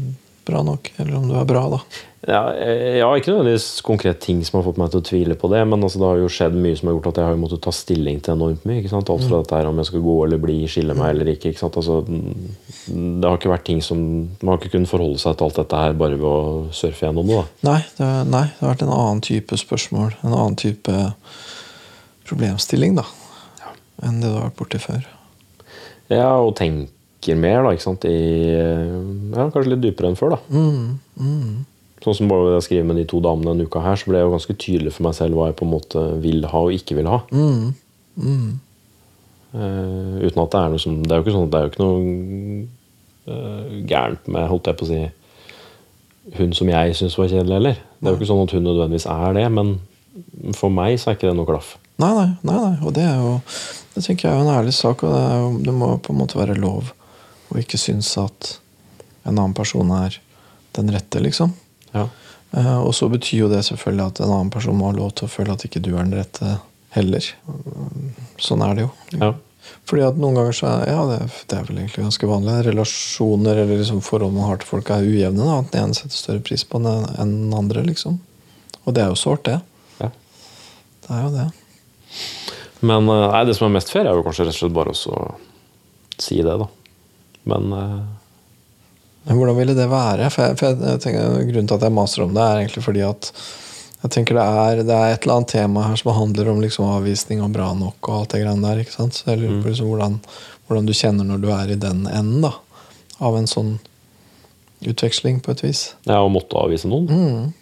bra 0.49 0.63
nok, 0.67 0.93
eller 0.99 1.19
om 1.19 1.29
du 1.31 1.37
er 1.39 1.47
bra, 1.49 1.67
da. 1.73 1.83
Ja, 2.23 2.53
jeg 2.55 3.03
har 3.03 3.19
ikke 3.19 3.33
nødvendigvis 3.33 3.81
konkret 3.83 4.21
ting 4.23 4.45
som 4.47 4.61
har 4.61 4.67
fått 4.69 4.77
meg 4.79 4.93
til 4.93 5.01
å 5.01 5.07
tvile 5.09 5.35
på 5.39 5.49
det, 5.51 5.65
men 5.67 5.83
altså, 5.83 5.99
det 5.99 6.07
har 6.07 6.21
jo 6.21 6.29
skjedd 6.31 6.55
mye 6.55 6.77
som 6.79 6.87
har 6.89 6.95
gjort 6.95 7.09
at 7.11 7.19
jeg 7.19 7.27
har 7.27 7.41
måttet 7.41 7.63
ta 7.65 7.73
stilling 7.75 8.21
til 8.23 8.37
enormt 8.37 8.63
mye. 8.69 8.77
ikke 8.79 8.93
sant? 8.93 9.11
Alt 9.11 9.27
fra 9.27 9.41
dette 9.43 9.59
her 9.59 9.71
om 9.71 9.81
jeg 9.83 9.89
skal 9.91 10.05
gå 10.05 10.15
eller 10.29 10.43
bli, 10.45 10.59
skille 10.71 10.95
meg 10.99 11.17
eller 11.17 11.33
ikke. 11.33 11.51
ikke 11.51 11.63
sant? 11.65 11.81
Altså, 11.83 11.99
mm, 12.07 13.19
det 13.19 13.27
har 13.27 13.41
ikke 13.41 13.51
vært 13.51 13.67
ting 13.67 13.83
som 13.83 13.99
Man 14.39 14.53
har 14.53 14.61
ikke 14.61 14.77
kunnet 14.77 14.93
forholde 14.93 15.19
seg 15.19 15.35
til 15.35 15.49
alt 15.49 15.59
dette 15.59 15.83
her 15.83 15.99
bare 15.99 16.21
ved 16.21 16.29
å 16.31 16.71
surfe 16.79 17.09
gjennom 17.09 17.27
det. 17.27 17.41
da. 17.41 17.73
Nei 17.73 17.81
det, 17.99 18.13
nei, 18.31 18.45
det 18.53 18.63
har 18.63 18.75
vært 18.77 18.87
en 18.87 18.95
annen 19.01 19.27
type 19.27 19.59
spørsmål, 19.59 20.15
en 20.23 20.37
annen 20.37 20.59
type 20.63 20.97
problemstilling, 22.31 22.95
da, 23.03 23.09
enn 24.07 24.23
det 24.23 24.31
du 24.31 24.39
har 24.39 24.47
vært 24.47 24.61
borti 24.63 24.79
før. 24.83 25.11
Ja, 26.13 26.37
og 26.39 26.55
tenker 27.23 27.39
mer, 27.39 27.63
da. 27.63 27.73
I, 28.09 28.51
ja, 29.33 29.47
kanskje 29.53 29.71
litt 29.71 29.85
dypere 29.85 30.11
enn 30.11 30.19
før, 30.19 30.35
da. 30.37 30.41
Mm, 30.51 30.99
mm, 31.21 31.65
Sånn 32.03 32.17
som 32.19 32.31
bare 32.33 32.57
jeg 32.57 32.67
skriver 32.67 32.87
med 32.89 32.97
de 32.99 33.05
to 33.07 33.21
damene 33.23 33.53
denne 33.53 33.69
uka 33.71 33.81
her, 33.85 33.95
så 33.95 34.11
ble 34.11 34.19
det 34.19 34.25
jo 34.25 34.35
ganske 34.35 34.57
tydelig 34.59 34.93
for 34.97 35.07
meg 35.07 35.15
selv 35.15 35.39
hva 35.39 35.53
jeg 35.53 35.59
på 35.61 35.67
en 35.69 35.71
måte 35.71 36.01
vil 36.25 36.43
ha 36.51 36.63
og 36.67 36.75
ikke 36.75 36.97
vil 36.99 37.07
ha. 37.07 37.23
mm. 37.31 38.53
Eh, 39.53 40.13
uten 40.25 40.41
at 40.41 40.53
det 40.55 40.61
er 40.63 40.71
noe 40.73 40.81
som 40.81 40.95
Det 41.05 41.13
er 41.13 41.19
jo 41.19 41.25
ikke 41.27 41.33
sånn 41.35 41.51
det 41.53 41.59
er 41.59 41.65
jo 41.67 41.71
ikke 41.71 41.83
noe 41.85 42.13
uh, 43.29 43.75
gærent 43.85 44.31
med, 44.33 44.47
holdt 44.49 44.71
jeg 44.71 44.79
på 44.81 44.87
å 44.87 44.89
si, 44.89 45.01
hun 46.39 46.55
som 46.57 46.71
jeg 46.73 46.95
syns 46.97 47.19
var 47.21 47.29
kjedelig 47.29 47.59
heller. 47.59 47.83
Det 48.01 48.09
er 48.09 48.15
jo 48.15 48.21
ikke 48.23 48.31
sånn 48.31 48.43
at 48.47 48.55
hun 48.57 48.65
nødvendigvis 48.65 49.07
er 49.13 49.37
det, 49.37 49.45
men 49.53 49.75
for 50.57 50.73
meg 50.73 50.97
så 50.97 51.13
er 51.13 51.19
ikke 51.19 51.29
det 51.29 51.37
noe 51.37 51.51
klaff. 51.51 51.75
Nei, 52.01 52.11
nei, 52.17 52.27
nei, 52.41 52.57
nei. 52.57 52.75
Og 52.81 52.97
det 52.97 53.05
er 53.05 53.21
jo 53.21 53.37
Det 53.93 54.01
tenker 54.07 54.31
jeg 54.31 54.41
er 54.41 54.43
en 54.47 54.55
ærlig 54.57 54.73
sak, 54.73 55.05
og 55.05 55.13
det, 55.13 55.23
jo, 55.37 55.53
det 55.69 55.77
må 55.77 55.93
på 56.01 56.15
en 56.17 56.21
måte 56.23 56.41
være 56.41 56.57
lov 56.57 56.95
å 57.53 57.61
ikke 57.61 57.81
synes 57.81 58.11
at 58.21 58.57
en 59.23 59.37
annen 59.37 59.55
person 59.57 59.91
er 59.95 60.19
den 60.77 60.91
rette, 60.93 61.21
liksom. 61.23 61.53
Ja. 61.93 62.09
Eh, 62.51 62.79
og 62.81 62.95
så 62.97 63.09
betyr 63.13 63.45
jo 63.45 63.53
det 63.53 63.63
selvfølgelig 63.69 64.07
at 64.09 64.21
en 64.25 64.33
annen 64.33 64.53
person 64.53 64.77
må 64.77 64.91
ha 64.91 64.97
lov 64.97 65.15
til 65.17 65.29
å 65.29 65.33
føle 65.33 65.55
at 65.55 65.65
ikke 65.69 65.83
du 65.85 65.95
er 65.95 66.05
den 66.05 66.17
rette 66.19 66.59
heller. 66.97 67.29
Sånn 68.43 68.65
er 68.65 68.77
det 68.77 68.87
jo. 68.87 68.93
Ja. 69.21 69.33
Fordi 69.89 70.05
at 70.05 70.19
noen 70.21 70.37
ganger 70.37 70.57
så 70.57 70.69
er 70.69 70.91
ja, 70.91 71.05
det, 71.09 71.19
det 71.49 71.57
er 71.59 71.69
vel 71.69 71.81
egentlig 71.81 72.05
ganske 72.05 72.29
vanlig. 72.29 72.59
Relasjoner 72.67 73.63
eller 73.63 73.81
liksom 73.81 74.03
forhold 74.05 74.35
man 74.35 74.51
har 74.51 74.61
til 74.61 74.73
folk, 74.73 74.91
er 74.91 75.07
ujevne. 75.07 75.47
Da, 75.47 75.61
at 75.63 75.73
den 75.73 75.87
ene 75.87 75.99
setter 75.99 76.19
større 76.19 76.45
pris 76.45 76.65
på 76.69 76.81
den 76.83 77.07
enn 77.17 77.35
den 77.47 77.57
andre. 77.57 77.85
liksom. 77.87 78.19
Og 78.83 78.97
det 78.97 79.05
er 79.05 79.13
jo 79.13 79.19
sårt, 79.19 79.47
det. 79.49 79.61
Ja. 80.03 80.11
Det 81.07 81.17
er 81.17 81.25
jo 81.25 81.33
det. 81.39 81.49
Men 82.83 83.09
eh, 83.09 83.27
nei, 83.31 83.43
det 83.49 83.57
som 83.57 83.69
er 83.69 83.77
mest 83.79 83.93
fair, 83.95 84.09
er 84.09 84.19
jo 84.19 84.27
kanskje 84.27 84.49
rett 84.49 84.57
og 84.57 84.61
slett 84.61 84.77
bare 84.77 84.95
å 84.95 85.25
si 86.21 86.41
det, 86.43 86.59
da. 86.59 86.69
Men 87.49 87.73
uh... 87.73 88.01
Hvordan 89.29 89.59
ville 89.59 89.75
det 89.79 89.87
være? 89.91 90.31
For 90.35 90.49
jeg, 90.49 90.59
for 90.59 90.73
jeg, 90.73 91.03
tenker, 91.03 91.43
grunnen 91.47 91.69
til 91.71 91.79
at 91.79 91.85
jeg 91.87 91.95
maser 91.95 92.25
om 92.25 92.33
det, 92.35 92.43
er 92.43 92.63
egentlig 92.63 92.83
fordi 92.83 93.05
at 93.07 93.29
jeg 94.03 94.11
tenker 94.17 94.35
det 94.35 94.43
er, 94.45 94.81
det 94.83 94.95
er 94.97 95.13
et 95.13 95.23
eller 95.23 95.39
annet 95.39 95.53
tema 95.53 95.85
her 95.87 95.99
som 96.01 96.11
handler 96.17 96.51
om 96.51 96.63
liksom 96.63 96.89
avvisning 96.91 97.43
og 97.45 97.53
bra 97.55 97.69
nok 97.79 98.09
og 98.09 98.17
alt 98.17 98.35
det 98.35 98.43
greiene 98.43 98.67
der. 98.67 98.83
ikke 98.83 98.97
sant? 98.97 99.15
Så 99.15 99.31
jeg 99.31 99.45
lurer 99.45 99.61
på 99.63 99.71
liksom 99.71 99.93
hvordan, 99.93 100.19
hvordan 100.67 100.89
du 100.89 100.95
kjenner 100.99 101.29
når 101.29 101.43
du 101.45 101.49
er 101.55 101.71
i 101.71 101.79
den 101.79 102.01
enden 102.11 102.49
da, 102.49 102.57
av 103.23 103.39
en 103.39 103.47
sånn 103.47 103.77
utveksling, 104.83 105.39
på 105.39 105.55
et 105.55 105.63
vis. 105.63 105.93
Ja, 106.09 106.19
Å 106.19 106.31
måtte 106.33 106.59
avvise 106.59 106.91
noen. 106.91 107.07
Mm. 107.07 107.53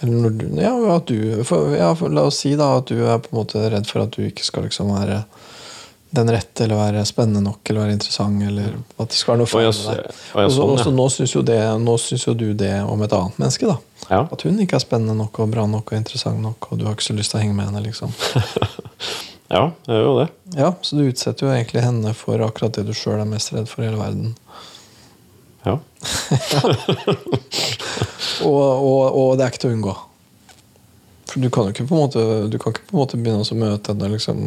Eller 0.00 0.16
når 0.24 0.38
du, 0.40 0.46
ja, 0.58 0.72
at 0.96 1.12
du 1.12 1.44
for, 1.46 1.74
ja, 1.76 1.92
for, 1.98 2.12
La 2.12 2.24
oss 2.28 2.40
si 2.42 2.54
da 2.58 2.78
at 2.78 2.88
du 2.88 3.04
er 3.04 3.20
på 3.22 3.34
en 3.34 3.40
måte 3.42 3.62
redd 3.68 3.86
for 3.88 4.04
at 4.04 4.16
du 4.16 4.24
ikke 4.26 4.46
skal 4.46 4.66
liksom 4.66 4.90
være 4.96 5.22
den 6.14 6.30
rette, 6.30 6.64
eller 6.64 6.78
være 6.78 7.04
spennende 7.08 7.42
nok, 7.44 7.60
eller 7.70 7.84
være 7.84 7.96
interessant, 7.96 8.42
eller 8.46 8.70
at 9.02 9.08
det 9.10 9.18
skal 9.18 9.34
være 9.34 9.42
noe 9.42 9.50
feil 9.50 9.66
med 9.66 9.98
deg. 9.98 10.14
og 10.34 10.50
så- 10.54 10.84
sånn, 10.84 10.96
nå 10.98 11.96
syns 11.98 12.26
jo 12.26 12.34
du 12.34 12.52
det 12.54 12.72
om 12.84 13.02
et 13.02 13.12
annet 13.12 13.38
menneske, 13.42 13.66
da. 13.66 13.76
ja. 14.10 14.20
At 14.32 14.42
hun 14.46 14.58
ikke 14.62 14.76
er 14.78 14.84
spennende 14.84 15.16
nok 15.18 15.38
og 15.40 15.50
bra 15.50 15.66
nok 15.66 15.92
og 15.92 15.98
interessant 15.98 16.40
nok, 16.40 16.70
og 16.72 16.78
du 16.78 16.84
har 16.86 16.94
ikke 16.94 17.08
så 17.10 17.16
lyst 17.18 17.30
til 17.34 17.40
å 17.40 17.42
henge 17.42 17.54
med 17.58 17.66
henne. 17.70 17.82
liksom. 17.84 18.12
Ja, 19.54 19.70
jeg 19.86 19.94
gjør 19.94 20.04
jo 20.06 20.14
det. 20.18 20.28
Ja, 20.56 20.70
Så 20.82 20.96
du 20.96 21.02
utsetter 21.04 21.46
jo 21.46 21.52
egentlig 21.52 21.82
henne 21.84 22.14
for 22.16 22.38
akkurat 22.42 22.72
det 22.72 22.86
du 22.86 22.92
sjøl 22.96 23.20
er 23.20 23.28
mest 23.28 23.52
redd 23.52 23.68
for 23.68 23.82
i 23.84 23.86
hele 23.86 23.98
verden. 24.00 24.34
Ja. 25.66 25.78
Og, 28.44 28.60
og, 28.60 29.14
og 29.14 29.36
det 29.38 29.44
er 29.46 29.52
ikke 29.52 29.60
til 29.62 29.70
å 29.70 29.76
unngå. 29.76 29.92
For 31.30 31.40
du 31.44 31.48
kan 31.52 31.68
jo 31.68 31.74
ikke 31.74 31.86
på 31.88 31.94
en 31.96 32.02
måte, 32.02 32.24
du 32.50 32.56
kan 32.60 32.74
ikke 32.74 32.86
på 32.88 32.96
en 32.96 33.00
måte 33.02 33.20
begynne 33.20 33.46
å 33.46 33.58
møte 33.60 33.92
henne 33.94 34.10
liksom 34.12 34.42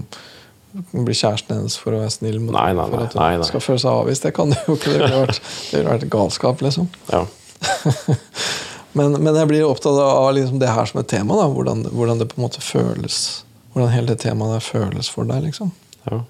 bli 0.91 1.15
kjæresten 1.17 1.59
hennes 1.59 1.77
for 1.79 1.95
å 1.95 2.01
være 2.03 2.13
snill 2.13 2.39
mot 2.43 2.55
Nei, 2.55 2.69
nei, 2.77 2.85
for 2.91 3.03
at 3.05 3.15
hun 3.15 3.21
nei, 3.21 3.33
nei. 3.41 3.49
skal 3.49 3.63
føle 3.63 3.81
seg 3.83 3.91
avvist. 4.03 4.25
Det 4.27 4.33
kan 4.37 4.53
det 4.53 4.61
jo 4.67 4.77
ikke. 4.77 4.93
Det 4.93 5.01
ville 5.01 5.21
vært, 5.25 5.41
det 5.41 5.81
ville 5.81 5.95
vært 5.95 6.07
galskap, 6.13 6.63
liksom. 6.65 6.89
Ja. 7.11 7.25
Men, 8.97 9.13
men 9.21 9.35
jeg 9.37 9.45
blir 9.51 9.67
opptatt 9.67 9.93
av 10.01 10.31
liksom 10.33 10.57
det 10.57 10.71
her 10.73 10.87
som 10.89 10.97
et 11.03 11.09
tema. 11.11 11.35
Da. 11.37 11.43
Hvordan, 11.53 11.83
hvordan 11.93 12.17
det 12.17 12.31
på 12.31 12.39
en 12.39 12.47
måte 12.47 12.63
føles. 12.65 13.43
Hvordan 13.75 13.91
hele 13.93 14.09
det 14.09 14.23
temaet 14.23 14.65
føles 14.65 15.09
for 15.13 15.27
deg. 15.29 15.43
liksom. 15.45 15.69
ja. 16.09 16.23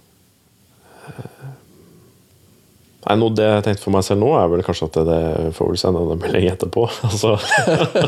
Nei, 3.07 3.15
noe 3.21 3.31
det 3.31 3.45
jeg 3.45 3.63
tenkte 3.63 3.85
for 3.85 3.95
meg 3.95 4.03
selv 4.03 4.19
nå, 4.19 4.33
er 4.35 4.49
vel 4.51 4.63
kanskje 4.67 4.89
at 4.89 4.97
det, 4.97 5.03
det 5.07 5.51
får 5.55 5.69
vel 5.71 5.79
sende 5.79 6.01
en 6.03 6.19
melding 6.19 6.49
etterpå. 6.51 6.89
Altså, 7.07 7.37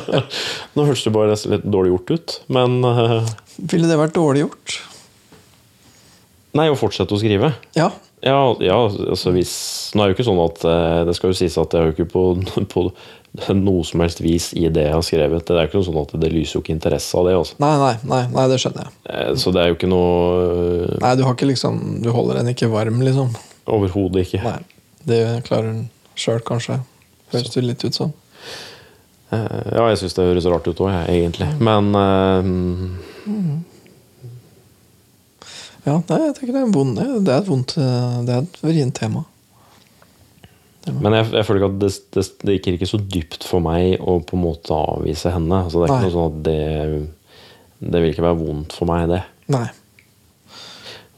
nå 0.75 0.87
hørtes 0.89 1.05
det 1.07 1.13
bare 1.15 1.37
litt 1.53 1.67
dårlig 1.71 1.93
gjort 1.93 2.11
ut, 2.11 2.35
men 2.51 2.79
uh, 2.83 3.29
Ville 3.71 3.87
det 3.87 3.99
vært 4.01 4.17
dårlig 4.17 4.43
gjort? 4.43 4.75
Nei, 6.57 6.65
å 6.71 6.77
fortsette 6.79 7.13
å 7.13 7.19
skrive. 7.21 7.51
Ja. 7.77 7.91
Ja, 8.25 8.39
ja 8.59 8.75
altså 8.89 9.31
hvis 9.31 9.51
Nå 9.95 10.01
er 10.03 10.09
det 10.09 10.11
jo 10.11 10.17
ikke 10.17 10.25
sånn 10.27 10.39
at 10.43 10.63
eh, 10.67 11.05
Det 11.07 11.13
skal 11.15 11.29
jo 11.31 11.37
sies 11.39 11.53
at 11.61 11.71
jeg 11.71 11.79
er 11.79 11.85
jo 11.87 11.93
ikke 11.93 12.07
på, 12.11 12.23
på 12.73 12.81
noe 13.55 13.85
som 13.87 14.01
helst 14.03 14.19
vis 14.25 14.49
i 14.57 14.65
det 14.73 14.87
jeg 14.87 14.95
har 14.97 15.05
skrevet. 15.05 15.45
Det 15.47 15.55
er 15.55 15.67
jo 15.67 15.69
ikke 15.69 15.83
sånn 15.87 15.99
at 16.01 16.15
det 16.19 16.31
lyser 16.33 16.57
jo 16.57 16.63
ikke 16.65 16.73
interesse 16.75 17.15
av 17.15 17.29
det. 17.29 17.35
Altså. 17.37 17.55
Nei, 17.63 17.71
nei, 17.79 17.93
nei, 18.11 18.21
nei, 18.33 18.47
det 18.51 18.57
skjønner 18.59 18.87
jeg. 18.89 18.95
Eh, 19.13 19.31
Så 19.39 19.53
det 19.55 19.61
er 19.63 19.69
jo 19.71 19.77
ikke 19.77 19.91
noe 19.91 20.97
Nei, 20.99 21.13
Du 21.19 21.23
har 21.27 21.37
ikke 21.37 21.47
liksom 21.51 21.79
Du 22.03 22.09
holder 22.15 22.41
den 22.41 22.51
ikke 22.55 22.71
varm, 22.73 22.99
liksom. 23.05 23.31
Overhodet 23.69 24.25
ikke. 24.25 24.41
Nei. 24.43 24.59
Det 25.07 25.21
klarer 25.47 25.69
hun 25.71 25.85
sjøl, 26.19 26.41
kanskje. 26.43 26.81
Høres 27.31 27.53
det 27.53 27.63
litt 27.63 27.85
ut 27.85 27.95
som. 27.95 28.11
Eh, 29.31 29.75
Ja, 29.77 29.85
jeg 29.93 30.01
syns 30.01 30.17
det 30.17 30.25
høres 30.27 30.49
rart 30.49 30.67
ut 30.67 30.81
òg, 30.83 30.91
egentlig. 31.07 31.47
Men 31.61 31.93
eh, 31.95 32.51
Ja, 35.85 35.97
nei, 35.97 36.21
jeg 36.25 36.35
tenker 36.37 36.53
det 36.53 36.61
er, 36.61 36.67
en 36.67 36.75
vond, 36.75 36.95
det 36.97 37.33
er 37.33 37.39
et 37.39 37.49
vondt 37.49 37.75
eh, 37.79 38.15
Det 38.27 38.33
er 38.35 38.43
et 38.43 38.57
vrient 38.63 38.95
tema. 38.99 39.23
Men 40.89 41.13
jeg, 41.13 41.27
jeg 41.35 41.45
føler 41.45 41.61
ikke 41.61 41.71
at 41.73 41.81
det, 41.81 41.89
det, 42.15 42.23
det 42.41 42.55
gikk 42.55 42.69
ikke 42.73 42.89
så 42.89 42.99
dypt 43.15 43.45
for 43.45 43.63
meg 43.63 43.99
å 43.99 44.17
på 44.25 44.37
en 44.37 44.45
måte 44.45 44.73
avvise 44.73 45.33
henne. 45.33 45.65
Altså, 45.65 45.81
det 45.81 45.85
er 45.85 45.91
ikke 45.91 45.99
Nei. 45.99 46.07
noe 46.07 46.15
sånn 46.15 46.31
at 46.31 46.39
det 46.47 47.91
Det 47.93 48.01
vil 48.01 48.13
ikke 48.13 48.25
være 48.25 48.39
vondt 48.39 48.75
for 48.75 48.89
meg, 48.89 49.05
det. 49.11 49.21
Nei. 49.53 49.67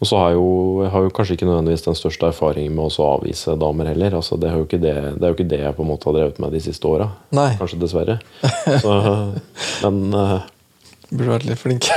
Og 0.01 0.09
så 0.09 0.17
har 0.17 0.31
jeg 0.31 0.39
jo, 0.39 0.53
jeg 0.81 0.91
har 0.95 1.03
jo 1.05 1.11
kanskje 1.13 1.35
ikke 1.37 1.45
nødvendigvis 1.45 1.83
den 1.85 1.97
største 1.97 2.29
erfaringen 2.31 2.73
med 2.73 2.89
å 2.89 3.05
avvise 3.05 3.53
damer 3.61 3.91
heller. 3.91 4.15
Altså, 4.17 4.37
det, 4.41 4.49
er 4.49 4.57
jo 4.57 4.65
ikke 4.65 4.79
det, 4.81 4.95
det 5.13 5.27
er 5.27 5.29
jo 5.29 5.37
ikke 5.37 5.51
det 5.51 5.59
jeg 5.61 5.77
på 5.77 5.85
en 5.85 5.91
måte 5.91 6.09
har 6.09 6.15
drevet 6.17 6.41
med 6.41 6.55
de 6.57 6.61
siste 6.65 6.89
åra. 6.89 7.11
Kanskje 7.31 7.77
dessverre. 7.83 8.17
Så, 8.81 8.95
men 9.85 10.17
uh, 10.17 10.39
Burde 11.11 11.33
vært 11.33 11.45
litt 11.49 11.59
flink. 11.59 11.89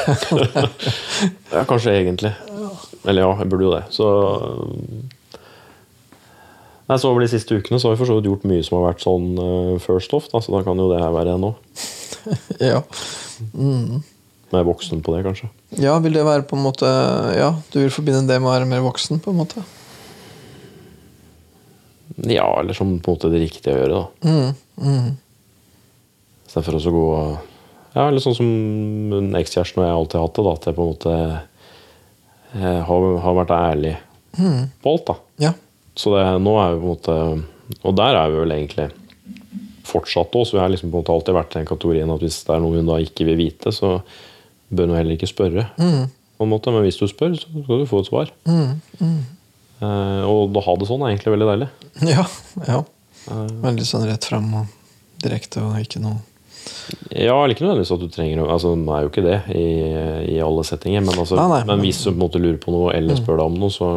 ja, 1.55 1.63
kanskje 1.71 1.95
egentlig. 1.95 2.35
Eller 3.05 3.27
ja, 3.27 3.35
jeg 3.43 3.51
burde 3.53 3.67
jo 3.69 3.75
det. 3.75 3.85
Så 3.93 4.09
Nei, 6.85 6.99
så 7.01 7.09
Over 7.09 7.25
de 7.25 7.31
siste 7.33 7.57
ukene 7.57 7.79
så 7.81 7.89
har 7.89 7.95
vi 7.95 8.03
for 8.03 8.11
så 8.11 8.19
vidt 8.19 8.29
gjort 8.29 8.49
mye 8.49 8.65
som 8.65 8.77
har 8.79 8.91
vært 8.91 9.05
sånn 9.05 9.29
eh, 9.41 9.77
first 9.81 10.13
off, 10.17 10.27
da, 10.33 10.43
så 10.45 10.53
da 10.53 10.61
kan 10.67 10.81
jo 10.81 10.91
det 10.91 11.01
her 11.01 11.15
være 11.15 11.39
nå. 11.41 11.55
ja. 12.73 12.83
Med 14.53 14.67
voksen 14.69 15.01
på 15.05 15.15
det, 15.15 15.23
kanskje. 15.25 15.49
ja, 15.81 15.97
vil 16.05 16.17
det 16.17 16.27
være 16.27 16.45
på 16.49 16.59
en 16.59 16.65
måte 16.65 16.89
Ja, 17.37 17.55
du 17.73 17.81
vil 17.81 17.93
forbinde 17.93 18.29
det 18.29 18.37
med 18.37 18.51
å 18.51 18.53
være 18.53 18.69
mer 18.69 18.85
voksen, 18.85 19.23
på 19.25 19.33
en 19.33 19.41
måte? 19.41 19.65
Ja, 22.21 22.47
eller 22.61 22.77
som 22.77 22.99
på 23.01 23.11
en 23.11 23.17
måte 23.17 23.33
det 23.33 23.43
riktige 23.43 23.75
å 23.75 23.81
gjøre, 23.81 24.03
da. 24.05 24.29
Mm, 24.29 24.85
mm. 24.85 25.09
Istedenfor 26.47 26.79
å 26.79 26.85
så 26.85 26.93
gå 26.95 27.09
Ja, 27.95 28.05
eller 28.05 28.21
sånn 28.23 28.37
som 28.37 29.35
ekskjæresten 29.41 29.81
og 29.81 29.89
jeg 29.89 29.97
alltid 29.97 30.21
har 30.21 30.29
hatt 30.29 30.37
det, 30.37 30.45
da. 30.45 30.55
At 30.55 30.69
jeg 30.69 30.77
på 30.77 30.85
en 30.85 30.93
måte 30.93 31.17
eh, 31.17 31.43
har, 32.61 33.07
har 33.25 33.39
vært 33.41 33.55
ærlig 33.57 33.95
på 34.35 34.93
alt, 34.93 35.07
da. 35.09 35.15
Ja. 35.43 35.53
Så 35.99 36.11
det, 36.15 36.25
nå 36.43 36.55
er 36.59 36.75
vi 36.75 36.81
på 36.83 36.87
en 36.87 36.91
måte 36.91 37.15
Og 37.87 37.95
der 37.95 38.17
er 38.19 38.33
vi 38.33 38.41
vel 38.43 38.55
egentlig 38.57 38.89
fortsatt 39.87 40.35
òg. 40.35 40.47
Så 40.49 40.57
vi 40.57 40.63
har 40.63 40.73
liksom 40.73 40.91
på 40.91 40.99
en 40.99 41.05
måte 41.05 41.15
alltid 41.15 41.37
vært 41.37 41.55
i 41.55 41.59
den 41.61 41.69
kategorien 41.69 42.11
at 42.15 42.25
hvis 42.25 42.41
det 42.47 42.55
er 42.57 42.63
noe 42.65 42.79
hun 42.79 42.89
da 42.89 42.99
ikke 43.03 43.27
vil 43.29 43.39
vite, 43.39 43.73
så 43.75 43.97
bør 44.75 44.91
hun 44.91 44.99
heller 44.99 45.15
ikke 45.17 45.31
spørre. 45.31 45.69
På 45.77 46.47
en 46.47 46.51
måte. 46.51 46.73
Men 46.75 46.87
hvis 46.87 46.99
du 46.99 47.07
spør, 47.11 47.37
så 47.39 47.47
skal 47.47 47.83
du 47.85 47.87
få 47.91 48.03
et 48.03 48.11
svar. 48.11 48.33
Eh, 48.51 50.23
og 50.27 50.57
å 50.57 50.65
ha 50.67 50.77
det 50.81 50.89
sånn 50.91 51.05
er 51.05 51.15
egentlig 51.15 51.35
veldig 51.37 51.51
deilig. 51.53 51.71
Ja. 52.15 52.27
ja. 52.67 52.81
Veldig 53.65 53.87
sånn 53.89 54.09
rett 54.09 54.27
fram 54.29 54.51
og 54.59 54.73
direkte 55.23 55.63
og 55.65 55.79
ikke 55.81 56.03
noe 56.03 56.19
Ja, 57.15 57.37
eller 57.37 57.55
ikke 57.55 57.65
nødvendigvis 57.65 57.93
at 57.95 58.03
du 58.03 58.09
trenger 58.13 58.41
Altså, 58.51 58.73
Nå 58.77 58.93
er 58.95 59.05
jo 59.05 59.11
ikke 59.11 59.23
det 59.25 59.37
i, 59.55 59.65
i 60.35 60.39
alle 60.43 60.65
settinger, 60.67 61.05
men, 61.05 61.17
altså, 61.21 61.37
Nei, 61.39 61.47
nei, 61.53 61.61
men 61.69 61.83
hvis 61.85 62.01
du 62.03 62.09
på 62.11 62.15
en 62.17 62.23
måte 62.25 62.41
lurer 62.43 62.59
på 62.63 62.75
noe 62.75 62.93
eller 62.97 63.19
spør 63.19 63.39
deg 63.41 63.47
om 63.53 63.59
noe, 63.61 63.73
så, 63.73 63.91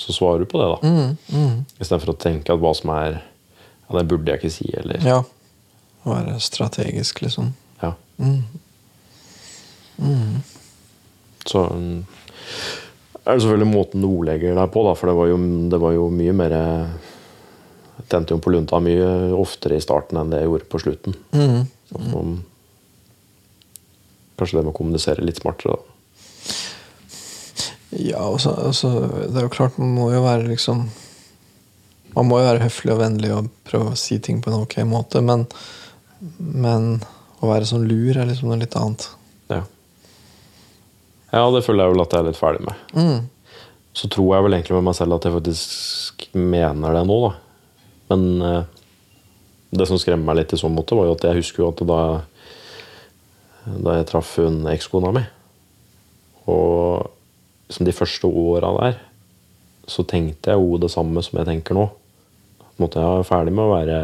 så 0.00 0.14
svarer 0.16 0.44
du 0.44 0.50
på 0.50 0.60
det, 0.62 0.68
da. 0.72 0.78
mm, 1.36 1.56
Istedenfor 1.78 2.14
å 2.14 2.18
tenke 2.22 2.54
at 2.54 2.62
hva 2.62 2.72
som 2.78 2.94
er 2.96 3.18
Ja, 3.20 3.98
det 3.98 4.06
burde 4.10 4.32
jeg 4.32 4.42
ikke 4.42 4.54
si, 4.54 4.68
eller 4.80 5.04
Ja. 5.06 5.20
Være 6.02 6.38
strategisk, 6.42 7.20
liksom. 7.22 7.52
Ja. 7.82 7.92
Mm. 8.18 8.42
Så 11.46 11.62
mm, 11.70 12.00
er 13.22 13.36
det 13.36 13.42
selvfølgelig 13.44 13.70
måten 13.70 14.02
du 14.02 14.08
ordlegger 14.08 14.56
deg 14.58 14.72
på, 14.74 14.82
da, 14.86 14.96
for 14.98 15.10
det 15.10 15.16
var 15.18 15.30
jo, 15.30 15.36
det 15.70 15.80
var 15.82 15.94
jo 15.94 16.08
mye 16.10 16.34
mer 16.34 16.56
Jeg 16.56 18.08
tente 18.10 18.34
jo 18.34 18.40
på 18.42 18.50
lunta 18.50 18.80
mye 18.82 19.06
oftere 19.38 19.78
i 19.78 19.84
starten 19.84 20.18
enn 20.18 20.32
det 20.32 20.42
jeg 20.42 20.50
gjorde 20.50 20.70
på 20.72 20.80
slutten. 20.82 21.14
Mm. 21.36 21.62
Så, 21.92 22.24
kanskje 24.38 24.58
det 24.58 24.64
med 24.64 24.72
å 24.72 24.76
kommunisere 24.76 25.24
litt 25.26 25.40
smartere, 25.42 25.76
da. 25.76 25.92
Ja, 27.92 28.22
og 28.24 28.40
altså, 28.40 28.90
det 29.28 29.36
er 29.36 29.46
jo 29.46 29.52
klart, 29.52 29.76
man 29.80 29.92
må 29.92 30.08
jo 30.14 30.22
være 30.24 30.48
liksom 30.48 30.86
Man 32.16 32.28
må 32.28 32.38
jo 32.40 32.46
være 32.46 32.64
høflig 32.64 32.92
og 32.94 33.02
vennlig 33.02 33.32
og 33.34 33.50
prøve 33.68 33.92
å 33.92 33.98
si 34.00 34.18
ting 34.20 34.40
på 34.44 34.50
en 34.50 34.62
ok 34.64 34.78
måte, 34.88 35.22
men, 35.24 35.46
men 36.36 36.98
å 37.40 37.48
være 37.48 37.68
sånn 37.68 37.86
lur 37.88 38.18
er 38.18 38.28
liksom 38.28 38.50
noe 38.50 38.58
litt 38.60 38.76
annet. 38.76 39.06
Ja. 39.48 39.62
ja, 41.32 41.44
det 41.54 41.62
føler 41.64 41.86
jeg 41.88 41.94
vel 41.94 42.04
at 42.04 42.12
jeg 42.12 42.20
er 42.20 42.28
litt 42.28 42.40
ferdig 42.40 42.66
med. 42.68 42.82
Mm. 42.92 43.56
Så 43.96 44.10
tror 44.12 44.28
jeg 44.34 44.44
vel 44.44 44.58
egentlig 44.58 44.76
med 44.76 44.86
meg 44.90 44.98
selv 45.00 45.16
at 45.16 45.24
jeg 45.24 45.36
faktisk 45.38 46.28
mener 46.36 46.98
det 46.98 47.06
nå, 47.08 47.18
da. 47.24 47.32
Men 48.12 48.28
eh, 48.50 48.81
det 49.72 49.86
som 49.88 49.98
skremmer 50.00 50.28
meg 50.30 50.42
litt 50.42 50.52
i 50.52 50.60
sånn 50.60 50.74
måte, 50.76 50.96
var 50.98 51.08
jo 51.08 51.14
at 51.16 51.24
jeg 51.28 51.38
husker 51.40 51.64
jo 51.64 51.70
at 51.72 51.80
da, 51.88 52.00
da 53.86 53.96
jeg 53.98 54.08
traff 54.10 54.34
hun 54.42 54.62
ekskona 54.72 55.12
mi 55.16 55.22
Og 56.50 57.08
liksom 57.70 57.86
de 57.88 57.94
første 57.96 58.28
åra 58.28 58.70
der, 58.80 58.98
så 59.88 60.04
tenkte 60.06 60.52
jeg 60.52 60.60
jo 60.60 60.78
det 60.82 60.90
samme 60.92 61.22
som 61.24 61.38
jeg 61.40 61.48
tenker 61.48 61.74
nå. 61.78 61.86
Måtte 62.80 63.00
jeg 63.02 63.20
er 63.22 63.26
ferdig 63.28 63.52
med 63.54 63.64
å 63.64 63.72
være, 63.72 63.96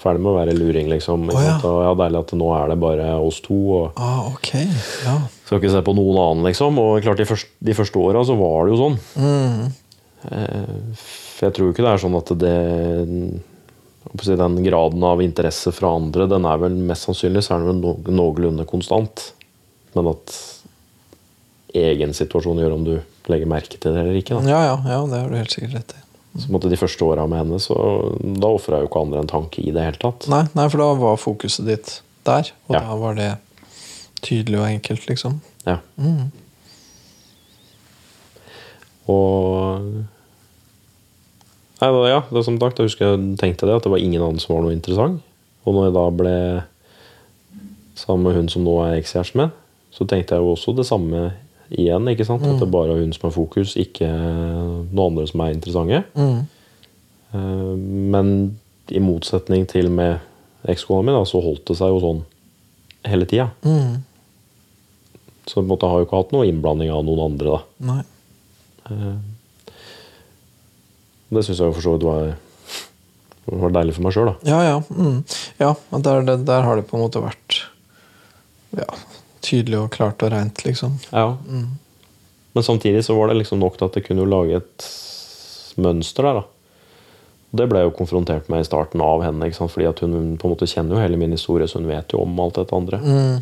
ferdig 0.00 0.22
med 0.22 0.30
å 0.32 0.36
være 0.36 0.54
luring, 0.58 0.88
liksom. 0.90 1.28
Oh, 1.32 1.40
ja. 1.42 1.56
Og 1.66 1.80
ja, 1.86 1.92
deilig 2.00 2.20
at 2.20 2.32
nå 2.38 2.48
er 2.56 2.72
det 2.72 2.78
bare 2.82 3.08
oss 3.22 3.38
to. 3.44 3.56
og 3.78 3.98
Ah, 3.98 4.26
ok. 4.32 4.50
Ja. 5.06 5.14
skal 5.46 5.60
ikke 5.60 5.70
se 5.72 5.82
på 5.86 5.94
noen 5.96 6.18
annen, 6.22 6.46
liksom. 6.50 6.78
Og 6.82 7.02
klart, 7.04 7.20
de 7.22 7.28
første, 7.30 7.50
de 7.70 7.76
første 7.78 8.02
åra 8.02 8.24
så 8.26 8.36
var 8.38 8.66
det 8.66 8.74
jo 8.74 8.80
sånn. 8.82 8.98
Mm. 9.22 9.62
Eh, 10.28 11.04
For 11.38 11.46
jeg 11.48 11.56
tror 11.58 11.70
ikke 11.72 11.86
det 11.86 11.92
er 11.94 12.02
sånn 12.04 12.18
at 12.18 12.34
det 12.42 12.56
Den 14.14 14.62
graden 14.64 15.02
av 15.04 15.20
interesse 15.22 15.72
fra 15.74 15.90
andre, 15.96 16.26
den 16.30 16.44
er 16.48 16.56
vel 16.62 16.74
mest 16.88 17.04
sannsynlig 17.08 17.42
så 17.44 17.56
er 17.56 17.64
den 17.64 17.68
vel 17.68 17.80
no- 17.82 18.14
noenlunde 18.18 18.64
konstant. 18.66 19.32
Men 19.94 20.08
at 20.14 20.32
egen 21.76 22.14
situasjon 22.16 22.58
gjør 22.62 22.74
om 22.78 22.84
du 22.86 22.94
legger 23.28 23.50
merke 23.50 23.76
til 23.76 23.92
det 23.92 24.00
eller 24.00 24.16
ikke. 24.20 24.38
Da. 24.38 24.48
ja, 24.48 24.60
ja, 24.70 24.76
ja, 24.94 25.00
det 25.10 25.18
har 25.20 25.28
du 25.28 25.36
helt 25.36 25.52
sikkert 25.52 25.74
rett 25.76 25.92
i. 25.98 26.04
Så 26.38 26.52
måtte 26.54 26.70
de 26.70 26.76
første 26.80 27.04
åra 27.04 27.26
med 27.28 27.40
henne, 27.42 27.58
så 27.60 27.74
da 28.38 28.48
ofra 28.54 28.80
jo 28.80 28.88
ikke 28.88 29.00
andre 29.02 29.20
en 29.24 29.30
tanke 29.30 29.60
i 29.64 29.72
det 29.74 29.84
hele 29.84 29.98
tatt. 30.00 30.28
Nei, 30.30 30.44
nei, 30.54 30.68
for 30.70 30.78
da 30.84 30.88
var 31.00 31.16
fokuset 31.20 31.66
ditt 31.68 31.94
der, 32.28 32.52
og 32.68 32.74
Ja. 32.76 32.80
da 32.86 32.96
var 33.00 33.14
det 33.18 33.30
tydelig 34.22 34.58
og 34.60 34.68
enkelt, 34.68 35.06
liksom. 35.08 35.40
Ja. 35.66 35.78
Mm. 35.98 36.30
Og 39.08 40.04
Nei, 41.78 41.88
det, 41.94 42.08
ja, 42.10 42.20
det 42.26 42.40
er 42.40 42.46
som 42.46 42.58
sagt, 42.58 42.80
jeg 42.80 42.88
husker 42.90 43.12
jeg 43.12 43.36
tenkte 43.38 43.68
det, 43.68 43.76
at 43.78 43.84
det 43.86 43.92
var 43.92 44.02
ingen 44.02 44.22
annen 44.24 44.42
som 44.42 44.56
var 44.56 44.64
noe 44.64 44.74
interessant. 44.74 45.20
Og 45.66 45.74
når 45.76 45.88
jeg 45.88 45.94
da 45.94 46.04
ble 46.18 46.36
sammen 47.98 48.26
med 48.26 48.38
hun 48.38 48.48
som 48.50 48.64
nå 48.66 48.74
er 48.86 48.96
ekskjæresten 48.98 49.42
min, 49.42 49.52
så 49.94 50.06
tenkte 50.08 50.36
jeg 50.36 50.44
jo 50.44 50.54
også 50.54 50.74
det 50.78 50.86
samme 50.88 51.28
igjen. 51.70 52.08
ikke 52.10 52.26
sant? 52.26 52.42
At 52.46 52.60
det 52.62 52.70
bare 52.72 52.94
er 52.94 53.02
hun 53.02 53.12
som 53.14 53.28
er 53.28 53.34
fokus, 53.34 53.76
ikke 53.78 54.08
noen 54.08 55.04
andre 55.12 55.26
som 55.30 55.42
er 55.44 55.54
interessante. 55.54 56.02
Mm. 56.18 56.40
Eh, 57.34 57.72
Men 58.14 58.58
i 58.88 59.02
motsetning 59.04 59.66
til 59.68 59.90
med 59.92 60.18
ekskona 60.68 61.04
mi, 61.04 61.16
så 61.28 61.42
holdt 61.44 61.66
det 61.68 61.76
seg 61.78 61.92
jo 61.92 62.02
sånn 62.02 62.22
hele 63.08 63.26
tida. 63.28 63.50
Mm. 63.62 63.98
Så 65.46 65.60
på 65.60 65.64
en 65.64 65.70
måte 65.70 65.88
har 65.88 65.98
jeg 65.98 66.06
jo 66.06 66.10
ikke 66.10 66.22
hatt 66.22 66.32
noe 66.34 66.48
innblanding 66.48 66.90
av 66.92 67.04
noen 67.06 67.26
andre. 67.30 67.58
da. 67.58 67.92
Nei. 67.92 68.02
Det 71.28 71.44
syns 71.44 71.60
jeg 71.60 71.74
for 71.76 71.84
så 71.84 71.96
vidt 71.96 72.06
var, 72.08 72.30
var 73.64 73.74
deilig 73.76 73.96
for 73.96 74.06
meg 74.06 74.14
sjøl, 74.16 74.30
da. 74.30 74.36
Ja, 74.48 74.60
ja. 74.64 74.78
Mm. 74.92 75.18
ja 75.60 75.74
der, 76.04 76.22
der, 76.24 76.44
der 76.48 76.64
har 76.64 76.78
det 76.80 76.86
på 76.88 76.96
en 76.96 77.04
måte 77.04 77.20
vært 77.24 77.58
ja, 78.76 78.88
tydelig 79.44 79.78
og 79.82 79.90
klart 79.94 80.22
og 80.24 80.32
rent, 80.32 80.64
liksom. 80.64 80.96
Ja. 81.12 81.34
Mm. 81.48 81.76
Men 82.56 82.64
samtidig 82.64 83.04
så 83.04 83.14
var 83.18 83.28
det 83.30 83.42
liksom 83.42 83.60
nok 83.60 83.76
til 83.78 83.88
at 83.90 83.96
jeg 83.98 84.08
kunne 84.08 84.28
lage 84.28 84.62
et 84.62 84.88
mønster 85.78 86.26
der. 86.26 86.40
da. 86.40 86.46
Det 87.58 87.68
ble 87.70 87.80
jeg 87.80 87.88
jo 87.88 87.96
konfrontert 87.96 88.48
med 88.52 88.64
i 88.64 88.66
starten 88.68 89.00
av 89.04 89.22
henne, 89.24 89.46
ikke 89.48 89.60
sant? 89.60 89.72
fordi 89.72 89.86
at 89.88 90.00
hun 90.04 90.34
på 90.40 90.48
en 90.48 90.52
måte 90.52 90.68
kjenner 90.68 90.96
jo 90.96 91.04
hele 91.04 91.20
min 91.20 91.32
historie, 91.32 91.68
så 91.68 91.80
hun 91.80 91.88
vet 91.88 92.12
jo 92.12 92.24
om 92.24 92.40
alt 92.44 92.58
dette 92.60 92.76
andre. 92.76 92.98
Mm. 93.04 93.38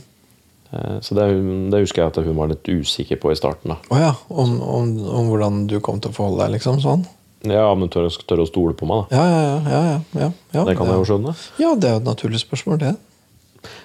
Eh, 0.70 0.99
Så 1.03 1.16
det, 1.18 1.26
det 1.72 1.80
husker 1.82 2.03
jeg 2.05 2.12
at 2.12 2.20
hun 2.26 2.37
var 2.39 2.53
litt 2.53 2.68
usikker 2.68 3.18
på 3.22 3.32
i 3.32 3.39
starten. 3.39 3.74
da. 3.74 3.78
Oh 3.91 3.99
ja. 4.03 4.12
Om, 4.28 4.61
om, 4.62 4.93
om 5.22 5.30
hvordan 5.32 5.64
du 5.70 5.78
kom 5.80 5.99
til 6.03 6.12
å 6.12 6.18
forholde 6.18 6.45
deg, 6.45 6.59
liksom? 6.59 6.78
Sånn? 6.84 7.07
Ja, 7.53 7.67
men 7.79 7.89
tør, 7.93 8.09
tør 8.29 8.43
å 8.45 8.47
stole 8.49 8.75
på 8.77 8.87
meg, 8.89 9.05
da. 9.11 9.17
Ja, 9.17 9.27
ja, 9.27 9.43
ja. 9.43 9.59
ja, 9.71 9.83
ja, 9.91 9.99
ja, 10.25 10.31
ja 10.57 10.65
Det 10.69 10.77
kan 10.79 10.89
jeg 10.91 11.01
jo 11.03 11.07
skjønne. 11.11 11.35
Ja, 11.63 11.75
det 11.75 11.89
er 11.91 11.95
jo 11.97 12.01
et 12.03 12.09
naturlig 12.09 12.41
spørsmål, 12.43 12.79
det. 12.83 12.95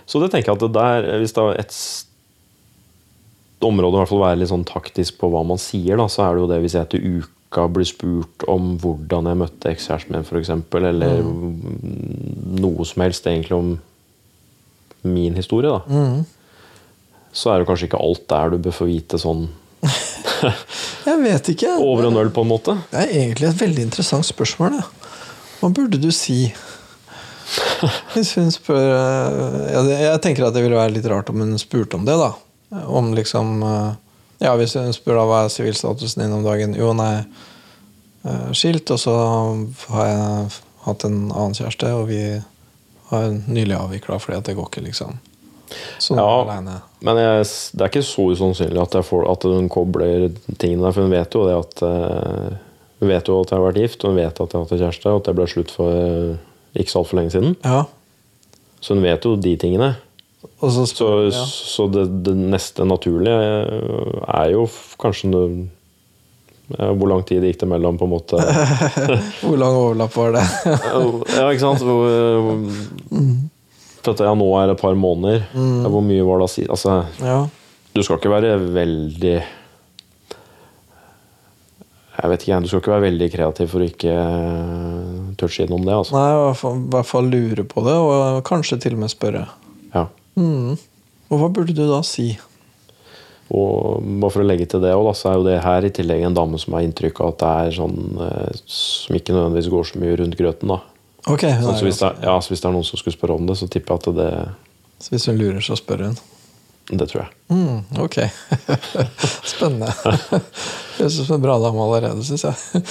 Så 0.05 0.20
det 0.22 0.32
tenker 0.34 0.51
jeg 0.51 0.57
at 0.59 0.66
det 0.66 0.74
der, 0.78 1.07
hvis 1.22 1.34
det 1.38 1.43
er 1.43 1.59
et 1.64 1.76
område 3.62 3.93
i 3.95 3.99
hvert 4.01 4.09
fall 4.09 4.24
være 4.24 4.39
litt 4.41 4.49
sånn 4.51 4.66
taktisk 4.68 5.20
på 5.22 5.30
hva 5.32 5.43
man 5.45 5.59
sier, 5.62 5.97
da, 6.01 6.07
så 6.09 6.26
er 6.26 6.36
det 6.38 6.41
jo 6.43 6.49
det 6.49 6.59
hvis 6.64 6.76
jeg 6.78 6.88
etter 6.88 7.05
uka 7.22 7.68
blir 7.70 7.86
spurt 7.89 8.45
om 8.49 8.72
hvordan 8.82 9.30
jeg 9.30 9.39
møtte 9.43 9.72
ekskjæresten 9.74 10.16
min, 10.16 10.26
f.eks., 10.26 10.49
eller 10.82 11.22
noe 12.62 12.88
som 12.89 13.03
helst 13.05 13.28
egentlig 13.30 13.57
om 13.57 13.72
min 15.05 15.38
historie, 15.38 15.70
da, 15.70 15.82
Mm. 15.89 16.26
så 17.34 17.53
er 17.53 17.59
det 17.62 17.68
kanskje 17.70 17.88
ikke 17.89 18.01
alt 18.01 18.26
der 18.30 18.49
du 18.53 18.57
bør 18.66 18.76
få 18.82 18.86
vite 18.89 19.18
sånn 19.22 19.47
Jeg 21.09 21.21
vet 21.21 21.49
ikke. 21.53 21.75
over 21.81 22.09
og 22.09 22.13
nøll, 22.15 22.31
på 22.33 22.43
en 22.45 22.51
måte. 22.51 22.75
Det 22.91 22.99
er 23.03 23.15
egentlig 23.23 23.49
et 23.49 23.61
veldig 23.61 23.85
interessant 23.89 24.25
spørsmål. 24.27 24.77
Det. 24.77 25.17
Hva 25.61 25.69
burde 25.77 25.99
du 26.01 26.09
si? 26.15 26.39
Hvis 28.13 28.33
hun 28.39 28.51
spør 28.53 28.93
eh, 28.95 29.71
ja, 29.73 29.81
Jeg 30.13 30.21
tenker 30.23 30.47
at 30.47 30.55
det 30.55 30.63
ville 30.63 30.77
være 30.77 30.93
litt 30.95 31.07
rart 31.11 31.29
om 31.33 31.41
hun 31.43 31.57
spurte 31.59 31.97
om 31.99 32.05
det, 32.07 32.15
da. 32.19 32.31
Om 32.87 33.11
liksom 33.17 33.57
eh, 33.67 33.89
Ja, 34.45 34.53
hvis 34.55 34.77
hun 34.79 34.93
spør 34.95 35.19
da 35.19 35.25
hva 35.27 35.39
er 35.45 35.51
sivilstatusen 35.53 36.23
din 36.23 36.35
om 36.37 36.45
dagen 36.45 36.77
Jo, 36.79 36.93
nei, 36.97 37.25
eh, 38.23 38.47
skilt, 38.57 38.89
og 38.95 39.01
så 39.03 39.15
har 39.91 40.07
jeg 40.07 40.47
hatt 40.85 41.03
en 41.09 41.17
annen 41.27 41.57
kjæreste, 41.57 41.91
og 41.93 42.07
vi 42.09 42.21
har 43.11 43.27
nylig 43.51 43.75
avvikla 43.77 44.17
fordi 44.23 44.39
at 44.39 44.47
det 44.47 44.55
går 44.57 44.71
ikke, 44.71 44.85
liksom. 44.87 45.19
Så 46.01 46.15
nå 46.17 46.23
er 46.23 46.55
jeg 46.55 46.71
Ja. 46.71 46.79
Men 47.01 47.17
jeg, 47.17 47.45
det 47.73 47.81
er 47.85 47.89
ikke 47.89 48.03
så 48.05 48.27
usannsynlig 48.35 48.81
at, 48.83 48.97
får, 49.07 49.23
at 49.31 49.45
hun 49.49 49.69
kobler 49.73 50.27
tingene 50.61 50.83
der, 50.85 50.93
for 50.93 51.01
hun 51.07 51.13
vet 51.15 51.33
jo 51.37 51.47
det 51.47 51.55
at 51.57 51.81
eh, 51.87 52.51
Hun 53.01 53.09
vet 53.09 53.31
jo 53.31 53.39
at 53.41 53.49
jeg 53.49 53.57
har 53.57 53.65
vært 53.65 53.79
gift, 53.81 54.03
og 54.05 54.11
hun 54.13 54.19
vet 54.21 54.37
at 54.43 54.51
jeg 54.53 54.59
har 54.59 54.67
hatt 54.67 54.77
kjæreste, 54.83 55.09
og 55.09 55.21
at 55.23 55.25
det 55.31 55.33
ble 55.39 55.47
slutt 55.49 55.71
for 55.73 55.95
eh, 55.97 56.35
ikke 56.77 56.93
så 56.93 56.99
altfor 57.01 57.17
lenge 57.17 57.33
siden. 57.33 57.55
Ja. 57.65 57.79
Så 58.77 58.93
hun 58.93 59.01
vet 59.01 59.25
jo 59.25 59.33
de 59.41 59.55
tingene. 59.57 59.87
Så 60.61 60.85
Så, 60.89 61.07
ja. 61.31 61.41
så 61.49 61.87
det, 61.89 62.03
det 62.25 62.35
neste 62.37 62.85
naturlige 62.85 63.33
eh, 63.65 64.21
er 64.37 64.51
jo 64.53 64.67
kanskje 65.01 65.31
noe- 65.33 65.69
Hvor 66.71 67.09
lang 67.09 67.25
tid 67.27 67.43
gikk 67.43 67.57
det 67.59 67.67
mellom, 67.67 67.97
på 67.99 68.05
en 68.05 68.13
måte? 68.13 68.37
Hvor 69.41 69.57
lang 69.59 69.73
overlapp 69.75 70.13
var 70.15 70.37
det? 70.37 70.45
ja, 71.35 71.49
ikke 71.49 71.65
sant? 71.65 71.81
Hvor, 71.83 72.05
hvor, 72.45 73.25
for 74.03 74.13
at 74.15 74.23
ja, 74.25 74.33
nå 74.37 74.47
er 74.59 74.69
det 74.69 74.77
et 74.77 74.83
par 74.83 74.97
måneder. 74.97 75.47
Ja, 75.53 75.89
Hvor 75.93 76.03
mye 76.05 76.27
var 76.27 76.41
det 76.41 76.47
å 76.47 76.51
si? 76.51 76.67
Altså, 76.67 77.01
ja. 77.21 77.39
du 77.93 78.03
skal 78.03 78.19
ikke 78.19 78.33
være 78.33 78.55
veldig 78.73 79.35
Jeg 82.21 82.29
vet 82.29 82.43
ikke, 82.45 82.59
du 82.61 82.69
skal 82.69 82.83
ikke 82.83 82.93
være 82.93 83.07
veldig 83.07 83.29
kreativ 83.33 83.71
for 83.71 83.81
å 83.81 83.87
ikke 83.87 84.13
eh, 84.13 85.19
touche 85.41 85.65
innom 85.65 85.87
det. 85.87 85.95
Altså. 85.95 86.13
Nei, 86.17 86.27
i 86.35 86.39
hvert 86.43 86.59
fall, 86.59 86.77
i 86.77 86.93
hvert 86.93 87.09
fall 87.09 87.31
lure 87.33 87.65
på 87.65 87.83
det, 87.87 87.97
og 87.97 88.43
kanskje 88.45 88.77
til 88.83 88.97
og 88.97 89.03
med 89.05 89.13
spørre. 89.13 89.45
Ja. 89.95 90.05
Mm. 90.37 90.75
Og 91.31 91.39
hva 91.39 91.49
burde 91.55 91.73
du 91.73 91.85
da 91.87 92.01
si? 92.05 92.33
Og 93.51 94.03
bare 94.21 94.31
for 94.31 94.43
å 94.43 94.47
legge 94.47 94.67
til 94.69 94.83
det 94.83 94.93
også, 94.95 95.15
så 95.17 95.31
er 95.31 95.39
jo 95.39 95.47
det 95.49 95.57
her 95.65 95.87
i 95.87 95.91
tillegg 95.95 96.23
en 96.23 96.37
dame 96.37 96.59
som 96.61 96.77
har 96.77 96.85
inntrykk 96.85 97.23
av 97.23 97.33
at 97.33 97.41
det 97.41 97.51
er 97.63 97.75
sånn 97.79 97.97
eh, 98.27 98.61
som 98.69 99.17
ikke 99.17 99.35
nødvendigvis 99.35 99.71
går 99.73 99.89
så 99.89 100.03
mye 100.03 100.19
rundt 100.21 100.37
grøten. 100.39 100.71
da. 100.71 100.79
Ok, 101.30 101.43
hun 101.45 101.61
Sånn, 101.63 101.74
er 101.76 101.80
så, 101.80 101.86
hvis 101.86 101.99
det, 102.01 102.07
er- 102.09 102.28
ja, 102.30 102.36
så 102.41 102.49
hvis 102.53 102.61
det 102.63 102.69
er 102.69 102.74
noen 102.76 102.88
som 102.88 102.97
skulle 103.01 103.13
spørre 103.17 103.36
om 103.38 103.45
det, 103.49 103.57
så 103.59 103.67
tipper 103.69 103.93
jeg 103.93 104.01
at 104.01 104.15
det, 104.17 104.30
så 105.01 105.13
hvis 105.13 105.26
hun 105.30 105.38
lurer, 105.41 105.61
så 105.65 105.78
spør 105.78 106.05
hun. 106.07 106.15
det 106.91 107.07
tror 107.11 107.22
jeg. 107.24 107.32
Mm, 107.53 107.84
ok. 108.01 108.17
Spennende. 109.53 109.91
Høres 110.97 111.19
ut 111.19 111.26
som 111.28 111.38
en 111.38 111.43
bra 111.45 111.57
dame 111.61 111.82
allerede, 111.86 112.24
syns 112.26 112.45
jeg. 112.49 112.84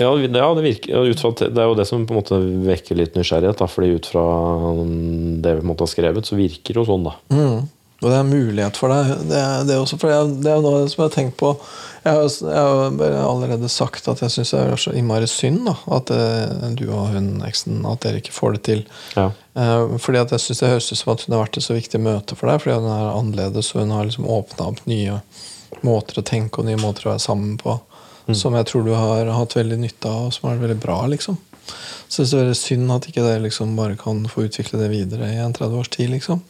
Ja, 0.00 0.08
det, 0.18 0.30
ja, 0.34 0.48
det, 0.58 0.62
virker, 0.64 1.04
ut 1.06 1.20
fra, 1.22 1.30
det 1.38 1.60
er 1.62 1.68
jo 1.70 1.76
det 1.78 1.84
som 1.86 2.02
på 2.06 2.14
en 2.14 2.18
måte 2.18 2.38
vekker 2.66 2.98
litt 2.98 3.14
nysgjerrighet. 3.18 3.60
Da, 3.60 3.68
fordi 3.70 3.92
ut 3.94 4.08
fra 4.10 4.24
det 4.74 5.52
vi 5.54 5.60
på 5.60 5.66
en 5.66 5.70
måte 5.70 5.86
har 5.86 5.92
skrevet, 5.92 6.26
så 6.26 6.38
virker 6.38 6.74
det 6.74 6.80
jo 6.82 6.86
sånn, 6.88 7.06
da. 7.06 7.12
Mm. 7.30 7.60
Og 8.02 8.10
det 8.10 8.16
er 8.18 8.26
mulighet 8.26 8.76
for 8.80 8.90
deg. 8.90 9.12
Det 9.30 9.42
det 9.68 9.76
er 9.76 9.80
også, 9.84 9.96
for 10.02 10.10
jeg, 10.10 10.32
det 10.42 10.50
er 10.50 10.58
jo 10.58 10.64
noe 10.66 10.80
som 10.90 10.98
jeg 11.04 11.06
har 11.08 11.14
tenkt 11.14 11.36
på 11.40 11.52
Jeg 12.04 12.12
har, 12.12 12.26
jeg 12.28 13.12
har 13.16 13.22
allerede 13.24 13.68
sagt 13.72 14.08
at 14.12 14.20
jeg 14.20 14.32
syns 14.34 14.50
det 14.52 14.58
er 14.60 14.80
så 14.80 14.92
innmari 14.92 15.28
synd 15.30 15.62
da, 15.64 15.72
at 15.96 16.10
eh, 16.12 16.66
du 16.76 16.84
og 16.90 17.14
hun 17.14 17.38
eksen 17.48 17.80
at 17.88 18.04
dere 18.04 18.20
ikke 18.20 18.34
får 18.36 18.58
det 18.58 18.62
til. 18.68 18.82
Ja. 19.16 19.30
Eh, 19.56 19.94
fordi 20.02 20.20
at 20.20 20.34
jeg 20.34 20.42
synes 20.44 20.60
Det 20.60 20.72
høres 20.74 20.90
ut 20.92 21.00
som 21.00 21.14
at 21.14 21.24
hun 21.24 21.36
har 21.36 21.46
vært 21.46 21.56
et 21.56 21.64
så 21.64 21.76
viktig 21.78 22.02
møte 22.04 22.36
for 22.36 22.50
deg. 22.50 22.60
Fordi 22.60 22.76
hun 22.76 22.90
er 22.92 23.14
annerledes, 23.14 23.72
og 23.72 23.86
hun 23.86 23.96
har 23.96 24.04
liksom 24.04 24.28
åpna 24.28 24.68
opp 24.68 24.84
nye 24.90 25.22
måter 25.84 26.20
å 26.20 26.26
tenke 26.26 26.60
og 26.60 26.68
nye 26.68 26.80
måter 26.80 27.08
å 27.08 27.14
være 27.14 27.24
sammen 27.24 27.56
på. 27.60 27.78
Som 28.32 28.54
jeg 28.56 28.68
tror 28.70 28.86
du 28.86 28.94
har 28.96 29.28
hatt 29.36 29.56
veldig 29.56 29.76
nytte 29.82 30.08
av, 30.08 30.28
og 30.28 30.32
som 30.32 30.48
har 30.48 30.56
vært 30.56 30.68
veldig 30.68 30.80
bra. 30.80 30.98
liksom 31.12 31.36
Så 32.08 32.24
det 32.24 32.40
er 32.40 32.54
synd 32.56 32.92
at 32.92 33.08
ikke 33.08 33.24
dere 33.24 33.42
liksom 33.44 33.76
bare 33.76 33.98
kan 34.00 34.22
få 34.28 34.46
utvikle 34.46 34.80
det 34.80 34.88
videre 34.92 35.28
i 35.28 35.40
en 35.44 35.52
30 35.52 35.80
års 35.80 35.92
tid. 35.92 36.10
liksom 36.10 36.40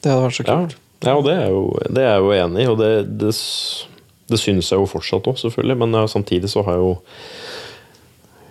Det 0.00 0.12
hadde 0.12 0.24
vært 0.24 0.38
så 0.38 0.46
kult. 0.48 0.76
ja 1.04 1.16
og 1.16 1.24
det 1.24 1.34
er, 1.36 1.48
jo, 1.48 1.62
det 1.88 2.04
er 2.04 2.16
jo 2.20 2.32
enig 2.36 2.64
i, 2.64 2.68
og 2.68 2.78
det, 2.80 2.92
det, 3.20 3.34
det 4.30 4.38
syns 4.40 4.70
jeg 4.72 4.78
jo 4.80 4.86
fortsatt 4.88 5.26
òg, 5.30 5.36
selvfølgelig. 5.42 5.76
Men 5.82 5.96
ja, 5.98 6.06
samtidig 6.10 6.50
så 6.52 6.62
har 6.66 6.78
jeg 6.78 6.84
jo 6.86 6.94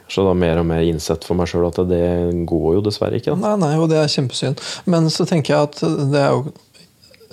så 0.09 0.23
da 0.25 0.32
mer 0.34 0.57
og 0.57 0.65
mer 0.65 0.82
innsett 0.89 1.21
for 1.27 1.38
meg 1.38 1.45
sjøl 1.51 1.67
at 1.67 1.77
det 1.89 2.01
går 2.49 2.80
jo 2.80 2.82
dessverre 2.88 3.19
ikke. 3.19 3.36
Da. 3.36 3.51
Nei, 3.51 3.57
nei, 3.61 3.75
og 3.77 3.91
det 3.91 3.99
er 4.01 4.09
kjempesynd. 4.09 4.61
Men 4.89 5.05
så 5.13 5.25
tenker 5.30 5.53
jeg 5.53 5.67
at 5.69 5.84
det 6.09 6.23
er 6.23 6.32
jo, 6.34 6.47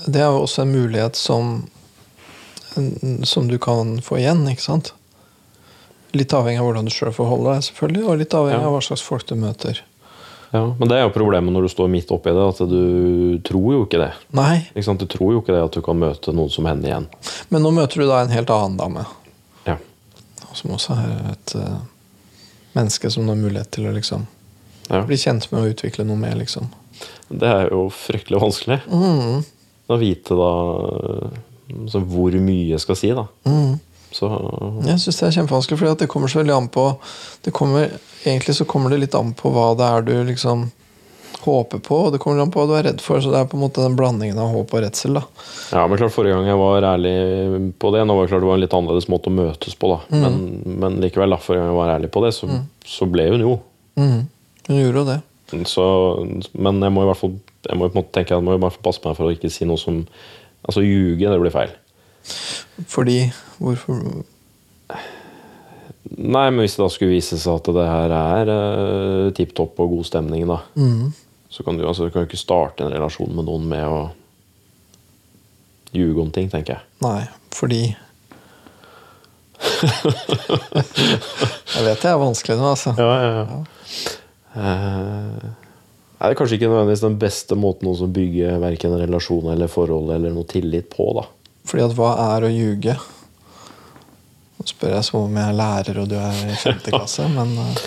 det 0.05 0.21
er 0.21 0.29
jo 0.29 0.43
også 0.45 0.67
en 0.67 0.75
mulighet 0.77 1.17
som 1.17 1.57
Som 3.25 3.47
du 3.49 3.57
kan 3.59 3.95
få 4.05 4.19
igjen, 4.21 4.43
ikke 4.53 4.61
sant? 4.67 4.91
Litt 6.13 6.35
avhengig 6.37 6.61
av 6.61 6.67
hvordan 6.69 6.85
du 6.85 6.93
sjøl 6.93 7.15
forholder 7.17 7.55
deg, 7.57 7.63
selvfølgelig, 7.71 8.03
og 8.05 8.19
litt 8.21 8.35
avhengig 8.37 8.61
Ja. 8.61 8.69
av 8.69 8.75
hva 8.77 8.83
slags 8.85 9.03
folk 9.05 9.25
du 9.31 9.35
møter. 9.41 9.81
Ja, 10.57 10.63
men 10.79 10.89
det 10.91 10.97
er 10.97 11.05
jo 11.05 11.13
problemet 11.15 11.53
når 11.53 11.67
du 11.67 11.73
står 11.73 11.91
midt 11.93 12.11
oppi 12.15 12.33
det, 12.33 12.45
at 12.55 12.61
du 12.71 13.41
tror 13.45 13.67
jo 13.75 13.83
ikke 13.85 14.01
det. 14.01 14.13
Nei, 14.37 14.63
Ikke? 14.73 14.95
Du 15.03 15.07
tror 15.13 15.35
jo 15.35 15.43
ikke 15.43 15.53
det 15.57 15.65
at 15.67 15.77
du 15.77 15.83
kan 15.85 15.99
møte 16.01 16.33
noen 16.37 16.53
som 16.55 16.69
henne 16.71 16.89
igjen. 16.89 17.09
men 17.53 17.65
nå 17.67 17.75
møter 17.77 18.01
du 18.03 18.07
da 18.09 18.23
en 18.25 18.33
helt 18.33 18.53
annen 18.55 18.79
dame, 18.81 19.05
Ja. 19.69 19.77
som 20.57 20.73
også 20.79 20.97
er 20.97 21.33
et 21.35 21.55
uh, 21.59 21.77
menneske 22.79 23.11
som 23.13 23.29
har 23.29 23.37
mulighet 23.37 23.71
til 23.77 23.89
å 23.91 23.93
liksom 23.97 24.25
ja. 24.89 25.03
bli 25.05 25.19
kjent 25.21 25.51
med 25.53 25.61
og 25.63 25.75
utvikle 25.75 26.07
noe 26.09 26.17
med, 26.21 26.39
liksom. 26.41 26.71
Det 27.29 27.49
er 27.49 27.69
jo 27.75 27.89
fryktelig 27.93 28.41
vanskelig. 28.41 28.81
Mm, 28.89 29.43
Å 29.93 29.97
vite 30.01 30.35
da 30.39 30.53
altså, 31.75 32.01
hvor 32.01 32.35
mye 32.41 32.71
jeg 32.73 32.83
skal 32.83 32.99
si, 32.99 33.13
da. 33.17 33.27
mm. 33.45 33.75
Så 34.17 34.29
Jeg 34.87 35.01
syns 35.03 35.19
det 35.19 35.27
er 35.27 35.35
kjempevanskelig, 35.35 35.77
for 35.81 35.99
det 36.01 36.07
kommer 36.09 36.31
så 36.31 36.39
veldig 36.41 36.55
an 36.55 36.69
på 36.73 36.85
det 37.45 37.53
kommer, 37.53 37.91
Egentlig 38.27 38.57
så 38.59 38.67
kommer 38.69 38.91
det 38.91 39.05
litt 39.05 39.15
an 39.15 39.33
på 39.39 39.53
hva 39.55 39.71
det 39.79 39.87
er 39.87 40.07
du 40.07 40.17
liksom 40.27 40.67
håper 41.47 41.79
på, 41.79 41.99
og 42.07 42.13
det 42.13 42.19
kommer 42.23 42.43
an 42.43 42.51
på 42.51 42.59
hva 42.59 42.67
du 42.67 42.75
er 42.79 42.87
redd 42.89 43.03
for. 43.05 43.23
Så 43.23 43.31
det 43.31 43.39
er 43.39 43.49
på 43.51 43.59
en 43.59 43.63
måte 43.63 43.85
den 43.85 43.97
blandingen 43.99 44.39
av 44.43 44.51
håp 44.55 44.75
og 44.75 44.83
redsel. 44.83 45.19
da 45.19 45.23
Ja, 45.71 45.85
men 45.87 46.01
klart 46.01 46.15
Forrige 46.15 46.35
gang 46.35 46.49
jeg 46.51 46.59
var 46.61 46.89
ærlig 46.91 47.15
på 47.79 47.93
det 47.95 48.03
Nå 48.07 48.17
var 48.17 48.27
det 48.27 48.33
klart 48.33 48.43
det 48.43 48.51
var 48.51 48.59
en 48.59 48.65
litt 48.65 48.77
annerledes 48.77 49.09
måte 49.13 49.31
å 49.31 49.37
møtes 49.37 49.79
på, 49.79 49.93
da. 49.93 50.01
Men, 50.11 50.41
men 50.83 50.99
likevel, 51.05 51.35
da, 51.35 51.41
forrige 51.43 51.63
gang 51.63 51.73
jeg 51.73 51.81
var 51.81 51.95
ærlig 51.95 52.13
på 52.15 52.25
det, 52.27 52.35
så, 52.35 52.51
så 52.87 53.09
ble 53.11 53.29
hun 53.31 53.47
jo. 53.47 53.57
Mm. 54.01 54.21
Hun 54.67 54.81
gjorde 54.81 55.03
jo 55.03 55.09
det. 55.13 55.21
Så, 55.71 55.85
men 56.59 56.83
jeg 56.83 56.91
må 56.91 57.05
i 57.05 57.07
hvert 57.07 57.21
fall 57.21 57.37
Jeg 57.69 57.79
må 57.79 57.87
måte 57.95 58.11
tenke 58.17 58.35
jeg 58.35 58.43
må 58.43 58.57
i 58.57 58.59
hvert 58.59 58.75
fall 58.75 58.89
passe 58.89 59.05
meg 59.05 59.15
for 59.15 59.29
å 59.29 59.35
ikke 59.37 59.51
si 59.53 59.69
noe 59.69 59.79
som 59.79 60.03
Altså 60.67 60.83
ljuge, 60.83 61.29
det 61.31 61.39
blir 61.39 61.55
feil. 61.55 61.71
Fordi 62.91 63.21
Hvorfor 63.63 64.01
Nei, 66.07 66.51
men 66.53 66.63
hvis 66.63 66.77
det 66.77 66.85
da 66.85 66.91
skulle 66.93 67.17
vise 67.17 67.39
seg 67.41 67.59
at 67.59 67.71
det 67.75 67.87
her 67.89 68.13
er 68.15 68.51
uh, 68.53 69.33
tipp 69.35 69.55
topp 69.59 69.81
og 69.83 69.97
god 69.97 70.07
stemning, 70.07 70.47
da, 70.49 70.61
mm. 70.79 71.11
så 71.51 71.67
kan 71.67 71.79
du, 71.79 71.83
altså, 71.89 72.07
du 72.07 72.15
kan 72.15 72.23
jo 72.23 72.31
ikke 72.31 72.41
starte 72.41 72.85
en 72.87 72.95
relasjon 72.95 73.33
med 73.35 73.49
noen 73.49 73.65
med 73.71 73.85
å 73.91 74.01
ljuge 75.97 76.23
om 76.23 76.31
ting, 76.35 76.51
tenker 76.53 76.77
jeg. 76.77 76.83
Nei, 77.03 77.23
fordi 77.57 77.83
Jeg 81.77 81.85
vet 81.87 82.03
det 82.03 82.11
er 82.11 82.19
vanskelig 82.21 82.59
nå, 82.61 82.67
altså. 82.75 82.93
Ja, 83.01 83.13
ja, 83.17 83.31
ja. 83.33 83.45
ja. 83.51 83.61
Uh, 84.57 85.47
er 86.17 86.33
det 86.33 86.39
kanskje 86.39 86.57
ikke 86.57 86.71
nødvendigvis 86.71 87.05
den 87.05 87.19
beste 87.21 87.59
måten 87.61 87.91
å 87.91 88.09
bygge 88.09 88.57
verken 88.63 88.95
en 88.95 89.03
relasjon 89.03 89.51
eller 89.53 89.69
forhold 89.69 90.15
eller 90.15 90.33
noe 90.33 90.49
tillit 90.49 90.89
på, 90.93 91.11
da. 91.19 91.27
Fordi 91.67 91.85
at 91.85 91.97
hva 91.99 92.15
er 92.31 92.47
å 92.47 92.53
ljuge? 92.53 92.95
Nå 94.57 94.67
spør 94.71 94.95
jeg 94.97 95.05
som 95.05 95.21
om 95.27 95.37
jeg 95.37 95.53
er 95.53 95.57
lærer 95.59 96.01
og 96.01 96.09
du 96.11 96.17
er 96.19 96.43
i 96.49 96.57
femte 96.61 96.93
klasse, 96.95 97.27
men 97.37 97.53
eh, 97.61 97.85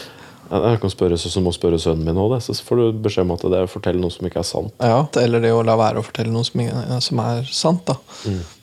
Jeg 0.51 0.81
kan 0.81 0.93
spørre 0.93 1.17
så 1.21 1.31
som 1.33 1.49
å 1.49 1.53
spørre 1.55 1.79
sønnen 1.81 2.05
min 2.05 2.21
òg, 2.21 2.37
så 2.41 2.55
får 2.65 2.79
du 2.81 3.01
beskjed 3.05 3.27
om 3.27 3.35
at 3.35 3.45
det 3.45 3.57
er 3.59 3.67
å 3.67 3.71
fortelle 3.71 4.01
noe 4.01 4.13
som 4.13 4.25
ikke 4.29 4.41
er 4.41 4.47
sant. 4.49 4.73
Ja, 4.81 5.03
eller 5.21 5.43
det 5.43 5.51
å 5.53 5.65
la 5.65 5.75
være 5.79 6.01
å 6.01 6.05
fortelle 6.05 6.33
noe 6.33 6.47
som, 6.47 6.63
som 7.05 7.21
er 7.25 7.49
sant, 7.53 7.89
da. 7.89 7.97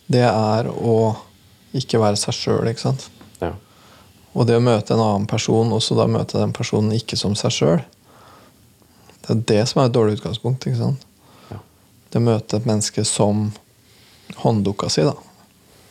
Det 0.07 0.25
er 0.27 0.71
å 0.71 0.97
ikke 1.77 2.01
være 2.03 2.19
seg 2.19 2.35
sjøl, 2.35 2.71
ikke 2.71 2.87
sant. 2.89 3.07
Ja. 3.43 3.53
Og 4.35 4.49
det 4.49 4.59
å 4.59 4.65
møte 4.65 4.95
en 4.95 5.03
annen 5.03 5.29
person, 5.31 5.71
og 5.75 5.83
så 5.83 5.95
da 5.99 6.09
møte 6.11 6.41
den 6.41 6.55
personen 6.57 6.95
ikke 6.97 7.19
som 7.19 7.35
seg 7.39 7.55
sjøl, 7.55 7.85
det 9.27 9.35
er 9.35 9.45
det 9.51 9.63
som 9.71 9.83
er 9.83 9.89
et 9.89 9.95
dårlig 9.95 10.19
utgangspunkt. 10.21 10.67
ikke 10.67 10.79
sant? 10.79 11.07
Ja. 11.51 11.59
Det 12.11 12.21
å 12.21 12.27
møte 12.27 12.59
et 12.61 12.69
menneske 12.69 13.03
som 13.07 13.49
hånddukka 14.43 14.91
si, 14.93 15.07
da, 15.07 15.15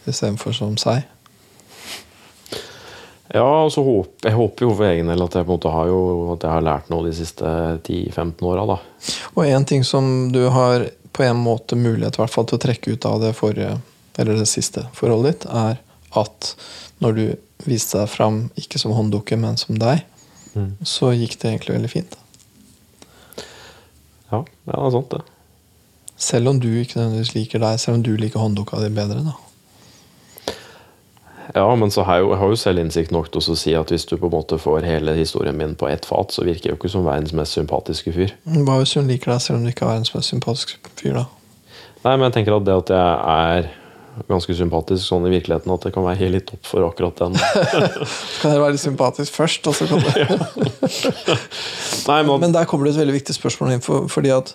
istedenfor 0.08 0.56
som 0.56 0.78
seg. 0.80 1.04
Ja, 3.34 3.66
og 3.66 3.72
så 3.74 3.82
jeg 4.22 4.36
håper 4.36 4.68
jo 4.68 4.74
for 4.76 4.86
egen 4.86 5.08
del 5.10 5.24
at 5.26 5.34
jeg 5.34 5.48
på 5.48 5.56
en 5.56 5.58
måte 5.58 5.72
har 5.74 5.88
jo 5.90 6.02
At 6.36 6.44
jeg 6.46 6.52
har 6.52 6.62
lært 6.62 6.92
noe 6.94 7.08
de 7.08 7.14
siste 7.18 7.46
10-15 7.82 8.46
åra. 8.46 8.78
Og 9.34 9.42
én 9.46 9.66
ting 9.66 9.84
som 9.84 10.32
du 10.32 10.44
har 10.54 10.90
på 11.16 11.24
en 11.24 11.40
måte 11.42 11.78
mulighet 11.80 12.20
hvert 12.20 12.34
fall 12.34 12.46
til 12.46 12.60
å 12.60 12.62
trekke 12.62 12.94
ut 12.94 13.06
av 13.08 13.22
det 13.24 13.34
forrige, 13.38 13.80
eller 14.20 14.38
det 14.38 14.50
siste 14.52 14.84
forholdet 14.94 15.40
ditt, 15.40 15.46
er 15.50 15.80
at 16.20 16.52
når 17.00 17.16
du 17.16 17.24
viste 17.66 17.98
deg 17.98 18.12
fram 18.12 18.42
ikke 18.60 18.80
som 18.80 18.94
hånddukke, 18.96 19.38
men 19.40 19.58
som 19.58 19.80
deg, 19.80 20.04
Mm. 20.56 20.78
så 20.88 21.10
gikk 21.12 21.34
det 21.42 21.50
egentlig 21.50 21.76
veldig 21.76 21.90
fint. 21.92 22.14
Ja, 24.32 24.40
ja 24.40 24.72
det 24.72 24.76
er 24.80 24.94
sant, 24.96 25.10
det. 25.12 25.22
Selv 26.16 26.54
om 26.54 26.60
du 26.64 26.70
ikke 26.80 27.02
nødvendigvis 27.02 27.34
liker 27.36 27.60
deg, 27.60 27.80
selv 27.82 28.00
om 28.00 28.06
du 28.06 28.14
liker 28.16 28.40
hånddukka 28.40 28.80
di 28.80 28.90
bedre. 28.96 29.24
da. 29.26 29.36
Ja, 31.54 31.68
men 31.78 31.92
så 31.94 32.06
har 32.08 32.20
jeg 32.20 32.26
jo, 32.26 32.34
jeg 32.34 32.42
har 32.42 32.52
jo 32.54 32.58
selv 32.60 32.82
innsikt 32.82 33.14
nok 33.14 33.30
til 33.34 33.44
å 33.44 33.58
si 33.60 33.76
at 33.78 33.94
hvis 33.94 34.08
du 34.10 34.16
på 34.18 34.30
en 34.30 34.34
måte 34.34 34.58
får 34.62 34.88
hele 34.88 35.14
historien 35.18 35.58
min 35.58 35.76
på 35.78 35.90
ett 35.92 36.08
fat, 36.10 36.34
så 36.34 36.46
virker 36.48 36.72
jeg 36.72 36.76
jo 36.76 36.80
ikke 36.80 36.94
som 36.96 37.06
verdens 37.06 37.36
mest 37.38 37.58
sympatiske 37.58 38.14
fyr. 38.16 38.34
Hva 38.66 38.80
hvis 38.82 38.96
hun 38.98 39.10
liker 39.12 39.36
deg, 39.36 39.44
selv 39.44 39.60
om 39.60 39.66
du 39.66 39.74
ikke 39.74 39.86
er 39.86 39.94
verdens 39.94 40.14
mest 40.16 40.34
sympatiske 40.34 40.96
fyr? 40.98 41.22
da? 41.22 41.26
Nei, 42.06 42.16
men 42.16 42.28
jeg 42.28 42.40
tenker 42.40 42.58
at 42.58 42.66
det 42.66 42.78
at 42.84 42.94
jeg 42.96 43.36
er 43.36 43.74
ganske 44.30 44.56
sympatisk 44.56 45.04
sånn 45.04 45.26
i 45.28 45.34
virkeligheten, 45.34 45.74
at 45.74 45.86
det 45.88 45.92
kan 45.96 46.06
være 46.06 46.22
helt 46.22 46.54
opp 46.56 46.70
for 46.70 46.86
akkurat 46.88 47.20
den. 47.20 47.36
Så 48.06 48.40
kan 48.42 48.54
dere 48.54 48.64
være 48.64 48.78
litt 48.78 48.84
sympatisk 48.84 49.36
først, 49.36 49.68
og 49.68 49.76
så 49.76 49.88
kan 49.90 50.04
det 50.06 50.24
Nei, 52.10 52.22
men, 52.24 52.40
Men 52.46 52.56
der 52.56 52.70
kommer 52.70 52.88
det 52.88 52.96
et 52.96 53.02
veldig 53.02 53.18
viktig 53.18 53.36
spørsmål 53.36 53.76
inn, 53.76 53.84
for, 53.84 54.08
fordi 54.12 54.32
at 54.36 54.54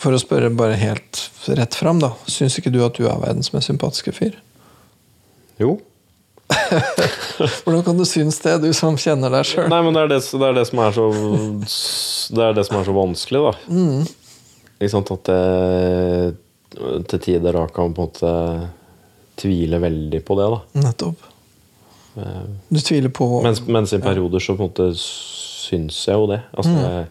For 0.00 0.12
å 0.12 0.20
spørre 0.20 0.52
bare 0.52 0.76
helt 0.80 1.24
rett 1.56 1.76
fram, 1.76 2.02
da. 2.02 2.12
Syns 2.30 2.58
ikke 2.60 2.72
du 2.74 2.82
at 2.84 2.98
du 2.98 3.06
er 3.08 3.20
verdens 3.22 3.52
mest 3.54 3.70
sympatiske 3.70 4.14
fyr? 4.16 4.36
Jo. 5.60 5.74
Hvordan 7.64 7.82
kan 7.86 7.98
du 7.98 8.04
synes 8.08 8.38
det, 8.42 8.56
du 8.64 8.70
som 8.76 8.96
kjenner 9.00 9.30
deg 9.32 9.46
sjøl? 9.46 9.68
Nei, 9.70 9.80
men 9.86 9.94
det 9.96 10.02
er 10.06 10.10
det, 10.14 10.20
det 10.40 10.48
er 10.48 10.56
det 10.58 10.64
som 10.68 10.80
er 10.82 10.96
så 10.96 11.04
Det 12.34 12.44
er 12.48 12.56
det 12.58 12.64
som 12.66 12.78
er 12.80 12.88
så 12.88 12.94
vanskelig, 12.96 13.42
da. 13.46 13.52
Mm. 13.70 14.02
Ikke 14.80 14.92
sant 14.94 15.12
at 15.14 15.30
jeg 15.30 16.36
til 17.10 17.18
tider 17.24 17.56
da 17.56 17.64
kan 17.74 17.92
på 17.94 18.04
en 18.04 18.08
måte 18.08 18.32
tvile 19.40 19.80
veldig 19.82 20.20
på 20.26 20.36
det, 20.38 20.48
da. 20.52 20.60
Nettopp. 20.86 21.24
Eh, 22.20 22.44
Du 22.70 22.78
tviler 22.82 23.12
på 23.14 23.26
Mens, 23.44 23.62
mens 23.66 23.94
i 23.96 24.00
perioder 24.02 24.42
så 24.42 24.54
på 24.58 24.64
en 24.66 24.70
måte 24.72 24.90
syns 25.00 25.98
jeg 26.06 26.18
jo 26.18 26.26
det. 26.30 26.40
Altså, 26.54 26.74
Mm. 26.74 26.84
jeg, 26.84 27.06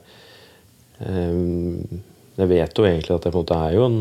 eh, 1.07 1.99
jeg 2.39 2.47
vet 2.53 2.77
jo 2.79 2.85
egentlig 2.87 3.15
at 3.15 3.25
jeg 3.27 3.33
på 3.33 3.39
en 3.39 3.45
måte 3.45 3.59
er 3.67 3.73
jo 3.77 3.85
en 3.85 3.99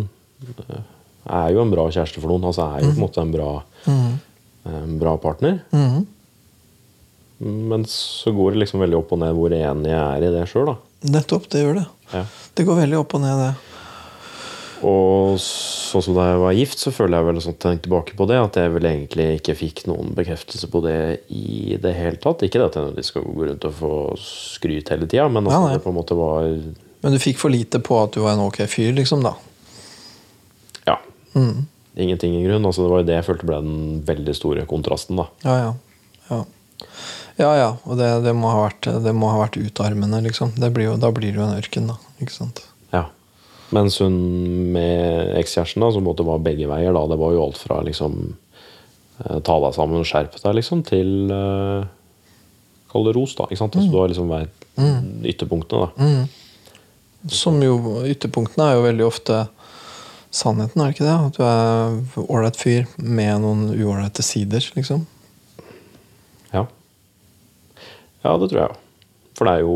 er 1.28 1.50
jo 1.52 1.60
en 1.60 1.70
bra 1.72 1.84
kjæreste 1.92 2.20
for 2.22 2.30
noen. 2.30 2.44
Altså 2.48 2.64
er 2.64 2.84
jo 2.84 2.90
på 2.92 2.96
en 2.96 3.04
måte 3.04 3.20
en 3.22 3.32
bra, 3.34 3.62
Mhm. 3.86 4.18
En 4.66 4.98
bra 4.98 5.16
partner. 5.16 5.60
Mhm. 5.72 6.06
Men 7.38 7.84
så 7.86 8.32
går 8.34 8.52
det 8.52 8.64
liksom 8.64 8.80
veldig 8.82 8.98
opp 8.98 9.12
og 9.14 9.20
ned 9.22 9.36
hvor 9.36 9.52
enig 9.54 9.92
jeg 9.92 9.98
er 10.02 10.24
i 10.26 10.30
det 10.34 10.46
sjøl. 10.50 10.72
Nettopp, 11.06 11.46
det 11.52 11.60
gjør 11.62 11.76
det. 11.78 11.86
Ja. 12.10 12.24
Det 12.58 12.64
går 12.66 12.80
veldig 12.80 12.98
opp 12.98 13.14
og 13.14 13.22
ned, 13.22 13.42
det. 13.44 13.52
Og 14.86 15.38
sånn 15.42 16.02
som 16.04 16.14
da 16.14 16.24
jeg 16.28 16.40
var 16.42 16.54
gift, 16.54 16.78
så 16.82 16.92
føler 16.94 17.18
jeg 17.18 17.26
vel 17.28 17.40
sånn 17.42 17.56
tenkt 17.62 17.84
tilbake 17.86 18.14
på 18.18 18.26
det, 18.30 18.36
at 18.38 18.58
jeg 18.60 18.74
vel 18.74 18.86
egentlig 18.90 19.28
ikke 19.38 19.56
fikk 19.58 19.84
noen 19.90 20.12
bekreftelse 20.18 20.68
på 20.70 20.82
det 20.84 20.98
i 21.34 21.78
det 21.82 21.94
hele 21.96 22.18
tatt. 22.22 22.44
Ikke 22.46 22.60
det 22.62 22.68
at 22.70 22.98
jeg 22.98 23.06
skal 23.08 23.26
gå 23.26 23.48
rundt 23.48 23.66
og 23.66 23.74
få 23.78 23.94
skryt 24.22 24.92
hele 24.94 25.06
tida, 25.10 25.26
men 25.30 25.46
at 25.50 25.56
Ja, 25.56 25.64
det 25.74 25.82
på 25.86 25.90
en 25.90 25.98
måte 25.98 26.18
var 26.18 26.46
Men 27.02 27.14
du 27.14 27.18
fikk 27.22 27.38
for 27.38 27.50
lite 27.54 27.78
på 27.82 27.98
at 28.02 28.14
du 28.14 28.20
var 28.24 28.34
en 28.34 28.46
ok 28.46 28.64
fyr, 28.66 28.92
liksom, 28.94 29.22
da. 29.22 29.34
Ja. 30.86 30.98
Mhm. 31.34 31.66
Ingenting 31.98 32.36
i 32.38 32.44
grunn. 32.46 32.66
Altså, 32.66 32.84
det 32.84 32.92
var 32.92 33.02
jo 33.02 33.08
det 33.08 33.18
jeg 33.18 33.26
følte 33.26 33.48
ble 33.48 33.58
den 33.64 34.00
veldig 34.06 34.34
store 34.36 34.64
kontrasten. 34.70 35.18
da. 35.18 35.28
Ja, 35.44 35.56
ja. 35.58 35.74
Ja, 36.28 36.40
ja. 37.40 37.52
ja. 37.58 37.68
Og 37.84 37.98
det, 37.98 38.10
det, 38.26 38.34
må 38.38 38.52
ha 38.54 38.64
vært, 38.68 38.90
det 39.04 39.14
må 39.16 39.32
ha 39.32 39.42
vært 39.42 39.58
utarmende, 39.60 40.22
liksom. 40.26 40.54
Det 40.58 40.70
blir 40.74 40.92
jo, 40.92 40.96
da 41.00 41.10
blir 41.14 41.32
det 41.32 41.42
jo 41.42 41.46
en 41.48 41.58
ørken, 41.58 41.90
da. 41.90 41.98
Ikke 42.22 42.36
sant? 42.36 42.62
Ja. 42.94 43.08
Mens 43.74 43.98
hun 44.02 44.16
med 44.74 45.34
ekskjæresten, 45.40 45.82
da, 45.84 45.90
som 45.94 46.06
måtte 46.06 46.26
være 46.26 46.46
begge 46.46 46.70
veier, 46.70 46.94
da, 46.94 47.04
det 47.10 47.18
var 47.20 47.34
jo 47.34 47.44
alt 47.48 47.60
fra 47.60 47.82
liksom 47.84 48.18
eh, 48.30 49.38
ta 49.44 49.58
deg 49.66 49.76
sammen 49.76 50.00
og 50.00 50.08
skjerpe 50.08 50.40
deg, 50.40 50.54
liksom, 50.60 50.86
til 50.88 51.32
uh, 51.34 51.82
Kall 52.88 53.04
det 53.04 53.12
ros, 53.18 53.34
da. 53.36 53.44
ikke 53.44 53.60
sant? 53.60 53.74
Altså, 53.76 53.90
du 53.92 53.98
har 54.00 54.08
liksom 54.08 54.30
vært 54.32 54.68
ytterpunktene, 55.28 55.88
da. 55.88 56.08
Mm. 56.08 57.32
Som 57.34 57.58
jo 57.60 57.98
Ytterpunktene 58.06 58.70
er 58.70 58.76
jo 58.78 58.84
veldig 58.86 59.04
ofte 59.04 59.42
sannheten, 60.38 60.80
er 60.80 60.90
det 60.92 60.96
ikke 60.96 61.06
det? 61.08 61.16
At 61.28 61.36
du 61.36 61.42
er 61.44 62.24
ålreit 62.28 62.58
fyr 62.60 62.86
med 63.02 63.42
noen 63.44 63.66
uålreite 63.74 64.22
sider, 64.24 64.64
liksom. 64.78 65.04
Ja. 66.54 66.64
ja, 68.24 68.32
det 68.40 68.48
tror 68.48 68.60
jeg 68.62 68.68
jo. 68.70 68.78
For 69.38 69.46
det 69.46 69.52
er 69.58 69.60
jo 69.66 69.74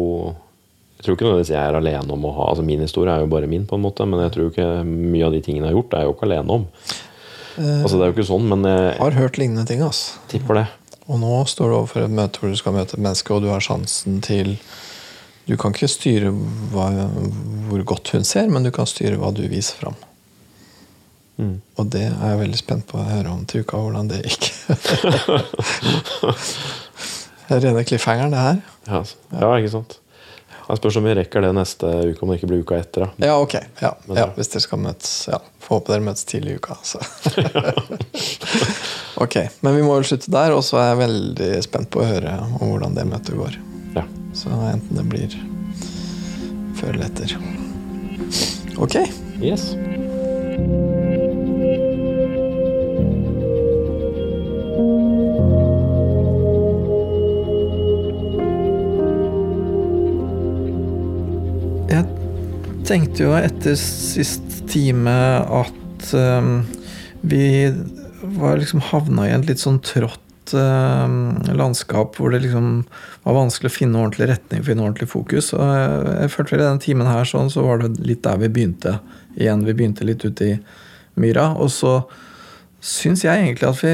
Jeg 0.96 1.04
tror 1.04 1.16
ikke 1.16 1.26
nødvendigvis 1.26 1.50
jeg 1.52 1.68
er 1.68 1.76
alene 1.78 2.14
om 2.14 2.24
å 2.26 2.30
ha 2.36 2.44
Altså 2.50 2.62
Min 2.66 2.80
historie 2.82 3.12
er 3.12 3.20
jo 3.24 3.28
bare 3.30 3.46
min, 3.50 3.66
på 3.68 3.76
en 3.76 3.82
måte, 3.84 4.06
men 4.08 4.22
jeg 4.24 4.32
tror 4.34 4.48
ikke 4.52 4.68
mye 4.88 5.26
av 5.26 5.34
de 5.36 5.40
tingene 5.44 5.66
jeg 5.68 5.74
har 5.74 5.80
gjort, 5.80 5.94
er 5.98 6.04
jeg 6.04 6.08
jo 6.08 6.14
ikke 6.16 6.28
alene 6.30 6.56
om. 6.56 6.64
Eh, 7.58 7.82
Altså 7.82 7.98
Det 7.98 8.04
er 8.06 8.12
jo 8.12 8.16
ikke 8.16 8.28
sånn, 8.30 8.46
men 8.54 8.64
jeg 8.70 8.94
har 9.02 9.18
hørt 9.18 9.38
lignende 9.42 9.66
ting, 9.68 9.82
ass. 9.84 10.00
tipper 10.32 10.62
det. 10.62 10.64
Og 11.10 11.18
nå 11.20 11.34
står 11.50 11.68
du 11.72 11.76
overfor 11.80 12.04
et 12.06 12.14
møte 12.14 12.38
hvor 12.40 12.52
du 12.54 12.56
skal 12.60 12.76
møte 12.78 12.94
et 12.96 13.02
menneske, 13.04 13.34
og 13.34 13.42
du 13.44 13.50
har 13.52 13.60
sjansen 13.64 14.20
til 14.24 14.54
Du 15.48 15.56
kan 15.58 15.74
ikke 15.74 15.90
styre 15.90 16.30
hva, 16.72 16.86
hvor 17.68 17.82
godt 17.92 18.12
hun 18.14 18.22
ser, 18.24 18.46
men 18.48 18.62
du 18.62 18.70
kan 18.70 18.86
styre 18.86 19.18
hva 19.18 19.32
du 19.34 19.42
viser 19.50 19.74
fram. 19.82 19.96
Mm. 21.40 21.54
Og 21.80 21.84
det 21.94 22.02
er 22.10 22.32
jeg 22.32 22.42
veldig 22.42 22.60
spent 22.60 22.84
på 22.90 22.94
å 23.00 23.08
høre 23.08 23.32
om 23.32 23.42
til 23.48 23.64
uka, 23.64 23.80
hvordan 23.80 24.10
det 24.10 24.18
gikk. 24.26 24.42
Rene 27.52 27.84
cliffhangeren, 27.84 28.32
det 28.34 28.42
her. 28.42 28.60
Ja, 28.86 29.00
altså. 29.02 29.16
ja 29.40 29.50
ikke 29.58 29.72
sant. 29.72 29.98
Jeg 30.68 30.76
spørs 30.78 30.96
om 30.96 31.04
vi 31.04 31.14
rekker 31.18 31.40
det 31.44 31.50
neste 31.56 31.86
uke, 32.06 32.22
om 32.22 32.28
det 32.30 32.36
ikke 32.38 32.48
blir 32.52 32.62
uka 32.62 32.74
etter. 32.78 33.00
da. 33.04 33.08
Ja, 33.26 33.34
ok. 33.42 33.54
Ja, 33.82 33.90
ja, 34.14 34.26
hvis 34.36 34.48
dere 34.52 34.62
skal 34.64 34.78
møtes. 34.80 35.10
Ja, 35.28 35.38
Får 35.62 35.72
håpe 35.78 35.88
dere 35.92 36.04
møtes 36.06 36.24
tidlig 36.28 36.50
i 36.54 36.56
uka. 36.62 36.74
Så. 36.86 36.98
ok, 39.24 39.36
Men 39.60 39.76
vi 39.76 39.82
må 39.84 39.92
vel 39.98 40.06
slutte 40.08 40.32
der, 40.32 40.50
og 40.56 40.62
så 40.66 40.74
er 40.80 40.86
jeg 40.92 41.02
veldig 41.02 41.50
spent 41.66 41.88
på 41.92 41.98
å 42.02 42.08
høre 42.08 42.32
om 42.60 42.66
hvordan 42.72 42.92
det 42.98 43.04
møtet 43.10 43.38
går. 43.38 43.54
Ja. 43.98 44.04
Så 44.38 44.48
enten 44.70 44.94
det 44.96 45.06
blir 45.12 45.30
før 46.80 46.90
eller 46.94 47.06
etter. 47.10 47.28
Ok. 48.80 48.94
Yes. 49.42 49.62
Jeg 61.92 62.06
tenkte 62.88 63.26
jo 63.26 63.34
etter 63.36 63.76
sist 63.76 64.62
time 64.72 65.12
at 65.44 66.14
um, 66.16 66.62
vi 67.20 67.68
var 68.22 68.56
liksom 68.56 68.80
havna 68.88 69.28
i 69.28 69.34
et 69.34 69.44
litt 69.50 69.60
sånn 69.60 69.82
trått 69.84 70.54
um, 70.56 71.36
landskap 71.52 72.16
hvor 72.16 72.32
det 72.32 72.40
liksom 72.46 72.82
var 73.26 73.36
vanskelig 73.36 73.68
å 73.68 73.76
finne 73.76 74.00
ordentlig 74.00 74.30
retning, 74.32 74.64
finne 74.64 74.86
ordentlig 74.86 75.10
fokus. 75.12 75.52
Og 75.52 75.62
jeg, 75.68 76.02
jeg 76.22 76.32
følte 76.32 76.56
vel 76.56 76.64
i 76.64 76.70
den 76.70 76.84
timen 76.88 77.12
her 77.12 77.28
sånn, 77.28 77.52
så 77.52 77.68
var 77.68 77.84
det 77.84 77.92
litt 78.00 78.24
der 78.24 78.40
vi 78.40 78.48
begynte 78.56 78.98
igjen. 79.36 79.68
Vi 79.68 79.76
begynte 79.76 80.08
litt 80.08 80.24
ute 80.24 80.48
i 80.54 80.58
myra. 81.20 81.50
Og 81.60 81.68
så 81.76 81.98
syns 82.82 83.22
jeg 83.24 83.38
egentlig 83.38 83.68
at 83.68 83.84
vi 83.84 83.90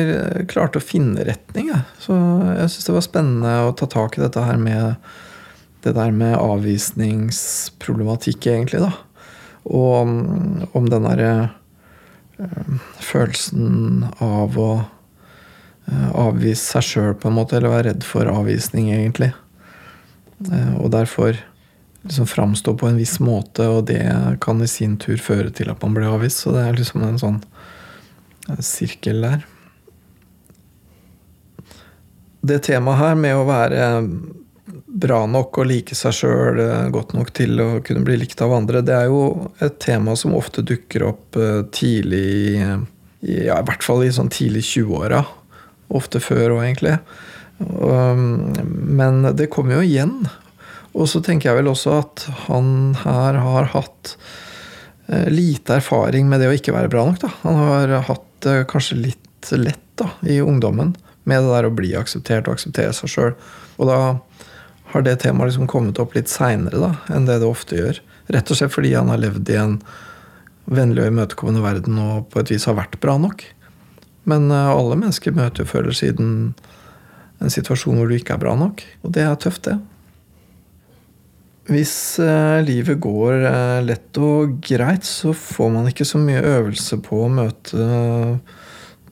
klarte 0.48 0.78
å 0.80 0.84
finne 0.84 1.24
retning. 1.28 1.68
Så 2.00 2.14
jeg 2.56 2.70
syns 2.72 2.86
det 2.88 2.94
var 2.96 3.04
spennende 3.04 3.52
å 3.66 3.76
ta 3.76 3.86
tak 3.90 4.16
i 4.16 4.22
dette 4.24 4.40
her 4.44 4.56
med 4.60 4.82
det 5.84 5.92
der 5.94 6.10
med 6.14 6.40
avvisningsproblematikk, 6.40 8.46
egentlig, 8.50 8.80
da. 8.82 8.92
Og 9.68 10.08
om, 10.74 10.88
den 10.88 11.04
derre 11.04 11.50
eh, 12.40 12.68
følelsen 13.04 14.04
av 14.24 14.58
å 14.58 14.80
eh, 14.80 16.10
avvise 16.16 16.64
seg 16.64 16.82
sjøl, 16.88 17.14
på 17.20 17.28
en 17.28 17.36
måte, 17.36 17.56
eller 17.58 17.76
være 17.76 17.88
redd 17.92 18.02
for 18.08 18.24
avvisning, 18.32 18.86
egentlig. 18.96 19.32
Eh, 20.48 20.74
og 20.80 20.88
derfor 20.96 21.32
liksom 22.02 22.26
framstå 22.30 22.70
på 22.80 22.86
en 22.88 22.98
viss 22.98 23.20
måte, 23.20 23.68
og 23.68 23.86
det 23.92 24.02
kan 24.42 24.62
i 24.64 24.68
sin 24.70 24.96
tur 24.98 25.18
føre 25.20 25.50
til 25.54 25.70
at 25.70 25.82
man 25.84 25.94
blir 25.94 26.10
avvist. 26.10 26.38
Så 26.42 26.48
det 26.56 26.62
er 26.64 26.80
liksom 26.80 27.00
en 27.04 27.20
sånn 27.20 27.40
eh, 27.44 27.57
sirkel 28.64 29.22
der. 29.24 29.46
Det 32.48 32.62
temaet 32.68 33.02
her 33.02 33.18
med 33.18 33.36
å 33.36 33.46
være 33.48 33.86
bra 34.98 35.22
nok 35.28 35.60
og 35.60 35.68
like 35.68 35.96
seg 35.96 36.14
sjøl 36.16 36.60
godt 36.94 37.14
nok 37.16 37.32
til 37.36 37.60
å 37.62 37.68
kunne 37.84 38.04
bli 38.06 38.18
likt 38.20 38.40
av 38.44 38.54
andre, 38.56 38.82
det 38.84 38.94
er 38.96 39.08
jo 39.10 39.50
et 39.64 39.78
tema 39.82 40.16
som 40.18 40.36
ofte 40.38 40.64
dukker 40.66 41.04
opp 41.10 41.38
eh, 41.38 41.62
tidlig 41.74 42.24
i, 42.28 42.58
ja, 43.46 43.58
i 43.58 43.66
hvert 43.68 43.84
fall 43.84 44.04
i 44.06 44.12
sånn 44.14 44.32
tidlig 44.32 44.64
20-åra. 44.70 45.22
Ofte 45.98 46.20
før 46.22 46.58
òg, 46.58 46.64
egentlig. 46.66 46.98
Um, 47.58 48.52
men 48.98 49.24
det 49.36 49.50
kommer 49.52 49.78
jo 49.78 49.86
igjen. 49.86 50.28
Og 50.98 51.08
så 51.10 51.22
tenker 51.24 51.50
jeg 51.50 51.60
vel 51.60 51.70
også 51.72 51.98
at 52.00 52.26
han 52.46 52.94
her 53.02 53.40
har 53.42 53.70
hatt 53.74 54.14
eh, 55.08 55.28
lite 55.32 55.78
erfaring 55.80 56.28
med 56.30 56.42
det 56.42 56.50
å 56.50 56.56
ikke 56.56 56.74
være 56.76 56.92
bra 56.92 57.06
nok. 57.08 57.20
Da. 57.24 57.32
Han 57.44 57.58
har 57.60 57.96
hatt 58.08 58.27
kanskje 58.44 59.00
litt 59.00 59.50
lett 59.52 59.84
da, 59.98 60.10
i 60.22 60.40
ungdommen 60.40 60.94
med 61.28 61.44
det 61.44 61.52
der 61.52 61.68
å 61.68 61.74
bli 61.74 61.92
akseptert 61.98 62.48
og 62.48 62.56
akseptere 62.56 62.94
seg 62.96 63.12
sjøl. 63.12 63.34
Og 63.78 63.90
da 63.90 63.98
har 64.92 65.04
det 65.04 65.18
temaet 65.22 65.50
liksom 65.50 65.68
kommet 65.68 65.98
opp 66.00 66.14
litt 66.16 66.30
seinere 66.32 66.94
enn 67.12 67.28
det 67.28 67.40
det 67.42 67.48
ofte 67.48 67.76
gjør. 67.76 68.00
Rett 68.32 68.50
og 68.50 68.58
slett 68.58 68.72
fordi 68.74 68.94
han 68.96 69.12
har 69.12 69.20
levd 69.20 69.50
i 69.52 69.58
en 69.60 69.76
vennlig 70.68 71.04
og 71.04 71.12
imøtekommende 71.12 71.64
verden 71.64 72.00
og 72.00 72.28
på 72.32 72.42
et 72.42 72.52
vis 72.52 72.66
har 72.68 72.76
vært 72.78 72.98
bra 73.02 73.16
nok. 73.20 73.44
Men 74.28 74.50
eh, 74.52 74.72
alle 74.72 74.98
mennesker 75.00 75.36
møter 75.36 75.64
jo 75.64 75.70
før 75.70 75.90
siden 75.96 76.52
en 77.38 77.52
situasjon 77.52 78.00
hvor 78.00 78.10
du 78.10 78.16
ikke 78.16 78.36
er 78.36 78.42
bra 78.42 78.56
nok. 78.58 78.82
Og 79.04 79.14
det 79.14 79.24
er 79.24 79.38
tøft, 79.40 79.68
det. 79.68 79.78
Hvis 81.68 82.18
eh, 82.22 82.58
livet 82.64 82.96
går 83.04 83.42
eh, 83.44 83.78
lett 83.84 84.18
og 84.24 84.56
greit, 84.64 85.04
så 85.04 85.34
får 85.36 85.72
man 85.74 85.88
ikke 85.90 86.06
så 86.08 86.20
mye 86.20 86.40
øvelse 86.40 86.96
på 87.04 87.24
å 87.26 87.32
møte 87.32 87.82
eh, 87.84 88.56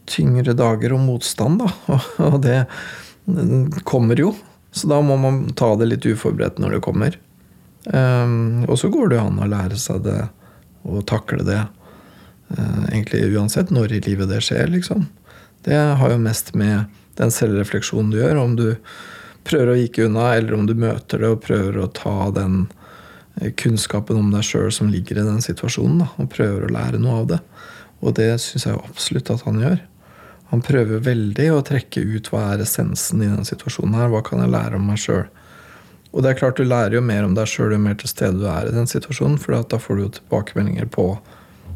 tyngre 0.08 0.54
dager 0.56 0.94
og 0.96 1.02
motstand, 1.04 1.60
da. 1.60 1.98
Og 2.30 2.38
det 2.44 2.62
kommer 3.84 4.16
jo. 4.20 4.30
Så 4.76 4.88
da 4.88 5.02
må 5.04 5.18
man 5.20 5.46
ta 5.58 5.74
det 5.76 5.90
litt 5.90 6.06
uforberedt 6.08 6.60
når 6.62 6.76
det 6.76 6.84
kommer. 6.84 7.18
Um, 7.86 8.64
og 8.66 8.76
så 8.80 8.90
går 8.90 9.12
det 9.12 9.18
an 9.22 9.38
å 9.40 9.48
lære 9.48 9.78
seg 9.78 10.02
det 10.04 10.18
og 10.86 11.04
takle 11.08 11.44
det. 11.46 11.62
Uh, 12.50 12.84
egentlig 12.90 13.24
uansett 13.32 13.72
når 13.74 13.96
i 13.96 14.00
livet 14.06 14.30
det 14.30 14.42
skjer, 14.46 14.68
liksom. 14.70 15.06
Det 15.66 15.78
har 15.98 16.12
jo 16.12 16.22
mest 16.22 16.52
med 16.58 16.92
den 17.18 17.32
selvrefleksjonen 17.34 18.12
du 18.12 18.20
gjør, 18.20 18.42
om 18.42 18.56
du 18.58 18.68
prøver 19.46 19.72
å 19.72 19.78
gike 19.78 20.06
unna, 20.08 20.30
eller 20.36 20.56
om 20.56 20.66
du 20.68 20.74
møter 20.78 21.22
det 21.22 21.32
og 21.32 21.42
prøver 21.44 21.80
å 21.80 21.90
ta 21.94 22.30
den 22.34 22.66
eh, 23.40 23.52
kunnskapen 23.58 24.18
om 24.20 24.30
deg 24.34 24.46
sjøl 24.46 24.72
som 24.74 24.90
ligger 24.92 25.20
i 25.20 25.26
den 25.26 25.42
situasjonen, 25.44 26.04
da, 26.04 26.08
og 26.20 26.32
prøver 26.32 26.66
å 26.66 26.72
lære 26.76 27.02
noe 27.02 27.20
av 27.22 27.28
det. 27.34 27.42
Og 28.04 28.16
det 28.18 28.32
syns 28.42 28.66
jeg 28.68 28.80
absolutt 28.80 29.32
at 29.32 29.46
han 29.46 29.62
gjør. 29.62 29.78
Han 30.52 30.62
prøver 30.62 31.02
veldig 31.02 31.48
å 31.54 31.62
trekke 31.66 32.04
ut 32.06 32.28
hva 32.30 32.52
er 32.52 32.62
essensen 32.62 33.22
i 33.24 33.30
den 33.30 33.46
situasjonen. 33.48 33.96
her, 33.98 34.12
Hva 34.12 34.22
kan 34.26 34.42
jeg 34.44 34.52
lære 34.52 34.78
om 34.78 34.86
meg 34.86 35.00
sjøl? 35.02 35.24
Og 36.12 36.22
det 36.22 36.30
er 36.30 36.38
klart 36.38 36.60
du 36.60 36.64
lærer 36.64 36.96
jo 36.96 37.02
mer 37.04 37.26
om 37.26 37.34
deg 37.36 37.48
sjøl 37.50 37.74
jo 37.74 37.80
mer 37.82 37.96
til 37.98 38.08
stede 38.08 38.38
du 38.38 38.46
er 38.48 38.68
i 38.68 38.76
den 38.76 38.86
situasjonen. 38.88 39.40
For 39.42 39.58
da 39.58 39.80
får 39.82 39.96
du 39.96 40.04
jo 40.04 40.12
tilbakemeldinger 40.20 40.86
på 40.92 41.08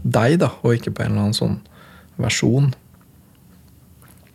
deg, 0.02 0.38
da, 0.40 0.52
og 0.62 0.78
ikke 0.78 0.94
på 0.94 1.04
en 1.04 1.12
eller 1.12 1.26
annen 1.26 1.36
sånn 1.36 1.58
versjon. 2.20 2.70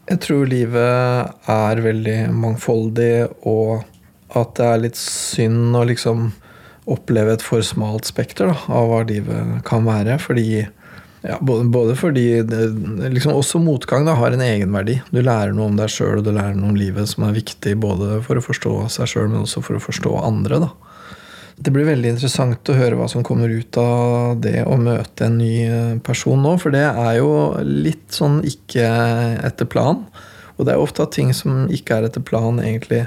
Jeg 0.06 0.22
tror 0.22 0.46
livet 0.46 1.50
er 1.50 1.82
veldig 1.82 2.18
mangfoldig, 2.38 3.14
og 3.50 3.86
at 4.38 4.52
det 4.58 4.66
er 4.66 4.82
litt 4.84 5.00
synd 5.00 5.78
å 5.78 5.86
liksom 5.90 6.28
oppleve 6.92 7.34
et 7.34 7.44
for 7.46 7.66
smalt 7.66 8.06
spekter 8.06 8.52
da, 8.52 8.58
av 8.70 8.92
hva 8.92 9.02
livet 9.10 9.64
kan 9.66 9.88
være. 9.88 10.20
Fordi 10.22 10.48
ja, 11.26 11.40
både, 11.42 11.66
både, 11.74 11.96
fordi 11.98 12.26
det, 12.46 12.62
liksom 13.16 13.34
også 13.34 13.62
motgang 13.64 14.06
da, 14.06 14.14
har 14.20 14.36
en 14.36 14.46
egenverdi. 14.46 15.00
Du 15.10 15.24
lærer 15.24 15.56
noe 15.58 15.72
om 15.72 15.80
deg 15.80 15.90
sjøl 15.90 16.20
og 16.20 16.28
du 16.28 16.34
lærer 16.36 16.54
noe 16.54 16.76
om 16.76 16.78
livet 16.78 17.10
som 17.10 17.26
er 17.26 17.38
viktig 17.40 17.74
både 17.82 18.20
for 18.26 18.38
å 18.38 18.46
forstå 18.46 18.76
seg 18.94 19.10
sjøl, 19.10 19.32
men 19.32 19.42
også 19.42 19.64
for 19.66 19.80
å 19.80 19.82
forstå 19.82 20.14
andre. 20.22 20.62
Da. 20.68 20.85
Det 21.56 21.72
blir 21.72 21.88
veldig 21.88 22.10
interessant 22.12 22.70
å 22.70 22.76
høre 22.76 22.98
hva 23.00 23.08
som 23.08 23.24
kommer 23.24 23.52
ut 23.52 23.78
av 23.80 24.42
det 24.44 24.66
å 24.68 24.76
møte 24.76 25.30
en 25.30 25.38
ny 25.40 25.54
eh, 25.64 25.94
person 26.04 26.42
nå. 26.44 26.58
For 26.60 26.74
det 26.76 26.84
er 26.84 27.14
jo 27.22 27.30
litt 27.64 28.12
sånn 28.14 28.42
ikke 28.48 28.88
etter 29.48 29.70
plan. 29.70 30.04
Og 30.56 30.68
det 30.68 30.76
er 30.76 30.82
ofte 30.82 31.06
at 31.06 31.16
ting 31.16 31.32
som 31.36 31.66
ikke 31.72 32.00
er 32.00 32.10
etter 32.10 32.24
plan, 32.24 32.60
egentlig 32.60 33.06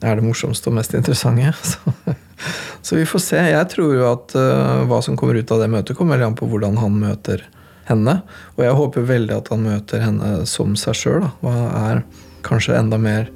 er 0.00 0.16
det 0.16 0.24
morsomste 0.24 0.70
og 0.70 0.78
mest 0.78 0.96
interessante. 0.96 1.52
Så, 2.38 2.94
så, 2.94 2.96
vi 2.96 3.06
får 3.10 3.18
se. 3.18 3.38
Jeg 3.50 3.66
tror 3.72 3.94
jo 3.96 4.04
at 4.06 4.34
uh, 4.38 4.84
hva 4.86 5.00
som 5.02 5.16
kommer 5.18 5.34
ut 5.34 5.50
av 5.50 5.58
det 5.58 5.66
møtet, 5.72 5.96
kommer 5.98 6.14
veldig 6.14 6.28
an 6.28 6.36
på 6.38 6.46
hvordan 6.46 6.76
han 6.78 6.94
møter 7.00 7.42
henne. 7.88 8.14
Og 8.54 8.62
jeg 8.62 8.76
håper 8.78 9.08
veldig 9.08 9.34
at 9.34 9.50
han 9.50 9.64
møter 9.64 10.04
henne 10.04 10.28
som 10.46 10.76
seg 10.78 10.94
sjøl. 10.94 11.26
Og 11.42 11.48
er 11.50 12.04
kanskje 12.46 12.78
enda 12.78 12.94
mer 13.02 13.26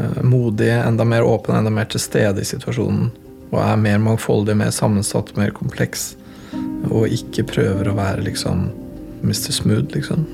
uh, 0.00 0.22
modig, 0.24 0.70
enda 0.72 1.04
mer 1.04 1.28
åpen, 1.28 1.58
enda 1.58 1.70
mer 1.70 1.92
til 1.92 2.00
stede 2.00 2.40
i 2.40 2.48
situasjonen. 2.48 3.12
Og 3.52 3.60
er 3.60 3.80
mer 3.80 4.00
mangfoldig, 4.00 4.56
mer 4.56 4.72
sammensatt, 4.74 5.34
mer 5.36 5.52
kompleks. 5.56 6.12
Og 6.90 7.12
ikke 7.12 7.44
prøver 7.52 7.90
å 7.90 7.96
være 7.96 8.24
liksom 8.26 8.70
Mr. 9.22 9.52
Smooth, 9.54 9.92
liksom. 9.94 10.24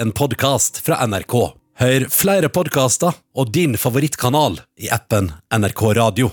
En 0.00 0.12
podkast 0.12 0.78
fra 0.78 1.06
NRK. 1.06 1.34
Hør 1.80 2.06
flere 2.12 2.48
podkaster 2.52 3.16
og 3.36 3.52
din 3.52 3.76
favorittkanal 3.80 4.62
i 4.80 4.88
appen 4.92 5.32
NRK 5.52 5.84
Radio. 6.00 6.32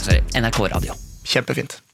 sorry. 0.00 0.22
NRK 0.32 0.56
Radio. 0.56 0.94
Kjempefint. 1.22 1.85